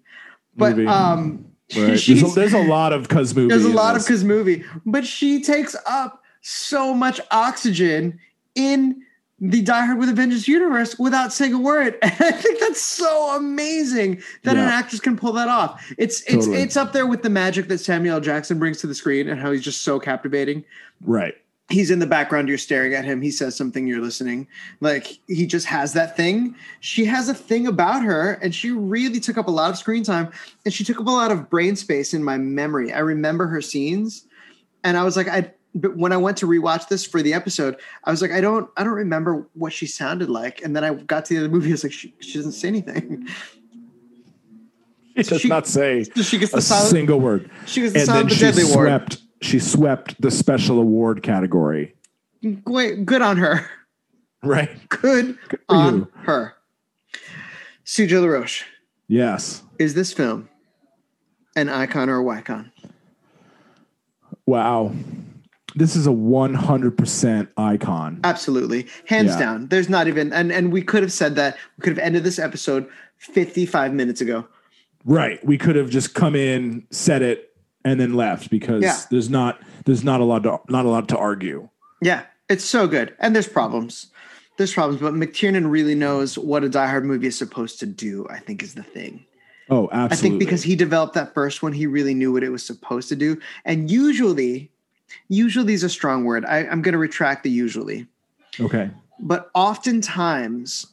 but 0.57 0.75
Movie. 0.77 0.87
um, 0.87 1.45
Right. 1.75 1.85
There's 2.05 2.21
a, 2.21 2.27
there's 2.35 2.53
a 2.53 2.61
lot 2.63 2.93
of 2.93 3.07
cuz 3.09 3.33
movie. 3.35 3.47
there's 3.49 3.65
a 3.65 3.69
lot 3.69 3.95
of 3.95 4.03
because 4.03 4.23
movie, 4.23 4.63
but 4.85 5.05
she 5.07 5.41
takes 5.41 5.75
up 5.87 6.21
so 6.41 6.93
much 6.93 7.19
oxygen 7.31 8.19
in 8.53 9.01
the 9.45 9.61
Die 9.61 9.85
Hard 9.85 9.99
with 9.99 10.07
a 10.07 10.13
Vengeance 10.13 10.47
universe 10.47 10.97
without 10.97 11.33
saying 11.33 11.53
a 11.53 11.59
word. 11.59 11.97
And 12.01 12.13
I 12.21 12.31
think 12.31 12.61
that's 12.61 12.81
so 12.81 13.35
amazing 13.35 14.23
that 14.43 14.55
an 14.55 14.63
Yeah. 14.63 14.73
actress 14.73 15.01
can 15.01 15.17
pull 15.17 15.33
that 15.33 15.49
off. 15.49 15.83
It's 15.97 16.21
it's 16.21 16.45
Totally. 16.45 16.61
it's 16.61 16.77
up 16.77 16.93
there 16.93 17.05
with 17.05 17.23
the 17.23 17.29
magic 17.29 17.67
that 17.67 17.79
Samuel 17.79 18.21
Jackson 18.21 18.57
brings 18.57 18.77
to 18.79 18.87
the 18.87 18.95
screen 18.95 19.27
and 19.27 19.39
how 19.39 19.51
he's 19.51 19.61
just 19.61 19.81
so 19.83 19.99
captivating. 19.99 20.63
Right. 21.01 21.35
He's 21.69 21.91
in 21.91 21.99
the 21.99 22.07
background, 22.07 22.47
you're 22.47 22.57
staring 22.57 22.93
at 22.93 23.03
him. 23.03 23.21
He 23.21 23.31
says 23.31 23.55
something, 23.55 23.85
you're 23.85 24.01
listening. 24.01 24.47
Like 24.79 25.19
he 25.27 25.45
just 25.45 25.65
has 25.65 25.91
that 25.93 26.15
thing. 26.15 26.55
She 26.79 27.03
has 27.05 27.27
a 27.27 27.33
thing 27.33 27.67
about 27.67 28.01
her, 28.03 28.33
and 28.41 28.55
she 28.55 28.71
really 28.71 29.19
took 29.19 29.37
up 29.37 29.47
a 29.47 29.51
lot 29.51 29.71
of 29.71 29.77
screen 29.77 30.03
time 30.03 30.31
and 30.63 30.73
she 30.73 30.83
took 30.85 30.99
up 31.01 31.07
a 31.07 31.11
lot 31.11 31.31
of 31.31 31.49
brain 31.49 31.75
space 31.75 32.13
in 32.13 32.23
my 32.23 32.37
memory. 32.37 32.93
I 32.93 32.99
remember 32.99 33.47
her 33.47 33.61
scenes, 33.61 34.25
and 34.85 34.95
I 34.97 35.03
was 35.03 35.17
like, 35.17 35.27
I 35.27 35.51
but 35.75 35.97
when 35.97 36.11
I 36.11 36.17
went 36.17 36.37
to 36.37 36.47
rewatch 36.47 36.87
this 36.87 37.05
for 37.05 37.21
the 37.21 37.33
episode, 37.33 37.77
I 38.03 38.11
was 38.11 38.21
like, 38.21 38.31
I 38.31 38.41
don't, 38.41 38.69
I 38.77 38.83
don't 38.83 38.93
remember 38.93 39.47
what 39.53 39.73
she 39.73 39.87
sounded 39.87 40.29
like. 40.29 40.61
And 40.63 40.75
then 40.75 40.83
I 40.83 40.93
got 40.93 41.25
to 41.25 41.33
the 41.33 41.37
end 41.37 41.45
of 41.45 41.51
the 41.51 41.57
movie, 41.57 41.69
I 41.69 41.73
was 41.73 41.83
like, 41.83 41.93
she, 41.93 42.13
she 42.19 42.33
doesn't 42.33 42.51
say 42.53 42.67
anything. 42.67 43.27
It 45.15 45.27
does 45.27 45.41
she- 45.41 45.47
not 45.47 45.67
say 45.67 46.03
So 46.03 46.21
she 46.23 46.37
gets 46.39 46.51
the 46.51 46.57
a 46.57 46.61
single 46.61 47.19
word. 47.19 47.49
she 47.67 47.81
gets 47.81 47.93
the 47.93 47.99
And 47.99 48.07
then 48.07 48.15
silent 48.15 48.29
but 48.29 48.35
she 48.35 48.41
deadly 48.41 48.63
swept 48.63 49.17
she 49.41 49.59
swept 49.59 50.19
the 50.21 50.31
special 50.31 50.79
award 50.79 51.21
category. 51.21 51.93
Good 52.63 53.21
on 53.21 53.37
her. 53.37 53.69
Right. 54.41 54.69
Good 54.89 55.37
for 55.49 55.57
on 55.69 55.95
you. 55.97 56.07
her. 56.23 56.53
CJ 57.85 58.21
LaRoche, 58.21 58.63
Yes. 59.07 59.63
is 59.79 59.93
this 59.93 60.11
film 60.13 60.49
an 61.55 61.69
icon 61.69 62.09
or 62.09 62.19
a 62.19 62.23
wycon? 62.23 62.71
Wow. 64.45 64.93
This 65.75 65.95
is 65.95 66.05
a 66.07 66.11
100% 66.11 67.47
icon. 67.57 68.19
Absolutely. 68.23 68.87
Hands 69.07 69.29
Yeah. 69.29 69.39
down. 69.39 69.67
There's 69.69 69.89
not 69.89 70.07
even 70.07 70.31
and 70.33 70.51
and 70.51 70.71
we 70.71 70.81
could 70.81 71.01
have 71.03 71.11
said 71.11 71.35
that. 71.35 71.57
We 71.77 71.83
could 71.83 71.97
have 71.97 72.05
ended 72.05 72.23
this 72.23 72.39
episode 72.39 72.87
55 73.17 73.93
minutes 73.93 74.21
ago. 74.21 74.45
Right. 75.05 75.43
We 75.45 75.57
could 75.57 75.75
have 75.75 75.89
just 75.89 76.13
come 76.13 76.35
in, 76.35 76.83
said 76.91 77.21
it, 77.21 77.55
and 77.83 77.99
then 77.99 78.13
left 78.13 78.49
because 78.49 78.83
Yeah. 78.83 78.97
there's 79.09 79.29
not 79.29 79.59
there's 79.85 80.03
not 80.03 80.21
a 80.21 80.23
lot 80.23 80.43
to 80.43 80.59
not 80.69 80.85
a 80.85 80.89
lot 80.89 81.07
to 81.09 81.17
argue. 81.17 81.69
Yeah. 82.01 82.23
It's 82.49 82.65
so 82.65 82.87
good. 82.87 83.15
And 83.19 83.33
there's 83.33 83.47
problems. 83.47 84.07
There's 84.57 84.73
problems, 84.73 85.01
but 85.01 85.13
McTiernan 85.15 85.71
really 85.71 85.95
knows 85.95 86.37
what 86.37 86.63
a 86.63 86.69
Die 86.69 86.87
Hard 86.87 87.05
movie 87.05 87.27
is 87.27 87.37
supposed 87.37 87.79
to 87.79 87.87
do, 87.87 88.27
I 88.29 88.37
think 88.37 88.61
is 88.61 88.75
the 88.75 88.83
thing. 88.83 89.25
Oh, 89.69 89.89
absolutely. 89.91 90.13
I 90.13 90.15
think 90.19 90.39
because 90.39 90.61
he 90.61 90.75
developed 90.75 91.15
that 91.15 91.33
first 91.33 91.63
one, 91.63 91.73
he 91.73 91.87
really 91.87 92.13
knew 92.13 92.31
what 92.31 92.43
it 92.43 92.49
was 92.49 92.63
supposed 92.63 93.09
to 93.09 93.15
do. 93.15 93.39
And 93.65 93.89
usually, 93.89 94.69
usually 95.29 95.73
is 95.73 95.83
a 95.83 95.89
strong 95.89 96.23
word. 96.25 96.45
I, 96.45 96.59
I'm 96.59 96.81
going 96.81 96.93
to 96.93 96.97
retract 96.99 97.43
the 97.43 97.49
usually. 97.51 98.07
Okay. 98.59 98.89
But 99.19 99.49
oftentimes, 99.53 100.85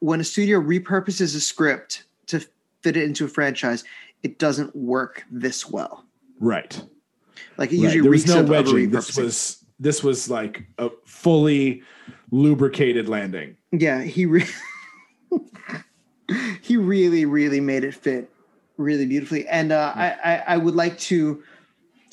when 0.00 0.20
a 0.20 0.24
studio 0.24 0.60
repurposes 0.60 1.34
a 1.36 1.40
script 1.40 2.04
to 2.26 2.40
fit 2.82 2.96
it 2.96 3.04
into 3.04 3.24
a 3.24 3.28
franchise, 3.28 3.84
it 4.22 4.38
doesn't 4.38 4.74
work 4.74 5.24
this 5.30 5.68
well. 5.68 6.04
Right. 6.40 6.80
Like 7.58 7.72
it 7.72 7.76
Right. 7.76 7.82
usually 7.84 8.02
There 8.02 8.10
was 8.10 8.26
no 8.26 8.42
wedging. 8.42 8.90
This 8.90 9.16
was 9.16 9.64
this 9.78 10.02
was 10.02 10.30
like 10.30 10.64
a 10.78 10.88
fully 11.04 11.82
lubricated 12.30 13.08
landing. 13.08 13.56
yeah, 13.72 14.02
he 14.02 14.24
re- 14.26 14.46
he 16.62 16.76
really, 16.76 17.24
really 17.24 17.60
made 17.60 17.84
it 17.84 17.94
fit 17.94 18.30
really 18.78 19.06
beautifully. 19.06 19.46
And 19.48 19.72
uh, 19.72 19.92
I, 19.94 20.08
I, 20.24 20.36
I 20.48 20.56
would 20.56 20.74
like 20.74 20.98
to 21.00 21.42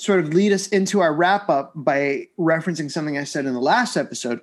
sort 0.03 0.19
of 0.19 0.33
lead 0.33 0.51
us 0.51 0.67
into 0.67 0.99
our 0.99 1.13
wrap 1.13 1.47
up 1.49 1.71
by 1.75 2.27
referencing 2.37 2.91
something 2.91 3.17
I 3.17 3.23
said 3.23 3.45
in 3.45 3.53
the 3.53 3.61
last 3.61 3.95
episode, 3.95 4.41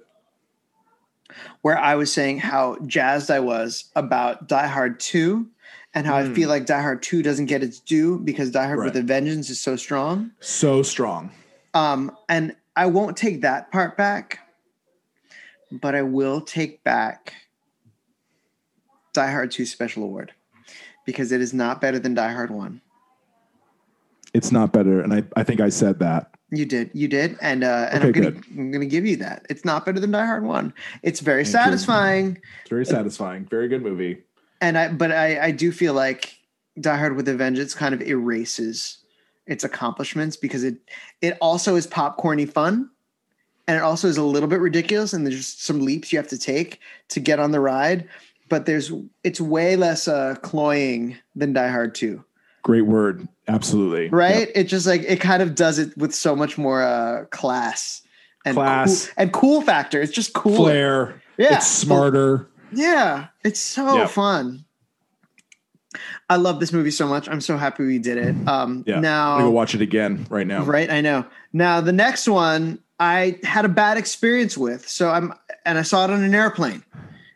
where 1.61 1.77
I 1.77 1.97
was 1.97 2.11
saying 2.11 2.39
how 2.39 2.79
jazzed 2.87 3.31
I 3.31 3.41
was 3.41 3.91
about 3.95 4.49
Die 4.49 4.67
Hard 4.67 4.99
Two, 5.01 5.49
and 5.93 6.07
how 6.07 6.17
I 6.17 6.23
Mm. 6.23 6.35
feel 6.35 6.49
like 6.49 6.65
Die 6.65 6.81
Hard 6.81 7.03
Two 7.03 7.23
doesn't 7.23 7.45
get 7.47 7.63
its 7.63 7.79
due 7.79 8.19
because 8.21 8.51
Die 8.51 8.65
Hard 8.67 8.79
with 8.83 8.97
a 8.97 9.03
Vengeance 9.03 9.51
is 9.51 9.61
so 9.61 9.77
strong. 9.77 10.31
So 10.41 10.83
strong. 10.83 11.31
Um, 11.75 12.17
and 12.31 12.57
I 12.75 12.87
won't 12.87 13.19
take 13.19 13.43
that 13.43 13.71
part 13.71 13.99
back, 13.99 14.39
but 15.71 15.95
I 15.95 16.01
will 16.03 16.41
take 16.41 16.83
back 16.85 17.35
Die 19.13 19.31
Hard 19.31 19.51
2 19.51 19.67
Special 19.67 20.05
Award 20.05 20.33
because 21.05 21.33
it 21.33 21.43
is 21.43 21.53
not 21.53 21.83
better 21.83 21.99
than 21.99 22.15
Die 22.15 22.33
Hard 22.33 22.51
1. 22.51 22.81
It's 24.35 24.53
not 24.53 24.73
better, 24.73 25.01
and 25.01 25.13
I, 25.13 25.25
I 25.37 25.43
think 25.43 25.61
I 25.61 25.69
said 25.71 25.99
that. 26.01 26.31
You 26.51 26.65
did, 26.65 26.91
you 26.95 27.07
did, 27.09 27.37
and 27.41 27.63
uh, 27.65 27.89
and 27.93 28.05
Okay, 28.05 28.07
I'm 28.09 28.13
gonna 28.13 28.31
good. 28.33 28.45
I'm 28.59 28.71
gonna 28.71 28.87
give 28.87 29.07
you 29.07 29.17
that. 29.17 29.47
It's 29.49 29.65
not 29.65 29.85
better 29.87 30.01
than 30.01 30.11
Die 30.11 30.25
Hard 30.27 30.45
One. 30.45 30.73
It's 31.03 31.21
very 31.21 31.45
Thank 31.45 31.55
you. 31.55 31.63
satisfying, 31.65 32.39
It's 32.63 32.71
very 32.71 32.87
satisfying. 32.87 33.45
Very 33.47 33.69
good 33.69 33.83
movie. 33.83 34.23
and 34.61 34.77
I 34.79 34.89
but 34.89 35.13
I 35.13 35.41
I 35.47 35.51
do 35.53 35.71
feel 35.73 35.95
like 35.95 36.37
Die 36.81 36.97
Hard 36.97 37.17
with 37.17 37.29
a 37.29 37.35
Vengeance 37.35 37.75
kind 37.75 37.95
of 37.95 38.03
erases 38.03 38.99
its 39.47 39.65
accomplishments 39.65 40.37
because 40.37 40.65
it 40.65 40.77
it 41.23 41.37
also 41.41 41.77
is 41.77 41.87
popcorny 41.87 42.49
fun, 42.51 42.91
and 43.69 43.77
it 43.77 43.83
also 43.83 44.09
is 44.09 44.17
a 44.17 44.23
little 44.25 44.49
bit 44.49 44.61
ridiculous, 44.61 45.13
and 45.13 45.25
there's 45.27 45.37
just 45.37 45.65
some 45.65 45.81
leaps 45.81 46.13
you 46.13 46.19
have 46.19 46.29
to 46.29 46.39
take 46.39 46.81
to 47.09 47.21
get 47.21 47.39
on 47.39 47.51
the 47.53 47.61
ride. 47.61 48.09
But 48.49 48.67
there's 48.67 48.91
it's 49.23 49.41
way 49.41 49.77
less 49.77 50.09
uh, 50.09 50.35
cloying 50.43 51.17
than 51.37 51.53
Die 51.53 51.69
Hard 51.69 51.95
Two. 51.95 52.25
Great 52.63 52.83
word. 52.87 53.27
Absolutely. 53.49 54.09
right? 54.11 54.41
Yep. 54.49 54.51
It 54.55 54.65
just 54.65 54.87
like 54.87 55.03
it 55.03 55.21
kind 55.21 55.43
of 55.43 55.55
does 55.55 55.79
it 55.79 55.97
with 55.97 56.15
so 56.15 56.37
much 56.37 56.57
more 56.59 56.83
uh 56.83 57.25
class 57.27 58.03
and 58.45 58.55
Class. 58.55 59.07
cool, 59.07 59.15
and 59.17 59.33
cool 59.33 59.61
factor. 59.63 60.01
It's 60.01 60.13
just 60.13 60.33
cool. 60.35 60.57
Flair. 60.57 61.21
Yeah. 61.37 61.57
It's 61.57 61.67
smarter. 61.67 62.49
Yeah, 62.73 63.27
it's 63.45 63.59
so 63.61 63.97
Yep. 63.97 64.11
fun. 64.11 64.65
I 66.29 66.37
love 66.37 66.61
this 66.61 66.73
movie 66.73 66.93
so 66.93 67.09
much. 67.09 67.29
I'm 67.29 67.41
so 67.41 67.57
happy 67.57 67.85
we 67.85 67.99
did 67.99 68.19
it. 68.19 68.49
Um 68.49 68.85
Yeah. 68.87 68.97
I'm 68.97 69.03
now 69.03 69.33
gonna 69.35 69.45
go 69.45 69.51
watch 69.51 69.75
it 69.75 69.81
again 69.81 70.27
right 70.31 70.47
now. 70.47 70.63
right, 70.65 70.89
I 70.91 71.01
know. 71.01 71.25
Now 71.53 71.81
the 71.81 71.93
next 71.93 72.29
one 72.29 72.79
I 73.01 73.39
had 73.43 73.65
a 73.65 73.69
bad 73.69 73.97
experience 73.97 74.57
with. 74.57 74.89
So 74.89 75.11
I'm 75.11 75.33
and 75.65 75.79
I 75.79 75.83
saw 75.83 76.05
it 76.05 76.11
on 76.11 76.23
an 76.23 76.35
airplane. 76.35 76.85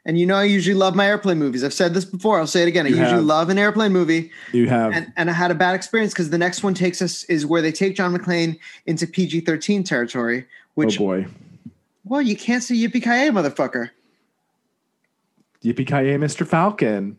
And 0.06 0.18
you 0.18 0.26
know 0.26 0.34
I 0.36 0.44
usually 0.44 0.74
love 0.74 0.94
my 0.94 1.06
airplane 1.06 1.38
movies. 1.38 1.64
I've 1.64 1.72
said 1.72 1.94
this 1.94 2.04
before. 2.04 2.38
I'll 2.38 2.46
say 2.46 2.62
it 2.62 2.68
again. 2.68 2.84
I 2.84 2.90
You 2.90 2.96
usually 2.96 3.16
have. 3.16 3.24
love 3.24 3.48
an 3.48 3.56
airplane 3.58 3.92
movie. 3.92 4.30
You 4.52 4.68
have 4.68 4.92
and, 4.92 5.10
and 5.16 5.30
I 5.30 5.32
had 5.32 5.50
a 5.50 5.54
bad 5.54 5.74
experience 5.74 6.12
because 6.12 6.28
the 6.30 6.36
next 6.38 6.62
one 6.62 6.74
takes 6.74 7.00
us 7.00 7.24
is 7.24 7.46
where 7.46 7.62
they 7.62 7.72
take 7.72 7.96
John 7.96 8.14
McClane 8.16 8.58
into 8.86 9.06
PG 9.06 9.40
thirteen 9.42 9.82
territory, 9.82 10.46
which 10.74 11.00
oh 11.00 11.04
boy. 11.04 11.26
well 12.04 12.20
you 12.20 12.36
can't 12.36 12.62
say 12.62 12.74
yippee 12.74 13.02
ki 13.02 13.30
motherfucker. 13.30 13.90
Yippee 15.62 15.86
ki 15.86 15.94
Mr. 16.18 16.46
Falcon. 16.46 17.16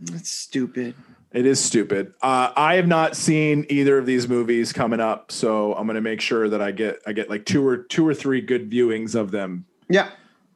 That's 0.00 0.30
stupid. 0.30 0.94
It 1.32 1.46
is 1.46 1.60
stupid. 1.62 2.12
Uh, 2.22 2.52
I 2.56 2.74
have 2.74 2.88
not 2.88 3.16
seen 3.16 3.64
either 3.68 3.98
of 3.98 4.06
these 4.06 4.28
movies 4.28 4.72
coming 4.72 4.98
up, 4.98 5.30
so 5.30 5.74
I'm 5.74 5.86
going 5.86 5.94
to 5.94 6.00
make 6.00 6.20
sure 6.20 6.48
that 6.48 6.60
I 6.60 6.70
get 6.72 7.00
I 7.06 7.12
get 7.12 7.28
like 7.30 7.44
two 7.44 7.66
or 7.66 7.76
two 7.78 8.06
or 8.06 8.14
three 8.14 8.40
good 8.40 8.70
viewings 8.70 9.14
of 9.14 9.30
them 9.30 9.64
Yeah, 9.88 10.10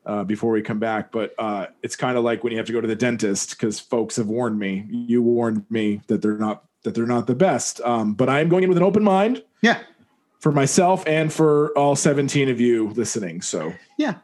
uh, 0.06 0.24
before 0.24 0.52
we 0.52 0.62
come 0.62 0.78
back. 0.78 1.12
But 1.12 1.34
uh, 1.38 1.66
it's 1.82 1.96
kind 1.96 2.16
of 2.16 2.24
like 2.24 2.42
when 2.44 2.52
you 2.52 2.58
have 2.58 2.66
to 2.66 2.72
go 2.72 2.80
to 2.80 2.88
the 2.88 2.96
dentist 2.96 3.50
because 3.50 3.80
folks 3.80 4.16
have 4.16 4.26
warned 4.26 4.58
me. 4.58 4.86
You 4.90 5.22
warned 5.22 5.64
me 5.70 6.00
that 6.08 6.22
they're 6.22 6.38
not 6.38 6.64
that 6.82 6.94
they're 6.94 7.06
not 7.06 7.26
the 7.26 7.34
best. 7.34 7.80
Um, 7.82 8.14
but 8.14 8.28
I 8.28 8.40
am 8.40 8.48
going 8.48 8.62
in 8.62 8.68
with 8.68 8.78
an 8.78 8.84
open 8.84 9.02
mind 9.02 9.42
yeah, 9.62 9.80
for 10.38 10.52
myself 10.52 11.02
and 11.06 11.32
for 11.32 11.76
all 11.78 11.96
17 11.96 12.48
of 12.48 12.60
you 12.60 12.90
listening. 12.90 13.40
So 13.42 13.72
yeah. 13.98 14.16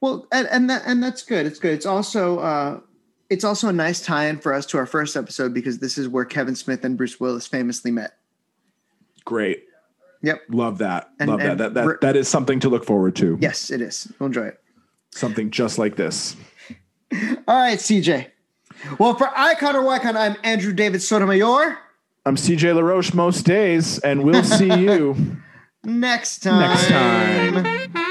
Well, 0.00 0.26
and 0.32 0.46
and 0.48 0.70
that, 0.70 0.82
and 0.86 1.02
that's 1.02 1.22
good. 1.22 1.46
It's 1.46 1.58
good. 1.58 1.74
It's 1.74 1.86
also 1.86 2.38
uh, 2.38 2.80
it's 3.28 3.44
also 3.44 3.68
a 3.68 3.72
nice 3.72 4.00
tie-in 4.00 4.38
for 4.38 4.54
us 4.54 4.64
to 4.66 4.78
our 4.78 4.86
first 4.86 5.16
episode 5.16 5.52
because 5.52 5.78
this 5.78 5.98
is 5.98 6.08
where 6.08 6.24
Kevin 6.24 6.54
Smith 6.54 6.84
and 6.84 6.96
Bruce 6.96 7.20
Willis 7.20 7.46
famously 7.46 7.90
met. 7.90 8.16
great. 9.24 9.64
Yep. 10.22 10.42
Love 10.48 10.78
that. 10.78 11.10
And- 11.20 11.30
Love 11.30 11.40
and 11.40 11.60
that. 11.60 11.74
That 11.74 11.86
that 11.86 12.00
that 12.00 12.16
is 12.16 12.26
something 12.26 12.58
to 12.60 12.68
look 12.68 12.84
forward 12.84 13.14
to. 13.16 13.38
Yes, 13.40 13.70
it 13.70 13.80
is. 13.80 14.10
We'll 14.18 14.28
enjoy 14.28 14.46
it. 14.46 14.60
Something 15.16 15.50
just 15.50 15.78
like 15.78 15.96
this. 15.96 16.36
All 17.48 17.56
right, 17.56 17.78
CJ. 17.78 18.26
Well, 18.98 19.14
for 19.14 19.30
Icon 19.34 19.74
or 19.74 19.82
Wycon, 19.82 20.14
I'm 20.14 20.36
Andrew 20.44 20.74
David 20.74 21.00
Sotomayor. 21.00 21.78
I'm 22.26 22.36
CJ 22.36 22.74
LaRoche 22.74 23.14
most 23.14 23.46
days, 23.46 23.98
and 24.00 24.22
we'll 24.24 24.44
see 24.44 24.66
you 24.80 25.16
Next 25.84 26.40
time. 26.40 26.60
next 26.60 26.88
time. 26.88 28.05